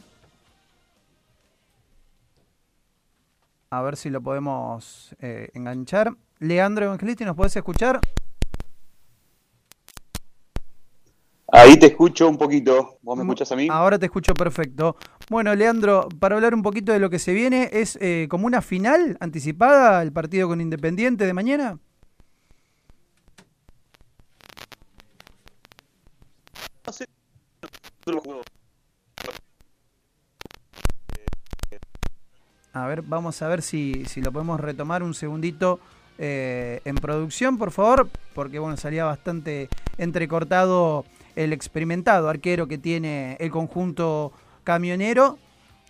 A 3.69 3.81
ver 3.81 3.97
si 3.97 4.09
lo 4.09 4.21
podemos 4.21 5.15
eh, 5.19 5.49
enganchar. 5.53 6.13
Leandro 6.39 6.85
Evangelisti, 6.85 7.25
¿nos 7.25 7.35
podés 7.35 7.55
escuchar? 7.55 7.99
Ahí 11.49 11.79
te 11.79 11.85
escucho 11.85 12.27
un 12.27 12.37
poquito. 12.37 12.97
¿Vos 13.01 13.17
me 13.17 13.23
escuchás 13.23 13.51
a 13.53 13.55
mí? 13.55 13.67
Ahora 13.71 13.97
te 13.97 14.05
escucho 14.07 14.33
perfecto. 14.33 14.97
Bueno, 15.29 15.55
Leandro, 15.55 16.09
para 16.19 16.35
hablar 16.35 16.53
un 16.53 16.61
poquito 16.61 16.91
de 16.91 16.99
lo 16.99 17.09
que 17.09 17.19
se 17.19 17.33
viene, 17.33 17.69
¿es 17.71 17.97
eh, 18.01 18.27
como 18.29 18.47
una 18.47 18.61
final 18.61 19.17
anticipada 19.21 20.01
el 20.01 20.11
partido 20.11 20.49
con 20.49 20.59
Independiente 20.59 21.25
de 21.25 21.33
mañana? 21.33 21.79
No 26.85 26.93
sé. 26.93 27.05
A 32.73 32.87
ver, 32.87 33.01
vamos 33.03 33.41
a 33.41 33.47
ver 33.47 33.61
si, 33.61 34.03
si 34.05 34.21
lo 34.21 34.33
podemos 34.33 34.59
retomar 34.59 35.01
un 35.01 35.13
segundito 35.13 35.79
eh, 36.17 36.81
en 36.83 36.95
producción, 36.95 37.57
por 37.57 37.71
favor, 37.71 38.09
porque 38.35 38.59
bueno, 38.59 38.75
salía 38.75 39.05
bastante 39.05 39.69
entrecortado 39.97 41.05
el 41.37 41.53
experimentado 41.53 42.29
arquero 42.29 42.67
que 42.67 42.79
tiene 42.79 43.37
el 43.39 43.51
conjunto 43.51 44.33
camionero, 44.63 45.37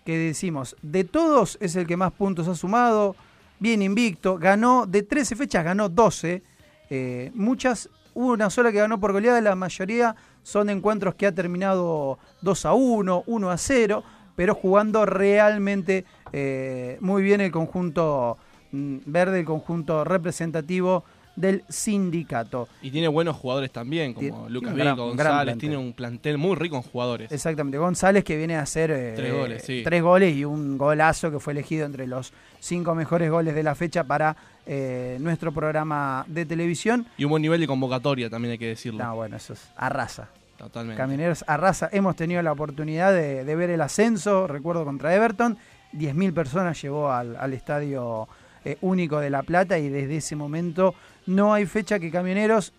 que 0.04 0.18
decimos, 0.18 0.76
de 0.82 1.06
todos 1.06 1.58
es 1.62 1.78
el 1.78 1.88
que 1.88 1.96
más 1.96 2.12
puntos 2.12 2.50
ha 2.50 2.56
sumado, 2.56 3.16
bien 3.58 3.82
invicto, 3.82 4.38
ganó, 4.38 4.86
de 4.86 5.04
13 5.04 5.38
fechas 5.38 5.64
ganó 5.64 5.88
12, 5.88 6.44
eh, 6.90 7.32
muchas, 7.34 7.90
una 8.14 8.50
sola 8.50 8.74
que 8.74 8.80
ganó 8.80 9.00
por 9.00 9.14
goleada, 9.14 9.40
la 9.40 9.56
mayoría 9.56 10.18
son 10.44 10.70
encuentros 10.70 11.16
que 11.16 11.28
ha 11.28 11.32
terminado 11.32 12.20
2 12.42 12.66
a 12.66 12.74
1, 12.74 13.24
1 13.26 13.50
a 13.50 13.58
0, 13.58 14.04
pero 14.36 14.54
jugando 14.54 15.06
realmente 15.06 16.04
eh, 16.34 16.98
muy 17.00 17.24
bien 17.24 17.40
el 17.40 17.52
conjunto 17.52 18.38
mm, 18.74 18.98
verde, 19.06 19.40
el 19.40 19.46
conjunto 19.46 20.04
representativo 20.04 21.06
del 21.38 21.64
sindicato. 21.70 22.68
Y 22.82 22.92
tiene 22.92 23.08
buenos 23.08 23.38
jugadores 23.38 23.72
también, 23.72 24.14
como 24.14 24.50
Lucas 24.50 24.74
Vico, 24.74 24.84
gran 24.84 24.98
González. 24.98 25.58
Tiene 25.58 25.78
un 25.78 25.94
plantel 25.94 26.38
muy 26.38 26.56
rico 26.56 26.76
en 26.76 26.82
jugadores. 26.82 27.32
Exactamente, 27.32 27.78
González 27.78 28.24
que 28.24 28.36
viene 28.36 28.56
a 28.58 28.62
hacer 28.62 28.92
eh, 28.92 29.14
Tres 29.16 29.34
goles, 29.34 29.64
sí. 29.64 29.82
tres 29.86 30.02
goles 30.02 30.36
y 30.36 30.44
un 30.44 30.78
golazo 30.78 31.32
que 31.32 31.40
fue 31.40 31.54
elegido 31.54 31.86
entre 31.86 32.08
los 32.08 32.34
cinco 32.60 32.96
mejores 32.96 33.30
goles 33.30 33.56
de 33.56 33.64
la 33.64 33.76
fecha 33.76 34.04
para 34.04 34.36
eh, 34.66 35.18
nuestro 35.22 35.52
programa 35.54 36.26
de 36.28 36.46
televisión. 36.46 37.06
Y 37.18 37.24
un 37.24 37.30
buen 37.30 37.42
nivel 37.42 37.62
de 37.62 37.68
convocatoria, 37.68 38.30
también 38.30 38.54
hay 38.54 38.58
que 38.58 38.68
decirlo. 38.68 39.04
No, 39.04 39.16
bueno, 39.16 39.38
eso 39.38 39.54
es 39.54 39.70
arrasa. 39.78 40.30
Totalmente. 40.58 40.98
Camioneros 40.98 41.46
arrasa. 41.48 41.88
Hemos 41.92 42.16
tenido 42.16 42.42
la 42.42 42.52
oportunidad 42.52 43.14
de, 43.14 43.46
de 43.46 43.56
ver 43.56 43.70
el 43.70 43.80
ascenso, 43.82 44.48
recuerdo 44.48 44.84
contra 44.86 45.14
Everton. 45.14 45.56
10.000 45.94 46.34
personas 46.34 46.82
llevó 46.82 47.12
al, 47.12 47.36
al 47.36 47.54
estadio 47.54 48.28
eh, 48.66 48.78
único 48.82 49.20
de 49.20 49.30
La 49.30 49.44
Plata 49.44 49.80
y 49.80 49.88
desde 49.88 50.18
ese 50.18 50.36
momento 50.36 50.94
no 51.28 51.54
hay 51.54 51.66
fecha 51.66 52.00
que 52.00 52.10
Camioneros 52.12 52.74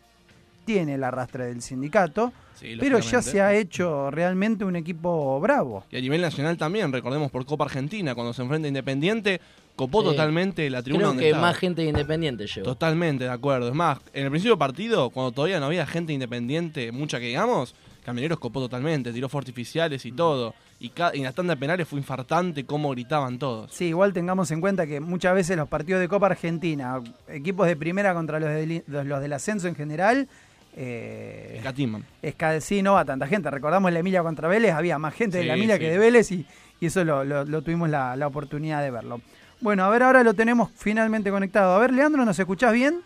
tiene 0.65 0.95
el 0.95 1.05
arrastre 1.05 1.47
del 1.47 1.63
sindicato, 1.63 2.33
Sí, 2.55 2.77
pero 2.79 2.99
ya 2.99 3.23
se 3.23 3.41
ha 3.41 3.55
hecho 3.55 4.11
realmente 4.11 4.65
un 4.65 4.75
equipo 4.75 5.39
bravo. 5.41 5.85
Y 5.93 5.97
a 5.97 6.01
nivel 6.01 6.21
nacional 6.21 6.57
también, 6.59 6.93
recordemos 6.93 7.31
por 7.31 7.47
Copa 7.47 7.65
Argentina, 7.65 8.15
cuando 8.17 8.33
se 8.35 8.43
enfrenta 8.43 8.67
a 8.67 8.69
Independiente, 8.69 9.41
copó 9.77 10.01
Sí. 10.03 10.09
totalmente 10.09 10.69
la 10.69 10.83
tribuna 10.83 11.03
Creo 11.03 11.09
donde 11.11 11.23
que 11.23 11.29
estaba. 11.31 11.47
más 11.47 11.57
gente 11.57 11.83
de 11.83 11.89
Independiente 11.89 12.47
llegó. 12.49 12.65
Totalmente, 12.67 13.25
de 13.25 13.31
acuerdo. 13.31 13.69
Es 13.69 13.75
más, 13.75 13.99
en 14.13 14.25
el 14.25 14.31
principio 14.31 14.55
del 14.55 14.59
partido, 14.59 15.11
cuando 15.11 15.31
todavía 15.31 15.61
no 15.61 15.67
había 15.67 15.87
gente 15.87 16.13
independiente, 16.13 16.91
mucha 16.91 17.21
que 17.21 17.27
digamos, 17.27 17.75
Camioneros 18.05 18.41
copó 18.41 18.59
totalmente, 18.61 19.13
tiró 19.13 19.29
fuegos 19.29 19.45
artificiales 19.45 20.05
y 20.05 20.11
todo. 20.13 20.53
Y, 20.81 20.93
en 21.15 21.25
las 21.25 21.35
tandas 21.35 21.57
penales 21.57 21.89
fue 21.89 21.99
infartante 21.99 22.65
cómo 22.65 22.91
gritaban 22.91 23.39
todos. 23.39 23.73
Sí, 23.73 23.87
igual 23.87 24.13
tengamos 24.13 24.51
en 24.53 24.61
cuenta 24.61 24.87
que 24.87 25.01
muchas 25.01 25.35
veces 25.35 25.57
los 25.57 25.69
partidos 25.69 26.01
de 26.01 26.07
Copa 26.09 26.27
Argentina, 26.27 27.01
equipos 27.29 27.67
de 27.67 27.75
primera 27.77 28.15
contra 28.15 28.39
los, 28.39 28.49
del- 28.51 28.85
los 28.87 29.21
del 29.21 29.33
ascenso 29.33 29.67
en 29.67 29.75
general, 29.75 30.29
eh, 30.77 31.55
Escatiman. 31.57 32.05
esca- 32.23 32.61
sí, 32.61 32.83
no 32.83 32.93
va 32.95 33.05
tanta 33.05 33.27
gente. 33.27 33.51
Recordamos 33.51 33.93
la 33.93 33.99
Emilia 33.99 34.23
contra 34.23 34.47
Vélez, 34.49 34.73
había 34.73 34.99
más 34.99 35.15
gente 35.15 35.39
de 35.39 35.45
la 35.45 35.55
Emilia 35.55 35.75
sí. 35.77 35.81
que 35.81 35.91
de 35.91 35.99
Vélez 35.99 36.31
y, 36.31 36.47
y 36.81 36.87
eso 36.87 37.05
lo, 37.05 37.25
lo- 37.25 37.45
lo 37.45 37.63
tuvimos 37.63 37.91
la, 37.91 38.15
la 38.15 38.29
oportunidad 38.29 38.81
de 38.83 38.91
verlo. 38.93 39.21
Bueno, 39.61 39.83
a 39.85 39.91
ver, 39.91 40.05
ahora 40.05 40.23
lo 40.23 40.35
tenemos 40.35 40.71
finalmente 40.77 41.31
conectado. 41.33 41.75
A 41.75 41.79
ver, 41.81 41.93
Leandro, 41.93 42.25
¿nos 42.25 42.39
escuchás 42.39 42.73
bien? 42.73 43.01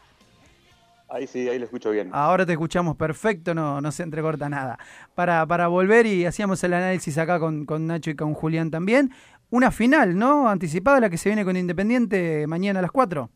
Ahí 1.12 1.26
sí, 1.26 1.46
ahí 1.46 1.58
lo 1.58 1.66
escucho 1.66 1.90
bien. 1.90 2.08
Ahora 2.10 2.46
te 2.46 2.52
escuchamos 2.52 2.96
perfecto, 2.96 3.52
no, 3.54 3.82
no 3.82 3.92
se 3.92 4.02
entrecorta 4.02 4.48
nada. 4.48 4.78
Para, 5.14 5.46
para 5.46 5.68
volver 5.68 6.06
y 6.06 6.24
hacíamos 6.24 6.64
el 6.64 6.72
análisis 6.72 7.18
acá 7.18 7.38
con, 7.38 7.66
con 7.66 7.86
Nacho 7.86 8.10
y 8.10 8.16
con 8.16 8.32
Julián 8.32 8.70
también. 8.70 9.10
Una 9.50 9.70
final, 9.70 10.16
¿no? 10.16 10.48
Anticipada 10.48 11.00
la 11.00 11.10
que 11.10 11.18
se 11.18 11.28
viene 11.28 11.44
con 11.44 11.54
Independiente 11.54 12.46
mañana 12.46 12.78
a 12.78 12.82
las 12.82 12.90
4. 12.90 13.28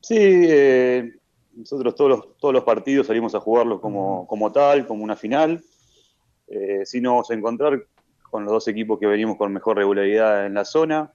Sí, 0.00 0.16
eh, 0.18 1.12
nosotros 1.54 1.94
todos 1.94 2.10
los, 2.10 2.38
todos 2.38 2.54
los 2.54 2.64
partidos 2.64 3.06
salimos 3.06 3.36
a 3.36 3.40
jugarlos 3.40 3.78
como, 3.78 4.26
como 4.26 4.50
tal, 4.50 4.84
como 4.84 5.04
una 5.04 5.14
final. 5.14 5.62
Eh, 6.48 6.80
sí 6.86 7.00
nos 7.00 7.12
vamos 7.12 7.30
a 7.30 7.34
encontrar 7.34 7.86
con 8.28 8.42
los 8.42 8.52
dos 8.52 8.66
equipos 8.66 8.98
que 8.98 9.06
venimos 9.06 9.36
con 9.36 9.52
mejor 9.52 9.76
regularidad 9.76 10.44
en 10.44 10.54
la 10.54 10.64
zona. 10.64 11.12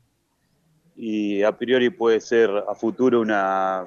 Y 0.95 1.43
a 1.43 1.57
priori 1.57 1.89
puede 1.89 2.21
ser 2.21 2.49
a 2.49 2.73
futuro 2.75 3.19
una 3.19 3.85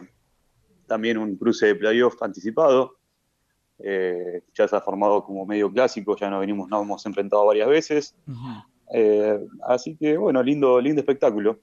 también 0.87 1.19
un 1.19 1.37
cruce 1.37 1.67
de 1.67 1.75
playoff 1.75 2.23
anticipado. 2.23 2.97
Eh, 3.79 4.43
ya 4.55 4.67
se 4.67 4.75
ha 4.77 4.81
formado 4.81 5.23
como 5.25 5.45
medio 5.45 5.71
clásico, 5.71 6.17
ya 6.17 6.31
nos 6.31 6.41
venimos, 6.41 6.69
nos 6.69 6.83
hemos 6.83 7.05
enfrentado 7.07 7.45
varias 7.47 7.69
veces. 7.69 8.15
Eh, 8.93 9.39
así 9.69 9.97
que 9.97 10.17
bueno, 10.17 10.43
lindo, 10.43 10.81
lindo 10.81 11.01
espectáculo. 11.01 11.59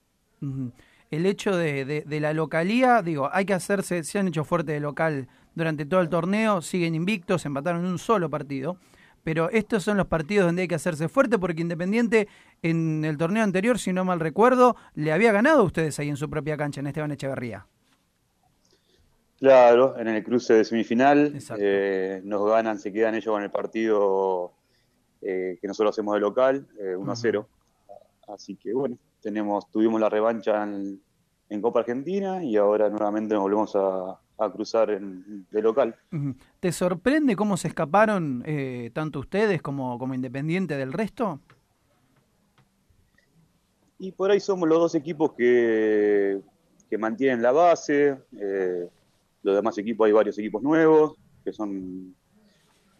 El 1.09 1.25
hecho 1.25 1.55
de, 1.55 1.85
de- 1.85 2.01
de 2.01 2.19
la 2.19 2.33
localía, 2.33 3.01
digo, 3.01 3.29
hay 3.31 3.45
que 3.45 3.53
hacerse, 3.53 4.03
se 4.03 4.19
han 4.19 4.27
hecho 4.27 4.43
fuerte 4.43 4.73
de 4.73 4.79
local 4.79 5.27
durante 5.55 5.85
todo 5.85 6.01
el 6.01 6.09
torneo, 6.09 6.61
siguen 6.61 6.95
invictos, 6.95 7.45
empataron 7.45 7.85
un 7.85 7.97
solo 7.99 8.29
partido. 8.29 8.77
Pero 9.23 9.49
estos 9.51 9.83
son 9.83 9.95
los 9.95 10.07
partidos 10.07 10.47
donde 10.47 10.63
hay 10.63 10.67
que 10.67 10.75
hacerse 10.75 11.07
fuerte 11.07 11.39
porque 11.39 11.61
Independiente 11.61 12.27
en 12.61 13.05
el 13.05 13.17
torneo 13.17 13.41
anterior, 13.43 13.79
si 13.79 13.93
no 13.93 14.03
mal 14.03 14.19
recuerdo, 14.19 14.75
le 14.95 15.13
había 15.13 15.31
ganado 15.31 15.61
a 15.61 15.63
ustedes 15.63 15.97
ahí 15.99 16.09
en 16.09 16.17
su 16.17 16.29
propia 16.29 16.57
cancha, 16.57 16.81
en 16.81 16.87
Esteban 16.87 17.11
Echeverría. 17.13 17.65
Claro, 19.43 19.97
en 19.99 20.07
el 20.07 20.23
cruce 20.23 20.53
de 20.53 20.63
semifinal 20.63 21.33
eh, 21.59 22.21
nos 22.23 22.49
ganan, 22.49 22.79
se 22.79 22.93
quedan 22.93 23.13
ellos 23.13 23.33
con 23.33 23.43
el 23.43 23.51
partido 23.51 24.53
eh, 25.21 25.57
que 25.59 25.67
nosotros 25.67 25.93
hacemos 25.93 26.13
de 26.13 26.21
local, 26.21 26.65
eh, 26.79 26.95
1 26.95 27.11
a 27.11 27.15
0. 27.17 27.49
Así 28.29 28.55
que 28.55 28.73
bueno, 28.73 28.97
tenemos, 29.21 29.69
tuvimos 29.69 29.99
la 29.99 30.07
revancha 30.07 30.63
en, 30.63 31.01
en 31.49 31.61
Copa 31.61 31.81
Argentina 31.81 32.41
y 32.41 32.55
ahora 32.55 32.87
nuevamente 32.89 33.33
nos 33.33 33.43
volvemos 33.43 33.75
a, 33.75 34.17
a 34.37 34.49
cruzar 34.49 34.91
en- 34.91 35.45
de 35.51 35.61
local. 35.61 35.93
¿Te 36.61 36.71
sorprende 36.71 37.35
cómo 37.35 37.57
se 37.57 37.67
escaparon 37.67 38.43
eh, 38.45 38.91
tanto 38.93 39.19
ustedes 39.19 39.61
como, 39.61 39.99
como 39.99 40.13
Independiente 40.13 40.77
del 40.77 40.93
resto? 40.93 41.41
Y 43.99 44.13
por 44.13 44.31
ahí 44.31 44.39
somos 44.39 44.69
los 44.69 44.79
dos 44.79 44.95
equipos 44.95 45.33
que, 45.33 46.39
que 46.89 46.97
mantienen 46.97 47.41
la 47.41 47.51
base. 47.51 48.17
eh, 48.39 48.87
los 49.43 49.55
demás 49.55 49.77
equipos, 49.77 50.07
hay 50.07 50.13
varios 50.13 50.37
equipos 50.39 50.63
nuevos 50.63 51.15
que 51.43 51.53
son 51.53 52.15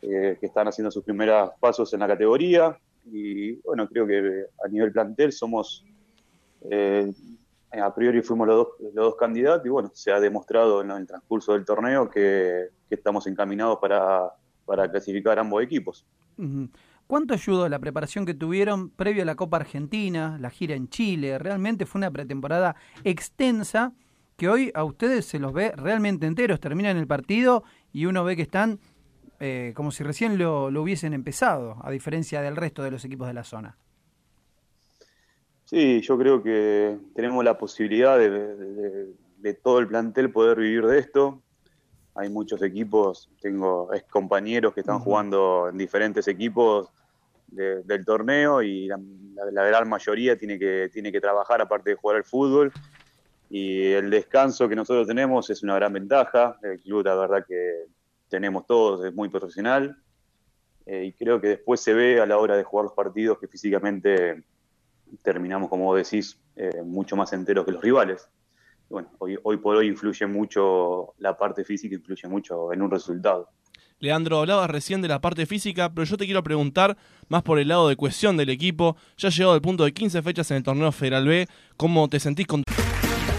eh, 0.02 0.38
que 0.40 0.46
están 0.46 0.68
haciendo 0.68 0.92
sus 0.92 1.04
primeros 1.04 1.52
pasos 1.60 1.94
en 1.94 2.02
la 2.02 2.08
categoría. 2.08 2.78
Y 3.06 3.54
bueno, 3.62 3.88
creo 3.88 4.06
que 4.06 4.46
a 4.64 4.68
nivel 4.68 4.92
plantel 4.92 5.32
somos, 5.32 5.86
eh, 6.70 7.12
a 7.72 7.96
priori 7.96 8.22
fuimos 8.22 8.48
los 8.48 8.56
dos, 8.58 8.68
los 8.94 9.06
dos 9.06 9.16
candidatos 9.16 9.66
y 9.66 9.70
bueno, 9.70 9.92
se 9.94 10.12
ha 10.12 10.20
demostrado 10.20 10.82
en 10.82 10.92
el 10.92 11.08
transcurso 11.08 11.54
del 11.54 11.66
torneo 11.66 12.10
que, 12.10 12.68
que 12.88 12.96
estamos 12.96 13.28
encaminados 13.28 13.80
para, 13.80 14.30
para 14.66 14.90
clasificar 14.90 15.40
ambos 15.40 15.64
equipos. 15.64 16.06
¿Cuánto 17.08 17.34
ayudó 17.34 17.70
la 17.70 17.80
preparación 17.80 18.26
que 18.26 18.34
tuvieron 18.34 18.90
previo 18.90 19.24
a 19.24 19.26
la 19.26 19.36
Copa 19.36 19.58
Argentina, 19.58 20.38
la 20.40 20.50
gira 20.50 20.76
en 20.76 20.90
Chile? 20.90 21.38
Realmente 21.38 21.86
fue 21.86 22.00
una 22.00 22.12
pretemporada 22.12 22.76
extensa 23.04 23.94
que 24.38 24.50
hoy 24.50 24.72
a 24.74 24.84
ustedes 24.84 25.26
se 25.26 25.40
los 25.40 25.54
ve 25.54 25.72
realmente 25.76 26.26
enteros. 26.26 26.60
Terminan 26.60 26.98
el 26.98 27.08
partido 27.08 27.64
y 27.92 28.06
uno 28.06 28.24
ve 28.24 28.36
que 28.36 28.42
están 28.42 28.80
eh, 29.40 29.74
como 29.76 29.92
si 29.92 30.04
recién 30.04 30.38
lo, 30.38 30.72
lo 30.72 30.82
hubiesen 30.82 31.14
empezado, 31.14 31.78
a 31.84 31.92
diferencia 31.92 32.42
del 32.42 32.56
resto 32.56 32.82
de 32.84 32.92
los 32.92 33.04
equipos 33.06 33.28
de 33.28 33.34
la 33.34 33.44
zona. 33.44 33.78
Sí, 35.66 36.02
yo 36.02 36.18
creo 36.18 36.44
que 36.44 36.98
tenemos 37.16 37.44
la 37.44 37.58
posibilidad 37.58 38.18
de, 38.18 38.30
de- 38.30 39.14
de 39.38 39.54
todo 39.56 39.80
el 39.80 39.88
plantel 39.88 40.32
poder 40.32 40.58
vivir 40.58 40.86
de 40.86 41.00
esto. 41.00 41.42
Hay 42.16 42.30
muchos 42.30 42.62
equipos, 42.62 43.30
tengo 43.42 43.94
ex 43.94 44.04
compañeros 44.10 44.74
que 44.74 44.80
están 44.80 45.00
jugando 45.00 45.68
en 45.70 45.78
diferentes 45.78 46.28
equipos 46.30 46.90
de- 47.48 47.84
del 47.84 48.06
torneo 48.06 48.62
y 48.62 48.88
la, 48.88 48.98
la- 49.36 49.52
la 49.52 49.64
gran 49.66 49.90
mayoría 49.90 50.38
tiene 50.38 50.58
que, 50.58 50.90
tiene 50.94 51.12
que 51.12 51.20
trabajar 51.20 51.62
aparte 51.62 51.90
de 51.90 51.96
jugar 51.98 52.18
al 52.18 52.24
fútbol. 52.24 52.72
Y 53.56 53.92
el 53.92 54.10
descanso 54.10 54.68
que 54.68 54.76
nosotros 54.76 55.06
tenemos 55.06 55.48
es 55.52 55.62
una 55.62 55.76
gran 55.76 55.94
ventaja. 55.94 56.58
El 56.64 56.80
club, 56.80 57.06
la 57.06 57.14
verdad 57.14 57.46
que 57.48 57.86
tenemos 58.28 58.66
todos, 58.66 59.06
es 59.06 59.14
muy 59.14 59.30
profesional. 59.30 59.96
Eh, 60.88 61.06
y 61.06 61.14
creo 61.14 61.40
que 61.40 61.50
después 61.50 61.80
se 61.80 61.94
ve 61.94 62.20
a 62.20 62.26
la 62.26 62.40
hora 62.40 62.58
de 62.58 62.64
jugar 62.64 62.86
los 62.86 62.96
partidos 62.96 63.38
que 63.38 63.48
físicamente 63.48 64.44
terminamos, 65.22 65.70
como 65.70 65.84
vos 65.84 65.98
decís, 65.98 66.42
eh, 66.56 66.82
mucho 66.84 67.16
más 67.16 67.32
enteros 67.32 67.64
que 67.64 67.74
los 67.74 67.84
rivales. 67.84 68.28
Bueno, 68.90 69.12
hoy, 69.20 69.38
hoy 69.44 69.58
por 69.58 69.76
hoy 69.76 69.88
influye 69.88 70.26
mucho, 70.26 71.14
la 71.20 71.38
parte 71.38 71.64
física 71.64 71.94
influye 71.94 72.28
mucho 72.28 72.74
en 72.74 72.82
un 72.82 72.90
resultado. 72.90 73.52
Leandro, 74.00 74.40
hablabas 74.40 74.70
recién 74.72 75.04
de 75.04 75.08
la 75.08 75.22
parte 75.22 75.46
física, 75.46 75.94
pero 75.94 76.06
yo 76.06 76.18
te 76.18 76.26
quiero 76.26 76.42
preguntar 76.42 76.98
más 77.30 77.44
por 77.44 77.60
el 77.60 77.68
lado 77.68 77.88
de 77.88 77.96
cohesión 77.96 78.36
del 78.36 78.50
equipo. 78.50 78.98
Ya 79.16 79.30
has 79.30 79.38
llegado 79.38 79.54
al 79.54 79.62
punto 79.62 79.86
de 79.86 79.94
15 79.94 80.24
fechas 80.24 80.50
en 80.50 80.58
el 80.58 80.64
torneo 80.64 80.92
Federal 80.92 81.28
B. 81.28 81.48
¿Cómo 81.78 82.10
te 82.10 82.20
sentís 82.20 82.48
con 82.48 82.64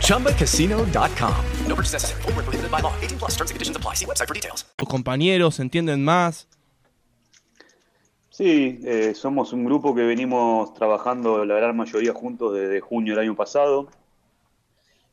ChumbaCasino.com. 0.00 1.34
No 1.66 1.74
purchase 1.74 1.92
necessary. 1.92 2.22
Void 2.22 2.36
where 2.36 2.44
prohibited 2.44 2.70
by 2.70 2.80
law. 2.80 2.92
18 3.02 3.18
plus 3.18 3.32
terms 3.36 3.50
and 3.50 3.56
conditions 3.56 3.76
apply. 3.76 3.94
See 3.94 4.06
website 4.06 4.28
for 4.28 4.34
details. 4.34 4.64
tus 4.76 4.88
compañeros? 4.88 5.56
¿Se 5.56 5.62
entienden 5.62 6.04
más? 6.04 6.46
Sí, 8.30 8.80
eh, 8.84 9.14
somos 9.14 9.52
un 9.52 9.64
grupo 9.64 9.94
que 9.94 10.02
venimos 10.02 10.74
trabajando 10.74 11.44
la 11.44 11.54
gran 11.54 11.76
mayoría 11.76 12.12
juntos 12.12 12.52
desde 12.52 12.80
junio 12.80 13.14
del 13.14 13.22
año 13.22 13.36
pasado, 13.36 13.88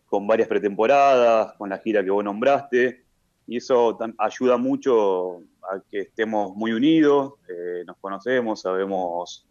con 0.08 0.26
varias 0.26 0.48
pretemporadas, 0.48 1.54
con 1.54 1.70
la 1.70 1.78
gira 1.78 2.04
que 2.04 2.10
vos 2.10 2.24
nombraste, 2.24 3.04
y 3.46 3.58
eso 3.58 3.98
ayuda 4.18 4.58
mucho 4.58 5.44
a 5.62 5.80
que 5.92 6.00
estemos 6.02 6.56
muy 6.56 6.74
unidos, 6.74 7.34
eh, 7.48 7.84
nos 7.86 7.98
conocemos, 7.98 8.62
sabemos 8.62 9.46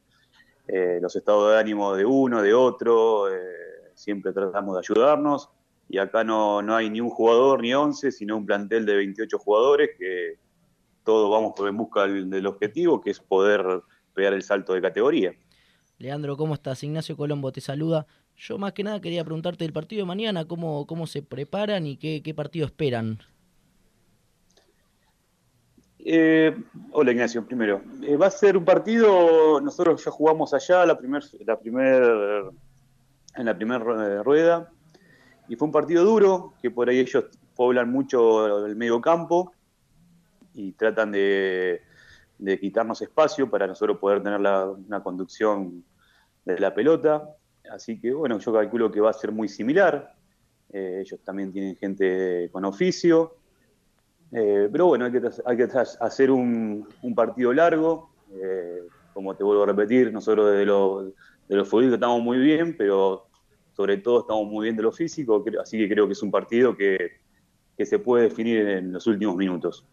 eh, 0.67 0.99
los 1.01 1.15
estados 1.15 1.53
de 1.53 1.59
ánimo 1.61 1.95
de 1.95 2.05
uno, 2.05 2.43
de 2.43 2.53
otro, 2.53 3.33
eh, 3.33 3.60
siempre 4.01 4.33
tratamos 4.33 4.75
de 4.75 4.81
ayudarnos, 4.81 5.51
y 5.89 5.99
acá 5.99 6.25
no, 6.25 6.63
no 6.63 6.77
hay 6.77 6.89
ni 6.89 7.01
un 7.01 7.11
jugador 7.11 7.63
ni 7.63 7.75
11, 7.75 8.13
sino 8.13 8.37
un 8.37 8.47
plantel 8.47 8.87
de 8.87 8.97
28 8.97 9.39
jugadores 9.39 9.91
que 9.99 10.39
todos 11.05 11.31
vamos 11.31 11.55
en 11.69 11.77
busca 11.77 12.03
del, 12.03 12.31
del 12.31 12.47
objetivo, 12.47 13.01
que 13.01 13.11
es 13.11 13.21
poder 13.21 13.65
pegar 14.15 14.33
el 14.33 14.43
salto 14.43 14.73
de 14.73 14.81
categoría. 14.81 15.35
Leandro, 15.99 16.37
¿cómo 16.37 16.55
estás? 16.55 16.83
Ignacio 16.83 17.17
Colombo 17.17 17.53
te 17.53 17.61
saluda. 17.61 18.07
Yo 18.37 18.57
más 18.57 18.73
que 18.73 18.85
nada 18.85 19.01
quería 19.01 19.25
preguntarte 19.25 19.65
del 19.65 19.73
partido 19.73 20.03
de 20.03 20.07
mañana, 20.07 20.47
cómo, 20.47 20.87
cómo 20.87 21.07
se 21.07 21.23
preparan 21.23 21.87
y 21.87 21.97
qué, 21.97 22.23
qué 22.23 22.33
partido 22.33 22.65
esperan. 22.65 23.19
Eh, 25.99 26.57
hola 26.93 27.13
Ignacio, 27.13 27.45
primero. 27.45 27.83
Eh, 28.03 28.17
va 28.17 28.29
a 28.29 28.31
ser 28.31 28.57
un 28.57 28.65
partido, 28.65 29.61
nosotros 29.61 30.03
ya 30.03 30.11
jugamos 30.11 30.55
allá 30.55 30.87
la 30.87 30.97
primer, 30.97 31.23
la 31.45 31.59
primer, 31.59 32.03
en 33.37 33.47
la 33.47 33.57
primera 33.57 33.79
rueda, 34.23 34.71
y 35.49 35.57
fue 35.57 35.67
un 35.67 35.73
partido 35.73 36.05
duro, 36.05 36.55
que 36.61 36.71
por 36.71 36.89
ahí 36.89 36.99
ellos 36.99 37.25
poblan 37.57 37.91
mucho 37.91 38.65
el 38.67 38.77
medio 38.77 39.01
campo 39.01 39.53
y 40.55 40.73
tratan 40.73 41.13
de, 41.13 41.81
de 42.39 42.59
quitarnos 42.59 43.03
espacio 43.03 43.51
para 43.51 43.67
nosotros 43.67 43.99
poder 43.99 44.23
tener 44.23 44.41
la- 44.41 44.67
una 44.67 45.03
conducción 45.03 45.85
de 46.45 46.59
la 46.59 46.75
pelota. 46.75 47.29
Así 47.71 48.01
que 48.01 48.13
bueno, 48.13 48.39
yo 48.39 48.53
calculo 48.53 48.91
que 48.91 49.01
va 49.01 49.11
a 49.11 49.13
ser 49.13 49.33
muy 49.33 49.49
similar. 49.49 50.15
Eh, 50.73 51.03
ellos 51.05 51.21
también 51.25 51.53
tienen 51.53 51.77
gente 51.77 52.49
con 52.53 52.65
oficio. 52.65 53.37
Eh, 54.33 54.69
pero 54.71 54.87
bueno, 54.87 55.05
hay 55.05 55.13
que, 55.13 55.21
hay 55.45 55.57
que 55.57 55.69
hacer 56.01 56.31
un, 56.31 56.89
un 57.03 57.15
partido 57.15 57.53
largo. 57.53 58.11
Eh, 58.33 58.83
como 59.13 59.35
te 59.35 59.43
vuelvo 59.45 59.65
a 59.65 59.67
repetir, 59.67 60.13
nosotros 60.13 60.53
de 60.53 60.65
lo, 60.65 61.13
de 61.51 61.57
lo 61.57 61.65
futbolístico 61.65 61.97
estamos 61.97 62.23
muy 62.23 62.39
bien, 62.39 62.77
pero 62.79 63.27
sobre 63.73 63.97
todo 63.97 64.21
estamos 64.21 64.47
muy 64.47 64.67
bien 64.67 64.77
de 64.77 64.85
lo 64.85 64.93
físico. 64.93 65.45
Así 65.61 65.77
que 65.79 65.89
creo 65.89 66.07
que 66.07 66.13
es 66.13 66.23
un 66.23 66.31
partido 66.31 66.77
que, 66.77 67.19
que 67.77 67.85
se 67.85 67.99
puede 67.99 68.29
definir 68.29 68.69
en 68.69 68.93
los 68.93 69.09
últimos 69.09 69.35
minutos. 69.35 69.85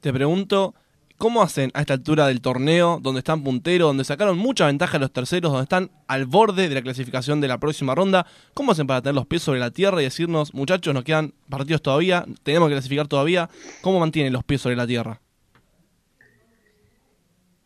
Te 0.00 0.12
pregunto, 0.12 0.76
¿cómo 1.18 1.42
hacen 1.42 1.72
a 1.74 1.80
esta 1.80 1.94
altura 1.94 2.28
del 2.28 2.40
torneo, 2.40 3.00
donde 3.02 3.18
están 3.18 3.42
punteros, 3.42 3.88
donde 3.88 4.04
sacaron 4.04 4.38
mucha 4.38 4.66
ventaja 4.66 4.96
a 4.96 5.00
los 5.00 5.12
terceros, 5.12 5.50
donde 5.50 5.64
están 5.64 5.90
al 6.06 6.26
borde 6.26 6.68
de 6.68 6.74
la 6.76 6.82
clasificación 6.82 7.40
de 7.40 7.48
la 7.48 7.58
próxima 7.58 7.96
ronda? 7.96 8.24
¿Cómo 8.54 8.70
hacen 8.70 8.86
para 8.86 9.02
tener 9.02 9.16
los 9.16 9.26
pies 9.26 9.42
sobre 9.42 9.58
la 9.58 9.72
tierra 9.72 10.00
y 10.00 10.04
decirnos, 10.04 10.54
muchachos, 10.54 10.94
nos 10.94 11.02
quedan 11.02 11.34
partidos 11.50 11.82
todavía, 11.82 12.24
tenemos 12.44 12.68
que 12.68 12.74
clasificar 12.74 13.08
todavía? 13.08 13.50
¿Cómo 13.80 13.98
mantienen 13.98 14.32
los 14.32 14.44
pies 14.44 14.60
sobre 14.60 14.76
la 14.76 14.86
tierra? 14.86 15.20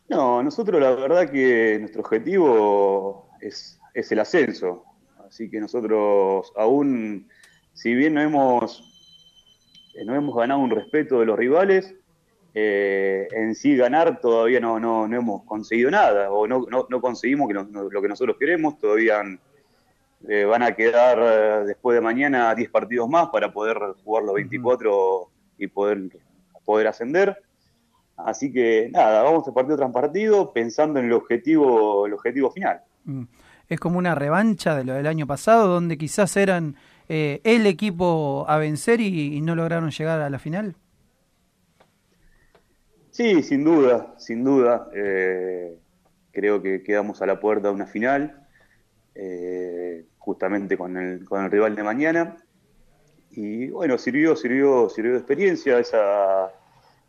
No, 0.08 0.42
nosotros 0.42 0.80
la 0.80 0.92
verdad 0.94 1.30
que 1.30 1.76
nuestro 1.80 2.00
objetivo 2.00 3.25
es, 3.40 3.78
es 3.94 4.12
el 4.12 4.20
ascenso. 4.20 4.84
Así 5.26 5.50
que 5.50 5.60
nosotros 5.60 6.52
aún, 6.56 7.28
si 7.72 7.94
bien 7.94 8.14
no 8.14 8.20
hemos, 8.20 8.82
eh, 9.94 10.04
no 10.04 10.14
hemos 10.14 10.36
ganado 10.36 10.60
un 10.60 10.70
respeto 10.70 11.20
de 11.20 11.26
los 11.26 11.38
rivales, 11.38 11.94
eh, 12.54 13.28
en 13.32 13.54
sí 13.54 13.76
ganar 13.76 14.20
todavía 14.20 14.60
no, 14.60 14.80
no, 14.80 15.06
no 15.06 15.16
hemos 15.16 15.44
conseguido 15.44 15.90
nada 15.90 16.30
o 16.30 16.46
no, 16.46 16.64
no, 16.70 16.86
no 16.88 17.00
conseguimos 17.02 17.48
que 17.48 17.54
lo 17.54 18.02
que 18.02 18.08
nosotros 18.08 18.36
queremos. 18.38 18.78
Todavía 18.78 19.22
eh, 20.28 20.44
van 20.44 20.62
a 20.62 20.74
quedar 20.74 21.66
después 21.66 21.96
de 21.96 22.00
mañana 22.00 22.54
10 22.54 22.70
partidos 22.70 23.08
más 23.08 23.28
para 23.28 23.52
poder 23.52 23.78
jugar 24.04 24.24
los 24.24 24.34
24 24.34 25.30
y 25.58 25.66
poder, 25.66 26.08
poder 26.64 26.86
ascender. 26.86 27.36
Así 28.16 28.50
que 28.50 28.88
nada, 28.90 29.22
vamos 29.22 29.46
a 29.46 29.52
partido 29.52 29.76
tras 29.76 29.92
partido 29.92 30.52
pensando 30.52 30.98
en 30.98 31.06
el 31.06 31.12
objetivo, 31.12 32.06
el 32.06 32.14
objetivo 32.14 32.50
final. 32.50 32.80
Mm. 33.06 33.24
Es 33.68 33.80
como 33.80 33.98
una 33.98 34.14
revancha 34.14 34.76
de 34.76 34.84
lo 34.84 34.94
del 34.94 35.06
año 35.06 35.26
pasado, 35.26 35.66
donde 35.66 35.96
quizás 35.96 36.36
eran 36.36 36.76
eh, 37.08 37.40
el 37.44 37.66
equipo 37.66 38.44
a 38.48 38.58
vencer 38.58 39.00
y, 39.00 39.40
no 39.40 39.54
lograron 39.54 39.90
llegar 39.90 40.20
a 40.20 40.30
la 40.30 40.38
final. 40.38 40.76
Sí, 43.10 43.42
sin 43.42 43.64
duda, 43.64 44.14
sin 44.18 44.44
duda. 44.44 44.88
Eh, 44.94 45.78
creo 46.32 46.62
que 46.62 46.82
quedamos 46.82 47.22
a 47.22 47.26
la 47.26 47.40
puerta 47.40 47.68
de 47.68 47.74
una 47.74 47.86
final, 47.86 48.46
eh, 49.14 50.04
justamente 50.18 50.76
con 50.76 50.96
el, 50.96 51.24
con 51.24 51.44
el 51.44 51.50
rival 51.50 51.74
de 51.74 51.82
mañana. 51.82 52.36
Y 53.30 53.68
bueno, 53.68 53.98
sirvió, 53.98 54.36
sirvió, 54.36 54.88
sirvió 54.88 55.12
de 55.12 55.18
experiencia 55.18 55.78
esa, 55.78 56.52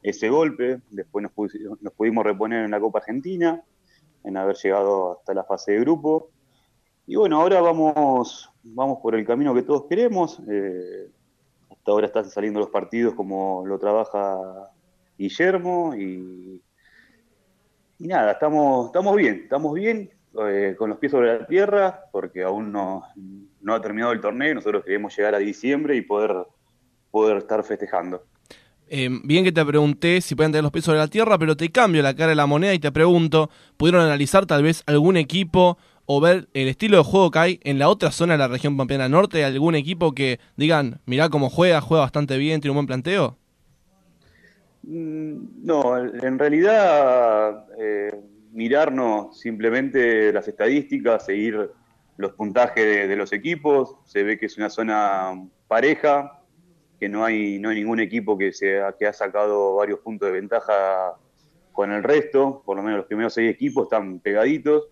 ese 0.02 0.30
golpe. 0.30 0.80
Después 0.90 1.24
nos, 1.24 1.82
nos 1.82 1.94
pudimos 1.94 2.26
reponer 2.26 2.66
en 2.66 2.72
la 2.72 2.80
Copa 2.80 3.00
Argentina, 3.00 3.64
en 4.28 4.38
haber 4.38 4.58
llegado 4.58 5.14
hasta 5.14 5.34
la 5.34 5.44
fase 5.44 5.72
de 5.72 5.80
grupo. 5.80 6.30
Y 7.06 7.16
bueno, 7.16 7.42
ahora 7.42 7.62
vamos, 7.62 8.52
vamos 8.64 9.00
por 9.02 9.16
el 9.16 9.26
camino 9.26 9.54
que 9.54 9.64
todos 9.64 9.86
queremos. 9.90 10.42
Eh, 10.50 11.10
hasta 11.72 11.92
ahora 11.92 12.08
están 12.08 12.30
saliendo 12.30 12.60
los 12.60 12.70
partidos 12.70 13.14
como 13.14 13.64
lo 13.66 13.80
trabaja 13.80 14.70
Guillermo 15.18 15.96
y, 15.96 16.62
y 18.00 18.08
nada, 18.08 18.34
estamos, 18.34 18.88
estamos 18.88 19.16
bien, 19.16 19.42
estamos 19.44 19.74
bien 19.74 20.12
eh, 20.46 20.76
con 20.78 20.90
los 20.90 21.00
pies 21.00 21.14
sobre 21.14 21.40
la 21.40 21.48
tierra 21.48 22.04
porque 22.12 22.44
aún 22.44 22.72
no, 22.72 23.04
no 23.62 23.74
ha 23.74 23.82
terminado 23.82 24.12
el 24.12 24.22
torneo 24.22 24.54
nosotros 24.54 24.84
queremos 24.84 25.16
llegar 25.16 25.34
a 25.34 25.40
diciembre 25.40 25.96
y 25.96 26.02
poder, 26.02 26.36
poder 27.10 27.38
estar 27.38 27.64
festejando. 27.64 28.26
Eh, 28.90 29.10
bien 29.24 29.44
que 29.44 29.52
te 29.52 29.66
pregunté 29.66 30.22
si 30.22 30.36
pueden 30.36 30.52
tener 30.52 30.64
los 30.64 30.72
pies 30.72 30.86
sobre 30.86 31.00
la 31.00 31.08
tierra, 31.08 31.38
pero 31.38 31.58
te 31.58 31.70
cambio 31.72 32.02
la 32.02 32.16
cara 32.16 32.30
de 32.30 32.36
la 32.36 32.46
moneda 32.46 32.74
y 32.74 32.80
te 32.80 32.92
pregunto, 32.92 33.50
¿pudieron 33.76 34.02
analizar 34.02 34.46
tal 34.46 34.64
vez 34.64 34.84
algún 34.86 35.18
equipo 35.18 35.78
o 36.06 36.22
ver 36.22 36.48
el 36.54 36.70
estilo 36.70 36.98
de 36.98 37.04
juego 37.04 37.32
que 37.32 37.40
hay 37.40 37.60
en 37.64 37.80
la 37.80 37.90
otra 37.90 38.12
zona 38.12 38.34
de 38.34 38.40
la 38.40 38.48
región 38.48 38.78
Pampeana 38.78 39.10
Norte? 39.10 39.44
¿Algún 39.44 39.76
equipo 39.76 40.14
que 40.14 40.40
digan, 40.56 41.02
mirá 41.06 41.30
cómo 41.30 41.50
juega, 41.50 41.82
juega 41.82 42.04
bastante 42.04 42.38
bien, 42.38 42.62
tiene 42.62 42.72
un 42.72 42.78
buen 42.78 42.88
planteo? 42.88 43.38
Mm, 44.84 45.66
No, 45.66 45.98
en 45.98 46.40
realidad 46.40 47.66
eh, 47.78 48.12
mi 48.52 48.64
mirarnos 48.66 49.40
simplemente 49.40 50.32
las 50.32 50.48
estadísticas, 50.48 51.26
seguir 51.26 51.72
los 52.18 52.34
puntajes 52.34 53.08
de 53.08 53.16
los 53.16 53.34
equipos. 53.34 53.96
Se 54.06 54.24
ve 54.24 54.38
que 54.40 54.48
es 54.48 54.58
una 54.58 54.70
zona 54.70 55.34
pareja, 55.68 56.37
que 57.00 57.10
no 57.10 57.24
hay, 57.24 57.60
no 57.60 57.70
hay 57.70 57.78
ningún 57.78 58.00
equipo 58.00 58.38
que, 58.38 58.54
se 58.54 58.82
que 58.98 59.08
ha 59.08 59.14
sacado 59.14 59.76
varios 59.76 60.00
puntos 60.00 60.28
de 60.28 60.34
ventaja 60.34 61.16
con 61.72 61.92
el 61.92 62.04
resto. 62.04 62.64
Por 62.66 62.78
lo 62.78 62.84
menos 62.84 63.00
los 63.00 63.08
primeros 63.08 63.34
seis 63.34 63.52
equipos 63.52 63.84
están 63.84 64.20
pegaditos. 64.20 64.90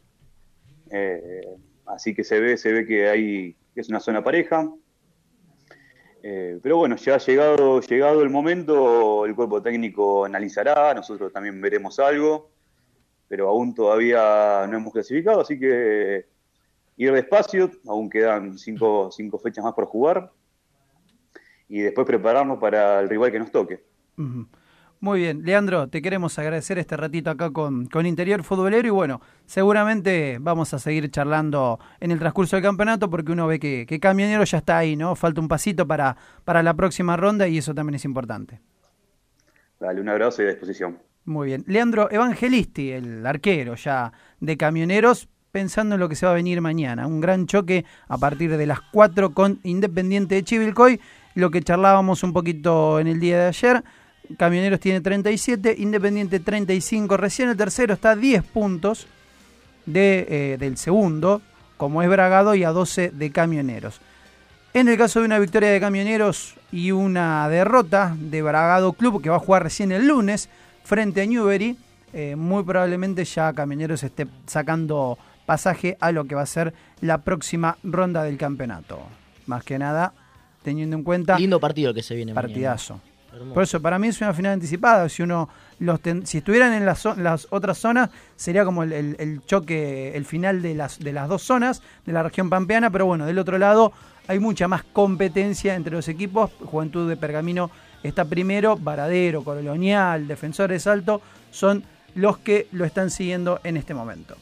Eh, 0.92 1.48
así 1.86 2.14
que 2.14 2.24
se 2.24 2.40
ve, 2.40 2.58
se 2.58 2.72
ve 2.72 2.86
que 2.86 3.10
hay, 3.10 3.56
es 3.76 3.90
una 3.90 4.00
zona 4.00 4.24
pareja. 4.24 4.70
Eh, 6.28 6.60
pero 6.64 6.78
bueno, 6.78 6.96
ya 6.96 7.16
ha 7.16 7.20
llegado, 7.20 7.82
llegado 7.82 8.24
el 8.24 8.32
momento, 8.32 9.26
el 9.28 9.36
cuerpo 9.36 9.62
técnico 9.62 10.26
analizará, 10.26 10.92
nosotros 10.96 11.32
también 11.32 11.62
veremos 11.62 12.00
algo, 12.00 12.50
pero 13.28 13.48
aún 13.48 13.76
todavía 13.76 14.66
no 14.68 14.76
hemos 14.76 14.92
clasificado, 14.92 15.42
así 15.42 15.60
que 15.60 16.26
ir 16.98 17.14
despacio, 17.14 17.70
aún 17.86 18.10
quedan 18.10 18.58
cinco, 18.58 19.12
cinco 19.12 19.38
fechas 19.38 19.64
más 19.64 19.76
por 19.76 19.86
jugar, 19.86 20.32
y 21.68 21.82
después 21.82 22.06
prepararnos 22.06 22.60
para 22.60 23.00
el 23.00 23.10
rival 23.10 23.32
que 23.32 23.40
nos 23.40 23.52
toque. 23.52 23.84
Muy 25.00 25.20
bien, 25.20 25.44
Leandro, 25.44 25.88
te 25.88 26.02
queremos 26.02 26.40
agradecer 26.40 26.80
este 26.80 26.98
ratito 26.98 27.30
acá 27.30 27.52
con, 27.52 27.86
con 27.88 28.06
Interior 28.06 28.44
Futbolero 28.44 28.88
y 28.88 28.92
bueno, 28.92 29.22
seguramente 29.46 30.38
vamos 30.40 30.74
a 30.74 30.80
seguir 30.80 31.12
charlando 31.12 31.80
en 32.00 32.12
el 32.12 32.20
transcurso 32.20 32.56
del 32.56 32.64
campeonato 32.64 33.10
porque 33.10 33.32
uno 33.32 33.46
ve 33.46 33.60
que, 33.60 33.86
que 33.86 34.00
Camionero 34.00 34.44
ya 34.46 34.60
está 34.60 34.78
ahí, 34.78 34.96
¿no? 34.96 35.16
Falta 35.16 35.42
un 35.42 35.48
pasito 35.48 35.86
para, 35.86 36.16
para 36.44 36.64
la 36.64 36.74
próxima 36.74 37.18
ronda 37.18 37.48
y 37.48 37.58
eso 37.58 37.76
también 37.76 37.96
es 37.96 38.06
importante. 38.06 38.62
Dale, 39.80 40.02
un 40.02 40.10
abrazo 40.10 40.42
y 40.42 40.46
a 40.46 40.50
disposición. 40.50 40.98
Muy 41.26 41.48
bien. 41.48 41.64
Leandro 41.68 42.10
Evangelisti, 42.10 42.92
el 42.92 43.26
arquero 43.26 43.76
ya 43.76 44.14
de 44.40 44.58
Camioneros, 44.58 45.28
pensando 45.52 45.96
en 45.96 46.02
lo 46.02 46.10
que 46.10 46.16
se 46.16 46.26
va 46.26 46.32
a 46.32 46.36
venir 46.36 46.62
mañana. 46.62 47.08
Un 47.08 47.20
gran 47.20 47.48
choque 47.48 47.86
a 48.08 48.18
partir 48.18 48.56
de 48.56 48.66
las 48.66 48.80
4 48.92 49.34
con 49.34 49.60
Independiente 49.64 50.36
de 50.36 50.44
Chivilcoy. 50.44 51.00
Lo 51.36 51.52
que 51.52 51.62
charlábamos 51.62 52.24
un 52.24 52.34
poquito 52.34 53.00
en 53.00 53.08
el 53.08 53.20
día 53.20 53.38
de 53.40 53.48
ayer. 53.48 53.84
Camioneros 54.38 54.80
tiene 54.80 55.02
37, 55.02 55.76
Independiente 55.78 56.40
35. 56.40 57.18
Recién 57.18 57.50
el 57.50 57.58
tercero 57.58 57.94
está 57.94 58.12
a 58.12 58.16
10 58.16 58.44
puntos 58.44 59.08
de, 59.86 60.26
eh, 60.30 60.58
del 60.58 60.78
segundo, 60.78 61.42
como 61.78 62.02
es 62.02 62.10
Bragado, 62.10 62.56
y 62.56 62.64
a 62.64 62.72
12 62.72 63.12
de 63.12 63.32
Camioneros. 63.32 64.02
En 64.74 64.90
el 64.90 64.98
caso 64.98 65.20
de 65.20 65.26
una 65.26 65.40
victoria 65.40 65.70
de 65.70 65.80
Camioneros 65.80 66.56
y 66.72 66.92
una 66.92 67.48
derrota 67.48 68.16
de 68.18 68.42
Bragado 68.42 68.94
Club, 68.94 69.22
que 69.22 69.30
va 69.30 69.38
a 69.38 69.40
jugar 69.40 69.64
recién 69.64 69.92
el 69.92 70.08
lunes 70.08 70.50
frente 70.84 71.22
a 71.22 71.26
Newbery, 71.26 71.78
eh, 72.14 72.36
muy 72.36 72.64
probablemente 72.64 73.26
ya 73.26 73.54
Camioneros 73.54 74.04
esté 74.04 74.28
sacando 74.48 75.18
pasaje 75.46 75.98
a 76.00 76.12
lo 76.12 76.26
que 76.26 76.36
va 76.36 76.42
a 76.42 76.46
ser 76.46 76.74
la 77.02 77.20
próxima 77.20 77.78
ronda 77.84 78.24
del 78.24 78.38
campeonato. 78.38 79.00
Más 79.48 79.64
que 79.64 79.78
nada, 79.78 80.14
teniendo 80.66 80.98
en 80.98 81.04
cuenta... 81.04 81.40
Lindo 81.40 81.60
partido 81.62 81.94
que 81.94 82.04
se 82.04 82.14
viene. 82.16 82.34
Partidazo. 82.34 83.00
Por 83.54 83.64
eso, 83.64 83.82
para 83.82 84.00
mí 84.00 84.08
es 84.08 84.20
una 84.22 84.34
final 84.34 84.54
anticipada. 84.54 85.08
Si 85.10 85.22
uno 85.22 85.48
los 85.80 86.00
ten- 86.02 86.26
si 86.26 86.38
estuvieran 86.40 86.74
en 86.74 86.86
las, 86.86 87.04
las 87.18 87.48
otras 87.52 87.78
zonas, 87.78 88.10
sería 88.36 88.64
como 88.66 88.84
el, 88.84 88.92
el- 88.94 89.16
el 89.20 89.42
choque, 89.46 90.16
el 90.16 90.26
final 90.26 90.62
de 90.62 90.74
las, 90.74 91.00
de 91.00 91.12
las 91.14 91.28
dos 91.30 91.42
zonas 91.44 91.82
de 92.06 92.14
la 92.14 92.24
región 92.24 92.50
pampeana. 92.50 92.90
Pero 92.90 93.06
bueno, 93.06 93.26
del 93.26 93.38
otro 93.38 93.58
lado 93.58 93.92
hay 94.28 94.40
mucha 94.40 94.68
más 94.68 94.84
competencia 94.84 95.76
entre 95.76 95.94
los 95.94 96.08
equipos. 96.08 96.50
Juventud 96.64 97.08
de 97.10 97.18
Pergamino 97.18 97.70
está 98.04 98.24
primero, 98.26 98.78
Varadero, 98.78 99.44
Colonial, 99.44 100.28
Defensores 100.28 100.76
de 100.76 100.80
Salto 100.92 101.22
son 101.52 101.84
los 102.16 102.38
que 102.38 102.68
lo 102.72 102.86
están 102.86 103.10
siguiendo 103.12 103.60
en 103.66 103.76
este 103.76 103.94
momento. 103.94 104.38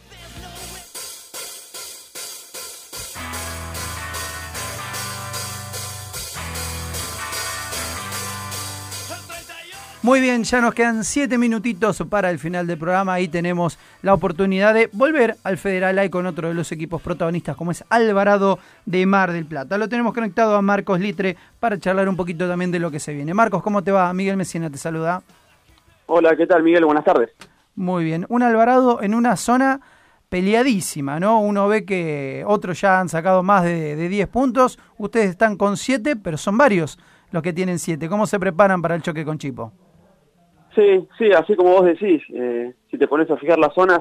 Muy 10.04 10.20
bien, 10.20 10.43
ya 10.43 10.60
nos 10.60 10.74
quedan 10.74 11.06
siete 11.06 11.38
minutitos 11.38 12.04
para 12.10 12.30
el 12.30 12.38
final 12.38 12.68
del 12.68 12.78
programa. 12.78 13.14
Ahí 13.14 13.30
tenemos 13.30 13.80
la 14.01 14.14
oportunidad 14.14 14.74
de 14.74 14.89
volver 14.91 15.38
al 15.45 15.58
Federal 15.58 15.97
A 15.97 16.10
con 16.10 16.26
otro 16.26 16.49
de 16.49 16.54
los 16.54 16.74
equipos 16.74 17.01
protagonistas, 17.01 17.56
como 17.56 17.72
es 17.72 17.86
Alvarado 17.88 18.60
de 18.86 19.06
Mar 19.06 19.32
del 19.32 19.45
Plata. 19.45 19.78
Lo 19.78 19.88
tenemos 19.88 20.14
conectado 20.14 20.58
a 20.58 20.62
Marcos 20.62 20.99
Litre 20.99 21.38
para 21.58 21.80
charlar 21.80 22.10
un 22.10 22.18
poquito 22.18 22.49
también 22.49 22.70
de 22.70 22.80
lo 22.80 22.91
que 22.91 22.99
se 22.99 23.14
viene. 23.14 23.34
Marcos, 23.34 23.64
¿cómo 23.64 23.82
te 23.82 23.93
va? 23.93 24.14
Miguel 24.14 24.36
Messina 24.36 24.70
te 24.70 24.78
saluda. 24.78 25.24
Hola, 26.08 26.36
¿qué 26.36 26.47
tal 26.47 26.64
Miguel? 26.64 26.84
Buenas 26.84 27.06
tardes. 27.06 27.30
Muy 27.74 28.04
bien. 28.04 28.26
Un 28.28 28.43
Alvarado 28.43 29.01
en 29.01 29.14
una 29.14 29.38
zona 29.38 29.80
peleadísima, 30.28 31.22
¿no? 31.22 31.39
Uno 31.39 31.70
ve 31.70 31.86
que 31.86 32.43
otros 32.45 32.82
ya 32.82 32.99
han 32.99 33.08
sacado 33.08 33.41
más 33.41 33.64
de, 33.64 33.95
de 33.95 34.10
10 34.10 34.28
puntos. 34.28 34.78
Ustedes 34.97 35.30
están 35.30 35.56
con 35.56 35.78
7, 35.78 36.18
pero 36.18 36.38
son 36.38 36.58
varios 36.58 36.99
los 37.32 37.41
que 37.41 37.54
tienen 37.54 37.80
7. 37.80 38.10
¿Cómo 38.10 38.28
se 38.28 38.38
preparan 38.38 38.82
para 38.82 38.95
el 38.95 39.01
choque 39.01 39.24
con 39.24 39.38
Chipo? 39.38 39.72
Sí, 40.76 41.07
sí, 41.17 41.32
así 41.32 41.55
como 41.55 41.71
vos 41.71 41.86
decís, 41.86 42.24
eh, 42.30 42.74
si 42.89 42.97
te 42.97 43.07
pones 43.07 43.30
a 43.30 43.38
fijar 43.38 43.59
las 43.59 43.74
zonas, 43.74 43.99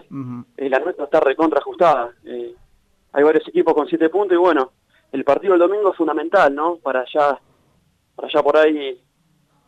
eh, 0.57 0.68
la 0.70 0.79
nuestra 0.79 1.05
está 1.05 1.20
recontra 1.20 1.59
ajustada. 1.59 2.12
Eh, 2.25 2.55
hay 3.12 3.23
varios 3.23 3.47
equipos 3.47 3.75
con 3.75 3.87
siete 3.87 4.09
puntos 4.09 4.35
y 4.35 4.39
bueno, 4.41 4.73
el 5.12 5.25
partido 5.25 5.53
del 5.53 5.61
domingo 5.61 5.91
es 5.91 5.97
fundamental, 5.97 6.55
¿no? 6.55 6.77
Para 6.77 7.05
ya, 7.12 7.39
para 8.16 8.29
ya 8.33 8.43
por 8.43 8.57
ahí 8.57 8.99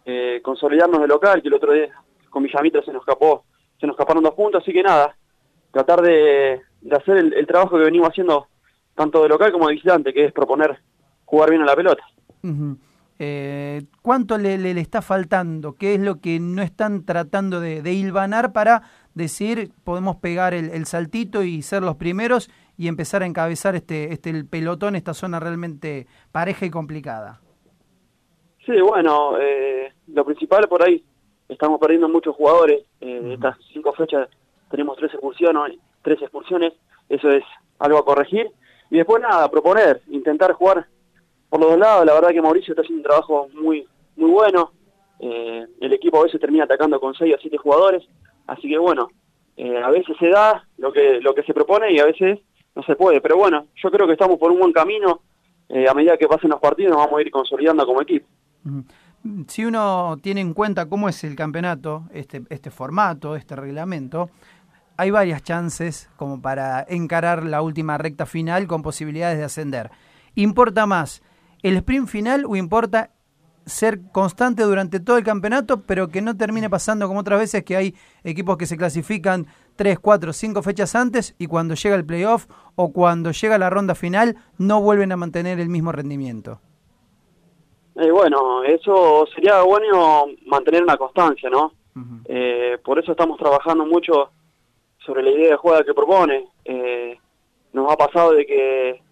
eh, 0.07 0.41
consolidarnos 0.43 1.01
de 1.01 1.09
local, 1.09 1.43
que 1.43 1.49
el 1.49 1.55
otro 1.55 1.73
día 1.73 1.89
con 2.31 2.43
Villamitra 2.43 2.83
se 2.83 2.93
nos 2.93 3.03
escapó, 3.03 3.45
se 3.79 3.87
nos 3.87 3.95
escaparon 3.95 4.23
dos 4.23 4.35
puntos, 4.35 4.63
así 4.63 4.73
que 4.73 4.83
nada, 4.83 5.15
tratar 5.71 6.01
de, 6.01 6.63
de 6.81 6.97
hacer 6.97 7.19
el, 7.19 7.35
el 7.35 7.47
trabajo 7.47 7.77
que 7.77 7.85
venimos 7.85 8.09
haciendo 8.09 8.47
tanto 8.95 9.23
de 9.23 9.29
local 9.29 9.53
como 9.53 9.69
de 9.69 9.75
visitante, 9.75 10.15
que 10.15 10.25
es 10.25 10.33
proponer 10.33 10.79
jugar 11.27 11.51
bien 11.51 11.63
a 11.63 11.67
la 11.67 11.77
pelota. 11.77 12.05
Ujú. 12.43 12.79
Eh, 13.19 13.83
¿Cuánto 14.03 14.39
le, 14.39 14.59
le- 14.59 14.75
le 14.75 14.81
está 14.81 15.01
faltando? 15.03 15.75
¿Qué 15.75 15.95
es 15.95 16.01
lo 16.01 16.21
que 16.21 16.41
no 16.41 16.63
están 16.63 17.05
tratando 17.05 17.61
de, 17.61 17.81
de 17.83 17.93
hilvanar 17.93 18.53
para 18.53 18.83
decir 19.15 19.71
podemos 19.85 20.17
pegar 20.17 20.53
el, 20.55 20.71
el 20.71 20.87
saltito 20.87 21.45
y 21.45 21.63
ser 21.63 21.83
los 21.83 21.95
primeros 21.97 22.51
y 22.77 22.89
empezar 22.89 23.23
a 23.23 23.27
encabezar 23.27 23.77
este, 23.77 24.13
este 24.13 24.31
el 24.31 24.47
pelotón, 24.47 24.97
esta 24.97 25.15
zona 25.15 25.39
realmente 25.39 26.09
pareja 26.33 26.67
y 26.67 26.71
complicada? 26.71 27.41
Sí, 28.67 28.73
bueno, 28.81 29.39
eh, 29.41 29.93
lo 30.09 30.25
principal 30.25 30.67
por 30.69 30.83
ahí, 30.83 31.05
estamos 31.49 31.79
perdiendo 31.79 32.09
muchos 32.09 32.35
jugadores. 32.35 32.83
Eh, 33.01 33.35
Estas 33.35 33.57
cinco 33.73 33.93
fechas 33.93 34.29
tenemos 34.71 34.97
tres 34.97 35.13
expulsiones, 35.13 35.79
tres 36.03 36.21
expulsiones, 36.21 36.73
eso 37.09 37.31
es 37.31 37.45
algo 37.79 37.99
a 37.99 38.05
corregir. 38.05 38.51
Y 38.91 38.97
después 38.97 39.23
nada, 39.23 39.49
proponer, 39.51 40.03
intentar 40.09 40.53
jugar 40.53 40.87
por 41.55 41.61
los 41.61 41.71
dos 41.71 41.79
lados. 41.79 42.05
La 42.05 42.15
verdad 42.15 42.31
que 42.31 42.43
Mauricio 42.43 42.73
está 42.73 42.83
haciendo 42.83 42.99
un 42.99 43.05
trabajo 43.05 43.49
muy 43.55 43.87
muy 44.17 44.29
bueno. 44.29 44.73
Eh, 45.21 45.65
el 45.81 45.93
equipo 45.93 46.19
a 46.19 46.25
veces 46.25 46.41
termina 46.41 46.65
atacando 46.65 46.99
con 46.99 47.15
seis 47.15 47.33
o 47.33 47.39
siete 47.41 47.59
jugadores, 47.59 48.03
así 48.49 48.69
que 48.69 48.77
bueno, 48.77 49.07
eh, 49.57 49.79
a 49.81 49.89
veces 49.89 50.17
se 50.19 50.31
da 50.31 50.67
lo 50.79 50.93
que 50.93 51.21
lo 51.21 51.33
que 51.33 51.45
se 51.45 51.55
propone 51.55 51.93
y 51.93 52.01
a 52.01 52.07
veces 52.07 52.41
no 52.75 52.83
se 52.83 52.97
puede. 52.97 53.21
Pero 53.21 53.37
bueno, 53.37 53.69
yo 53.77 53.89
creo 53.93 54.05
que 54.05 54.15
estamos 54.15 54.37
por 54.37 54.51
un 54.51 54.59
buen 54.59 54.73
camino. 54.73 55.21
Eh, 55.69 55.89
a 55.89 55.95
medida 55.95 56.17
que 56.17 56.27
pasen 56.27 56.51
los 56.51 56.59
partidos 56.59 56.91
nos 56.91 57.05
vamos 57.07 57.21
a 57.21 57.23
ir 57.23 57.31
consolidando 57.31 57.87
como 57.87 58.03
equipo. 58.03 58.27
Si 59.47 59.65
uno 59.65 60.17
tiene 60.21 60.41
en 60.41 60.55
cuenta 60.55 60.89
cómo 60.89 61.09
es 61.09 61.23
el 61.23 61.37
campeonato, 61.37 62.03
este, 62.13 62.43
este 62.51 62.73
formato, 62.73 63.37
este 63.37 63.55
reglamento, 63.55 64.29
hay 64.97 65.13
varias 65.13 65.45
chances 65.45 66.11
como 66.17 66.43
para 66.43 66.85
encarar 66.89 67.45
la 67.45 67.63
última 67.63 67.97
recta 67.97 68.27
final 68.27 68.67
con 68.67 68.83
posibilidades 68.83 69.39
de 69.39 69.45
ascender. 69.45 69.93
¿Importa 70.35 70.87
más 70.87 71.23
el 71.65 71.77
sprint 71.79 72.09
final 72.09 72.45
o 72.47 72.57
importa 72.57 73.11
ser 73.65 74.01
constante 74.13 74.63
durante 74.63 75.01
todo 75.01 75.17
el 75.17 75.25
campeonato, 75.25 75.81
pero 75.81 76.09
que 76.09 76.21
no 76.21 76.37
termine 76.37 76.69
pasando 76.69 77.09
como 77.09 77.21
otras 77.21 77.41
veces 77.41 77.65
que 77.65 77.75
hay 77.75 77.95
equipos 78.23 78.59
que 78.59 78.67
se 78.67 78.77
clasifican 78.77 79.47
3, 79.77 79.99
4, 79.99 80.35
5 80.35 80.63
fechas 80.63 80.95
antes 80.95 81.35
y 81.39 81.47
cuando 81.47 81.75
llega 81.75 81.97
el 81.97 82.05
playoff 82.05 82.47
o 82.77 82.93
cuando 82.93 83.31
llega 83.31 83.57
la 83.57 83.71
ronda 83.71 83.95
final 83.95 84.37
no 84.59 84.83
vuelven 84.83 85.13
a 85.13 85.17
mantener 85.17 85.59
el 85.59 85.71
mismo 85.71 85.91
rendimiento? 85.91 86.61
Eh, 87.97 88.11
bueno, 88.11 88.63
eso 88.63 89.27
sería 89.35 89.63
bueno 89.63 90.27
mantener 90.45 90.83
una 90.83 90.99
constancia, 90.99 91.49
¿no? 91.49 91.73
Eh, 92.27 92.77
por 92.85 92.99
eso 92.99 93.13
estamos 93.13 93.39
trabajando 93.39 93.87
mucho 93.87 94.33
sobre 94.99 95.23
la 95.23 95.31
idea 95.31 95.51
de 95.53 95.57
juego 95.57 95.83
que 95.83 95.95
propone. 95.95 96.49
Eh, 96.67 97.19
nos 97.73 97.91
ha 97.91 97.97
pasado 97.97 98.33
de 98.33 98.45
que 98.45 99.03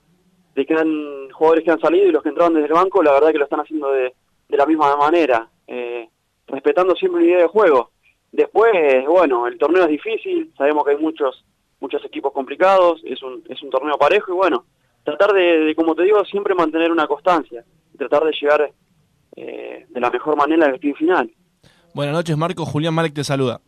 de 0.54 0.66
que 0.66 0.74
han 0.74 1.30
jugadores 1.30 1.64
que 1.64 1.70
han 1.70 1.80
salido 1.80 2.06
y 2.06 2.12
los 2.12 2.22
que 2.22 2.28
entraron 2.28 2.54
desde 2.54 2.68
el 2.68 2.74
banco, 2.74 3.02
la 3.02 3.12
verdad 3.12 3.32
que 3.32 3.38
lo 3.38 3.44
están 3.44 3.60
haciendo 3.60 3.90
de, 3.92 4.14
de 4.48 4.56
la 4.56 4.66
misma 4.66 4.96
manera, 4.96 5.48
eh, 5.66 6.08
respetando 6.46 6.94
siempre 6.94 7.22
una 7.22 7.30
idea 7.30 7.42
de 7.42 7.48
juego. 7.48 7.90
Después, 8.30 8.72
bueno, 9.06 9.46
el 9.46 9.58
torneo 9.58 9.82
es 9.82 9.88
difícil, 9.88 10.52
sabemos 10.56 10.84
que 10.84 10.92
hay 10.92 10.98
muchos 10.98 11.44
muchos 11.80 12.04
equipos 12.04 12.32
complicados, 12.32 13.00
es 13.04 13.20
un, 13.22 13.42
es 13.48 13.60
un 13.60 13.70
torneo 13.70 13.98
parejo 13.98 14.30
y 14.30 14.36
bueno, 14.36 14.64
tratar 15.02 15.32
de, 15.32 15.64
de, 15.64 15.74
como 15.74 15.96
te 15.96 16.04
digo, 16.04 16.24
siempre 16.24 16.54
mantener 16.54 16.92
una 16.92 17.08
constancia, 17.08 17.64
tratar 17.98 18.24
de 18.24 18.32
llegar 18.40 18.72
eh, 19.34 19.86
de 19.88 20.00
la 20.00 20.10
mejor 20.10 20.36
manera 20.36 20.66
al 20.66 20.74
sprint 20.74 20.96
final. 20.96 21.30
Buenas 21.92 22.14
noches, 22.14 22.36
Marco. 22.36 22.64
Julián 22.64 22.94
Marek 22.94 23.12
te 23.12 23.24
saluda. 23.24 23.60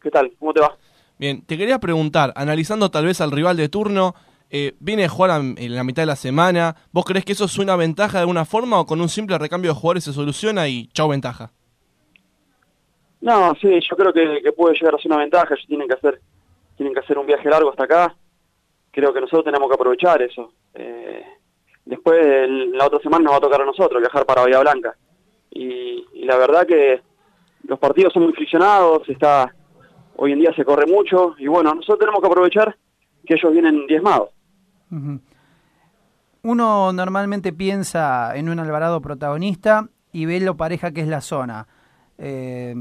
¿Qué 0.00 0.10
tal? 0.10 0.32
¿Cómo 0.38 0.54
te 0.54 0.60
va? 0.60 0.76
Bien, 1.18 1.44
te 1.44 1.58
quería 1.58 1.80
preguntar, 1.80 2.32
analizando 2.36 2.88
tal 2.90 3.04
vez 3.04 3.20
al 3.20 3.32
rival 3.32 3.56
de 3.56 3.68
turno, 3.68 4.14
eh, 4.50 4.74
viene 4.80 5.04
a 5.04 5.08
jugar 5.08 5.40
en 5.40 5.74
la 5.74 5.84
mitad 5.84 6.02
de 6.02 6.06
la 6.06 6.16
semana, 6.16 6.76
¿vos 6.92 7.04
crees 7.04 7.24
que 7.24 7.32
eso 7.32 7.44
es 7.44 7.58
una 7.58 7.76
ventaja 7.76 8.18
de 8.18 8.22
alguna 8.22 8.44
forma 8.44 8.80
o 8.80 8.86
con 8.86 9.00
un 9.00 9.08
simple 9.08 9.36
recambio 9.38 9.72
de 9.72 9.78
jugadores 9.78 10.04
se 10.04 10.12
soluciona 10.12 10.68
y 10.68 10.88
chau 10.88 11.08
ventaja? 11.08 11.52
No, 13.20 13.54
sí, 13.60 13.80
yo 13.80 13.96
creo 13.96 14.12
que, 14.12 14.40
que 14.42 14.52
puede 14.52 14.74
llegar 14.74 14.94
a 14.94 14.98
ser 14.98 15.10
una 15.10 15.20
ventaja. 15.20 15.54
Ellos 15.54 15.66
tienen 15.66 15.88
que 15.88 15.94
hacer, 15.94 16.20
tienen 16.76 16.94
que 16.94 17.00
hacer 17.00 17.18
un 17.18 17.26
viaje 17.26 17.48
largo 17.48 17.70
hasta 17.70 17.84
acá. 17.84 18.16
Creo 18.90 19.12
que 19.12 19.20
nosotros 19.20 19.44
tenemos 19.44 19.68
que 19.68 19.74
aprovechar 19.74 20.22
eso. 20.22 20.52
Eh, 20.74 21.24
después, 21.84 22.48
la 22.48 22.86
otra 22.86 23.00
semana 23.00 23.24
nos 23.24 23.34
va 23.34 23.38
a 23.38 23.40
tocar 23.40 23.62
a 23.62 23.66
nosotros 23.66 24.00
viajar 24.00 24.24
para 24.24 24.42
Bahía 24.42 24.60
Blanca. 24.60 24.96
Y, 25.50 26.06
y 26.14 26.24
la 26.24 26.36
verdad 26.36 26.66
que 26.66 27.00
los 27.64 27.78
partidos 27.78 28.12
son 28.12 28.24
muy 28.24 28.32
friccionados, 28.32 29.08
está, 29.08 29.52
hoy 30.16 30.32
en 30.32 30.40
día 30.40 30.54
se 30.54 30.64
corre 30.64 30.86
mucho. 30.86 31.34
Y 31.38 31.48
bueno, 31.48 31.74
nosotros 31.74 31.98
tenemos 31.98 32.20
que 32.20 32.26
aprovechar 32.28 32.76
que 33.26 33.34
ellos 33.34 33.52
vienen 33.52 33.86
diezmados. 33.86 34.30
Uno 36.42 36.92
normalmente 36.92 37.52
piensa 37.52 38.36
en 38.36 38.48
un 38.48 38.58
Alvarado 38.58 39.00
protagonista 39.00 39.88
y 40.12 40.26
ve 40.26 40.40
lo 40.40 40.56
pareja 40.56 40.92
que 40.92 41.02
es 41.02 41.08
la 41.08 41.20
zona. 41.20 41.66
Eh, 42.20 42.74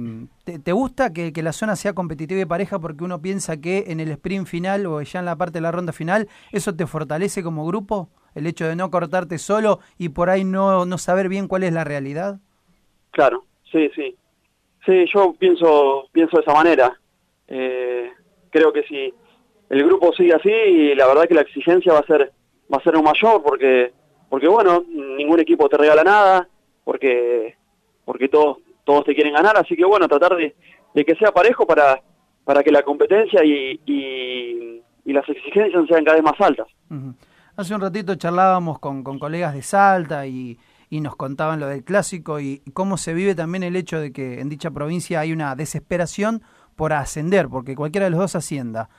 ¿te, 0.63 0.71
gusta 0.71 1.13
que, 1.13 1.31
que 1.31 1.43
la 1.43 1.53
zona 1.53 1.75
sea 1.75 1.93
competitiva 1.93 2.41
y 2.41 2.45
pareja 2.45 2.79
porque 2.79 3.03
uno 3.03 3.21
piensa 3.21 3.57
que 3.57 3.85
en 3.87 3.99
el 3.99 4.09
sprint 4.09 4.47
final 4.47 4.87
o 4.87 4.99
ya 5.03 5.19
en 5.19 5.25
la 5.25 5.35
parte 5.35 5.57
de 5.57 5.61
la 5.61 5.71
ronda 5.71 5.93
final 5.93 6.27
eso 6.51 6.75
te 6.75 6.87
fortalece 6.87 7.43
como 7.43 7.65
grupo? 7.65 8.09
El 8.33 8.47
hecho 8.47 8.67
de 8.67 8.75
no 8.75 8.89
cortarte 8.89 9.37
solo 9.37 9.79
y 9.97 10.09
por 10.09 10.29
ahí 10.29 10.43
no, 10.43 10.85
no 10.85 10.97
saber 10.97 11.29
bien 11.29 11.47
cuál 11.47 11.63
es 11.63 11.73
la 11.73 11.83
realidad. 11.83 12.39
Claro, 13.11 13.45
sí, 13.71 13.89
sí. 13.95 14.15
Sí, 14.85 15.05
yo 15.13 15.33
pienso, 15.33 16.07
pienso 16.11 16.37
de 16.37 16.43
esa 16.43 16.53
manera. 16.53 16.99
Eh, 17.47 18.11
creo 18.51 18.71
que 18.71 18.83
si 18.83 19.13
el 19.69 19.83
grupo 19.83 20.13
sigue 20.13 20.33
así, 20.33 20.95
la 20.95 21.07
verdad 21.07 21.27
que 21.27 21.33
la 21.33 21.41
exigencia 21.41 21.93
va 21.93 21.99
a 21.99 22.05
ser, 22.05 22.31
va 22.71 22.77
a 22.77 22.83
ser 22.83 22.95
aún 22.95 23.05
mayor 23.05 23.43
porque, 23.43 23.93
porque 24.29 24.47
bueno, 24.47 24.83
ningún 24.89 25.39
equipo 25.39 25.67
te 25.67 25.77
regala 25.77 26.03
nada, 26.03 26.47
porque, 26.83 27.55
porque 28.05 28.29
todos, 28.29 28.59
todos 28.85 29.05
te 29.05 29.13
quieren 29.13 29.33
ganar, 29.33 29.57
así 29.57 29.75
que 29.75 29.85
bueno, 29.85 30.07
tratar 30.07 30.35
de, 30.37 30.55
de 30.93 31.05
que 31.05 31.15
sea 31.15 31.31
parejo 31.31 31.65
para, 31.65 32.01
para 32.45 32.63
que 32.63 32.71
la 32.71 32.83
competencia 32.83 33.43
y, 33.43 33.79
y, 33.85 34.81
y 35.03 35.13
las 35.13 35.27
exigencias 35.27 35.85
sean 35.87 36.05
cada 36.05 36.15
vez 36.15 36.23
más 36.23 36.39
altas. 36.39 36.67
Ujú. 36.89 37.13
Hace 37.57 37.73
un 37.73 37.81
ratito 37.81 38.15
charlábamos 38.15 38.79
con, 38.79 39.03
con 39.03 39.17
colegas 39.17 39.53
de 39.53 39.63
Salta 39.63 40.27
y, 40.27 40.57
y 40.89 41.01
nos 41.01 41.15
contaban 41.15 41.59
lo 41.59 41.67
del 41.67 41.83
clásico 41.83 42.39
y, 42.39 42.61
y 42.63 42.71
cómo 42.71 42.97
se 42.97 43.13
vive 43.13 43.33
también 43.33 43.63
el 43.63 43.75
hecho 43.75 43.99
de 43.99 44.13
que 44.13 44.39
en 44.39 44.47
dicha 44.47 44.71
provincia 44.71 45.19
hay 45.19 45.33
una 45.33 45.55
desesperación 45.55 46.43
por 46.75 46.93
ascender, 46.93 47.49
porque 47.49 47.75
cualquiera 47.75 48.05
de 48.05 48.11
los 48.11 48.19
dos 48.19 48.35
ascienda. 48.35 48.89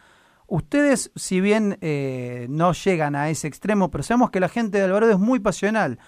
Ustedes, 0.49 1.13
si 1.15 1.41
bien 1.41 1.79
eh, 1.83 2.47
no 2.49 2.73
llegan 2.73 3.15
a 3.15 3.31
ese 3.31 3.47
extremo, 3.47 3.91
pero 3.91 4.03
sabemos 4.03 4.31
que 4.31 4.41
la 4.41 4.49
gente 4.49 4.79
de 4.79 4.85
Alvarado 4.85 5.13
es 5.13 5.19
muy 5.19 5.39
pasional. 5.41 5.99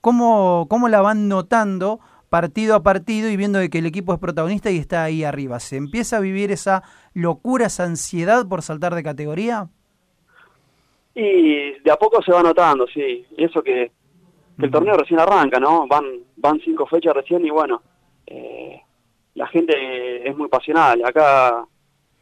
¿Cómo, 0.00 0.66
¿Cómo 0.70 0.88
la 0.88 1.00
van 1.00 1.28
notando 1.28 2.00
partido 2.30 2.76
a 2.76 2.82
partido 2.82 3.28
y 3.28 3.36
viendo 3.36 3.58
de 3.58 3.68
que 3.68 3.78
el 3.78 3.86
equipo 3.86 4.14
es 4.14 4.20
protagonista 4.20 4.70
y 4.70 4.78
está 4.78 5.02
ahí 5.02 5.24
arriba? 5.24 5.58
¿Se 5.60 5.76
empieza 5.76 6.18
a 6.18 6.20
vivir 6.20 6.52
esa 6.52 6.84
locura, 7.12 7.66
esa 7.66 7.84
ansiedad 7.84 8.46
por 8.48 8.62
saltar 8.62 8.94
de 8.94 9.02
categoría? 9.02 9.68
Y 11.14 11.80
de 11.80 11.90
a 11.90 11.96
poco 11.96 12.22
se 12.22 12.32
va 12.32 12.42
notando, 12.42 12.86
sí. 12.86 13.26
Y 13.36 13.44
eso 13.44 13.60
que, 13.62 13.90
que 14.58 14.66
el 14.66 14.70
torneo 14.70 14.96
recién 14.96 15.18
arranca, 15.18 15.58
¿no? 15.58 15.86
Van 15.88 16.04
van 16.38 16.60
cinco 16.60 16.86
fechas 16.86 17.14
recién 17.14 17.44
y 17.44 17.50
bueno, 17.50 17.82
eh, 18.26 18.80
la 19.34 19.46
gente 19.48 20.28
es 20.28 20.36
muy 20.36 20.48
pasional. 20.48 21.04
Acá, 21.04 21.64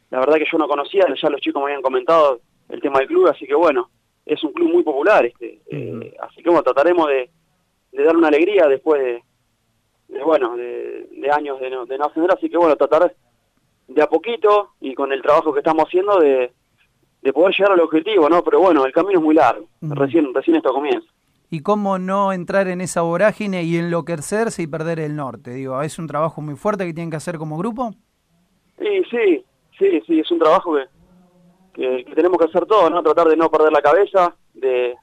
la 0.09 0.19
verdad 0.19 0.37
que 0.37 0.45
yo 0.51 0.57
no 0.57 0.67
conocía, 0.67 1.05
ya 1.21 1.29
los 1.29 1.41
chicos 1.41 1.61
me 1.61 1.67
habían 1.69 1.81
comentado 1.81 2.39
el 2.69 2.81
tema 2.81 2.99
del 2.99 3.07
club, 3.07 3.27
así 3.27 3.45
que 3.45 3.55
bueno, 3.55 3.89
es 4.25 4.43
un 4.43 4.51
club 4.53 4.71
muy 4.73 4.83
popular. 4.83 5.25
este 5.25 5.59
eh, 5.71 6.13
Así 6.21 6.41
que 6.41 6.49
bueno, 6.49 6.63
trataremos 6.63 7.07
de, 7.07 7.29
de 7.91 8.03
dar 8.03 8.15
una 8.15 8.27
alegría 8.29 8.67
después 8.67 9.01
de, 9.01 9.23
de, 10.09 10.23
bueno, 10.23 10.55
de, 10.55 11.07
de 11.11 11.31
años 11.31 11.59
de 11.59 11.69
no, 11.69 11.85
de 11.85 11.97
no 11.97 12.05
ascender, 12.05 12.31
así 12.31 12.49
que 12.49 12.57
bueno, 12.57 12.75
tratar 12.75 13.13
de 13.87 14.01
a 14.01 14.07
poquito 14.07 14.71
y 14.81 14.93
con 14.93 15.11
el 15.13 15.21
trabajo 15.21 15.53
que 15.53 15.59
estamos 15.59 15.85
haciendo 15.85 16.19
de, 16.19 16.51
de 17.21 17.33
poder 17.33 17.53
llegar 17.55 17.71
al 17.73 17.79
objetivo, 17.81 18.29
¿no? 18.29 18.43
Pero 18.43 18.59
bueno, 18.59 18.85
el 18.85 18.91
camino 18.91 19.19
es 19.19 19.25
muy 19.25 19.35
largo, 19.35 19.67
recién, 19.81 20.33
recién 20.33 20.57
esto 20.57 20.73
comienza. 20.73 21.07
y 21.49 21.61
cómo 21.61 21.97
no 21.97 22.33
entrar 22.33 22.67
en 22.67 22.81
esa 22.81 23.01
vorágine 23.01 23.63
y 23.63 23.77
enloquecerse 23.77 24.61
y 24.61 24.67
perder 24.67 24.99
el 24.99 25.15
norte. 25.15 25.51
Digo, 25.51 25.81
es 25.81 25.97
un 25.99 26.07
trabajo 26.07 26.41
muy 26.41 26.55
fuerte 26.55 26.85
que 26.85 26.93
tienen 26.93 27.09
que 27.09 27.15
hacer 27.17 27.37
como 27.37 27.57
grupo. 27.57 27.93
Sí, 28.77 29.01
sí, 29.09 29.45
sí, 29.77 30.01
sí, 30.05 30.19
es 30.19 30.31
un 30.31 30.39
trabajo 30.39 30.75
que, 30.75 30.85
que, 31.73 32.05
que 32.05 32.15
tenemos 32.15 32.37
que 32.37 32.45
hacer 32.45 32.65
todos, 32.65 32.89
¿no? 32.91 33.03
Tratar 33.03 33.27
de 33.27 33.37
no 33.37 33.49
perder 33.49 33.71
la 33.71 33.81
cabeza, 33.81 34.35
de, 34.53 34.95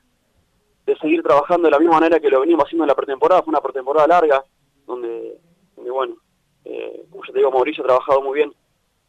seguir 1.01 1.23
trabajando 1.23 1.67
de 1.67 1.73
la 1.73 1.79
misma 1.79 1.95
manera 1.95 2.21
que 2.21 2.31
lo 2.31 2.41
venimos 2.41 2.65
haciendo 2.65 2.85
en 2.85 2.89
la 2.89 2.95
pretemporada. 2.95 3.43
Fue 3.43 3.51
una 3.51 3.61
pretemporada 3.61 4.07
larga, 4.07 4.45
donde, 4.87 5.39
donde 5.77 5.91
bueno, 5.91 6.17
eh, 6.65 7.07
como 7.11 7.25
ya 7.25 7.33
te 7.33 7.39
digo, 7.39 7.51
Mauricio 7.51 7.83
ha 7.85 7.87
trabajado 7.87 8.23
muy 8.23 8.37
bien 8.37 8.53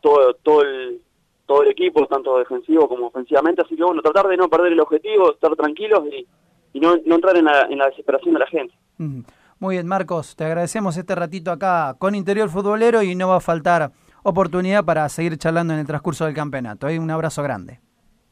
todo, 0.02 0.34
todo 0.36 0.62
el 0.62 1.02
todo 1.46 1.64
el 1.64 1.70
equipo, 1.70 2.06
tanto 2.08 2.38
defensivo 2.38 2.88
como 2.88 3.08
ofensivamente, 3.08 3.62
así 3.62 3.76
que 3.76 3.84
bueno, 3.84 4.02
tratar 4.02 4.28
de 4.28 4.38
no 4.38 4.50
perder 4.50 4.74
el 4.74 4.80
objetivo, 4.80 5.32
estar 5.32 5.56
tranquilos 5.56 6.04
y, 6.74 6.80
no, 6.80 6.98
no 7.06 7.16
entrar 7.16 7.38
en 7.38 7.46
la, 7.46 7.62
en 7.70 7.78
la 7.78 7.86
desesperación 7.86 8.34
de 8.34 8.40
la 8.40 8.48
gente. 8.48 8.74
Muy 9.60 9.76
bien, 9.76 9.88
Marcos, 9.88 10.36
te 10.36 10.44
agradecemos 10.44 10.98
este 10.98 11.16
ratito 11.16 11.52
acá 11.52 11.96
con 11.98 12.16
Interior 12.16 12.50
Futbolero 12.50 13.02
y 13.02 13.16
no 13.16 13.30
va 13.30 13.38
a 13.38 13.42
faltar 13.42 13.92
oportunidad 14.26 14.84
para 14.84 15.08
seguir 15.08 15.38
charlando 15.38 15.74
en 15.74 15.80
el 15.80 15.86
transcurso 15.86 16.26
del 16.26 16.34
campeonato. 16.34 16.90
¿eh? 16.90 16.98
Un 16.98 17.12
abrazo 17.12 17.44
grande. 17.44 17.80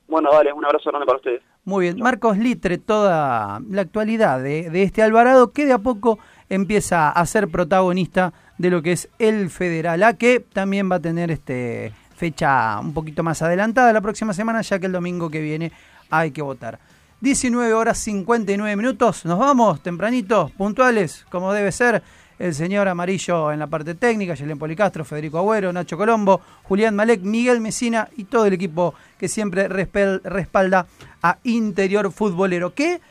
Bueno, 0.07 0.29
dale, 0.31 0.51
un 0.51 0.65
abrazo 0.65 0.89
grande 0.89 1.05
para 1.05 1.17
ustedes. 1.17 1.41
Muy 1.65 1.85
bien, 1.85 1.99
Marcos 1.99 2.37
Litre, 2.37 2.79
toda 2.79 3.61
la 3.69 3.81
actualidad 3.81 4.41
de, 4.41 4.69
de 4.69 4.83
este 4.83 5.03
Alvarado 5.03 5.51
que 5.51 5.65
de 5.65 5.73
a 5.73 5.77
poco 5.77 6.19
empieza 6.49 7.09
a 7.09 7.25
ser 7.25 7.47
protagonista 7.47 8.33
de 8.57 8.69
lo 8.71 8.81
que 8.81 8.91
es 8.91 9.09
el 9.19 9.49
Federal 9.49 10.03
A, 10.03 10.15
que 10.15 10.39
también 10.39 10.91
va 10.91 10.95
a 10.95 10.99
tener 10.99 11.31
este 11.31 11.93
fecha 12.15 12.79
un 12.79 12.93
poquito 12.93 13.23
más 13.23 13.41
adelantada 13.41 13.93
la 13.93 14.01
próxima 14.01 14.33
semana, 14.33 14.61
ya 14.61 14.79
que 14.79 14.87
el 14.87 14.91
domingo 14.91 15.29
que 15.29 15.41
viene 15.41 15.71
hay 16.09 16.31
que 16.31 16.41
votar. 16.41 16.79
19 17.21 17.73
horas 17.73 17.99
59 17.99 18.75
minutos, 18.75 19.25
nos 19.25 19.39
vamos 19.39 19.81
tempranito, 19.81 20.51
puntuales, 20.57 21.25
como 21.29 21.53
debe 21.53 21.71
ser. 21.71 22.03
El 22.39 22.53
señor 22.53 22.87
Amarillo 22.87 23.51
en 23.51 23.59
la 23.59 23.67
parte 23.67 23.95
técnica, 23.95 24.33
Yelén 24.33 24.57
Policastro, 24.57 25.05
Federico 25.05 25.37
Agüero, 25.37 25.71
Nacho 25.71 25.97
Colombo, 25.97 26.41
Julián 26.63 26.95
Malek, 26.95 27.21
Miguel 27.21 27.61
Mesina 27.61 28.09
y 28.17 28.25
todo 28.25 28.45
el 28.45 28.53
equipo 28.53 28.93
que 29.17 29.27
siempre 29.27 29.67
respalda 29.67 30.87
a 31.21 31.37
Interior 31.43 32.11
Futbolero, 32.11 32.73
que 32.73 33.01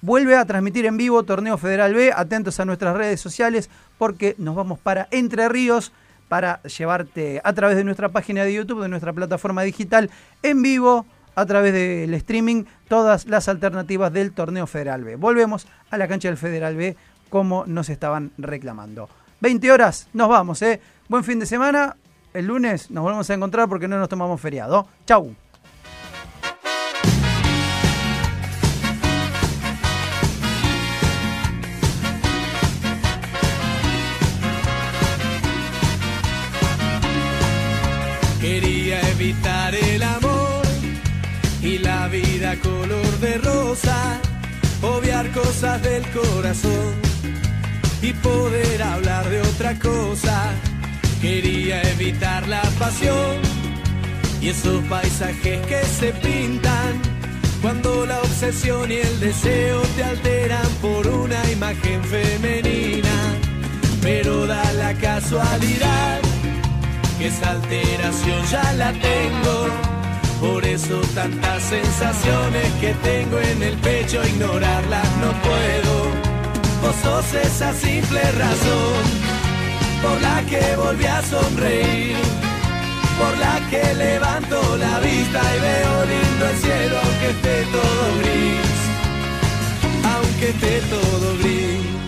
vuelve 0.00 0.36
a 0.36 0.44
transmitir 0.44 0.86
en 0.86 0.96
vivo 0.96 1.22
Torneo 1.24 1.58
Federal 1.58 1.94
B. 1.94 2.12
Atentos 2.14 2.60
a 2.60 2.64
nuestras 2.64 2.96
redes 2.96 3.20
sociales 3.20 3.68
porque 3.98 4.34
nos 4.38 4.54
vamos 4.54 4.78
para 4.78 5.08
Entre 5.10 5.48
Ríos 5.48 5.92
para 6.28 6.62
llevarte 6.62 7.40
a 7.42 7.52
través 7.52 7.76
de 7.76 7.84
nuestra 7.84 8.10
página 8.10 8.44
de 8.44 8.54
YouTube, 8.54 8.82
de 8.82 8.88
nuestra 8.88 9.12
plataforma 9.12 9.62
digital, 9.62 10.10
en 10.42 10.62
vivo, 10.62 11.06
a 11.38 11.46
través 11.46 11.72
del 11.72 12.12
streaming, 12.14 12.64
todas 12.88 13.26
las 13.26 13.48
alternativas 13.48 14.12
del 14.12 14.32
Torneo 14.32 14.66
Federal 14.66 15.04
B. 15.04 15.14
Volvemos 15.14 15.68
a 15.88 15.96
la 15.96 16.08
cancha 16.08 16.26
del 16.26 16.36
Federal 16.36 16.74
B 16.74 16.96
como 17.28 17.64
nos 17.66 17.88
estaban 17.88 18.32
reclamando. 18.38 19.08
20 19.40 19.70
horas, 19.70 20.08
nos 20.12 20.28
vamos, 20.28 20.62
¿eh? 20.62 20.80
Buen 21.08 21.24
fin 21.24 21.38
de 21.38 21.46
semana. 21.46 21.96
El 22.34 22.46
lunes 22.46 22.90
nos 22.90 23.02
volvemos 23.02 23.28
a 23.30 23.34
encontrar 23.34 23.68
porque 23.68 23.88
no 23.88 23.98
nos 23.98 24.08
tomamos 24.08 24.40
feriado. 24.40 24.86
Chau. 25.06 25.34
Quería 38.40 39.00
evitar 39.10 39.74
el 39.74 40.02
amor 40.02 40.62
y 41.62 41.78
la 41.78 42.08
vida 42.08 42.56
color 42.60 43.18
de 43.20 43.38
rosa, 43.38 44.20
obviar 44.82 45.30
cosas 45.32 45.82
del 45.82 46.02
corazón 46.10 47.07
y 48.08 48.12
poder 48.14 48.82
hablar 48.82 49.28
de 49.28 49.40
otra 49.42 49.78
cosa. 49.78 50.50
Quería 51.20 51.82
evitar 51.90 52.46
la 52.48 52.62
pasión 52.78 53.36
y 54.40 54.48
esos 54.48 54.82
paisajes 54.84 55.66
que 55.66 55.82
se 55.84 56.12
pintan 56.12 57.02
cuando 57.60 58.06
la 58.06 58.20
obsesión 58.20 58.90
y 58.90 58.96
el 58.96 59.20
deseo 59.20 59.82
te 59.96 60.04
alteran 60.04 60.68
por 60.80 61.06
una 61.06 61.50
imagen 61.50 62.02
femenina. 62.04 63.16
Pero 64.00 64.46
da 64.46 64.72
la 64.72 64.94
casualidad 64.94 66.20
que 67.18 67.26
esa 67.26 67.50
alteración 67.50 68.42
ya 68.50 68.72
la 68.74 68.92
tengo. 68.92 69.56
Por 70.40 70.64
eso 70.64 71.00
tantas 71.14 71.62
sensaciones 71.64 72.72
que 72.80 72.94
tengo 72.94 73.38
en 73.40 73.62
el 73.62 73.76
pecho, 73.78 74.24
ignorarlas 74.24 75.08
no 75.20 75.32
puedo. 75.42 76.27
Vos 76.88 77.34
esa 77.34 77.74
simple 77.74 78.22
razón 78.32 79.04
por 80.00 80.22
la 80.22 80.42
que 80.46 80.74
volví 80.76 81.04
a 81.04 81.20
sonreír, 81.20 82.16
por 83.18 83.36
la 83.36 83.60
que 83.68 83.94
levanto 83.94 84.56
la 84.78 84.98
vista 85.00 85.38
y 85.54 85.60
veo 85.60 86.04
lindo 86.06 86.48
el 86.48 86.56
cielo 86.56 86.96
aunque 87.04 87.28
esté 87.28 87.64
todo 87.76 88.04
gris, 88.20 88.78
aunque 90.14 90.48
esté 90.48 90.80
todo 90.88 91.36
gris. 91.40 92.07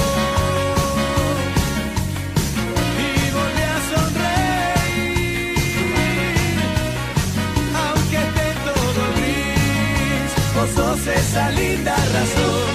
Esa 11.31 11.49
linda 11.51 11.95
razón, 11.95 12.71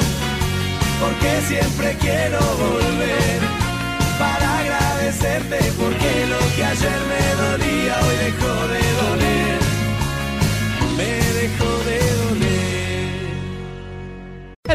porque 0.99 1.31
siempre 1.47 1.95
quiero 2.01 2.39
volver 2.57 3.41
para 4.19 4.59
agradecerte, 4.61 5.59
porque 5.79 6.27
lo 6.27 6.39
que 6.57 6.65
ayer 6.65 7.01
me 7.13 7.25
dolía 7.45 7.97
hoy 8.07 8.17
dejó 8.25 8.55
de 8.73 8.83
doler, 9.03 9.61
me 10.97 11.11
dejó 11.41 11.71
de 11.85 11.99
doler. 12.17 12.46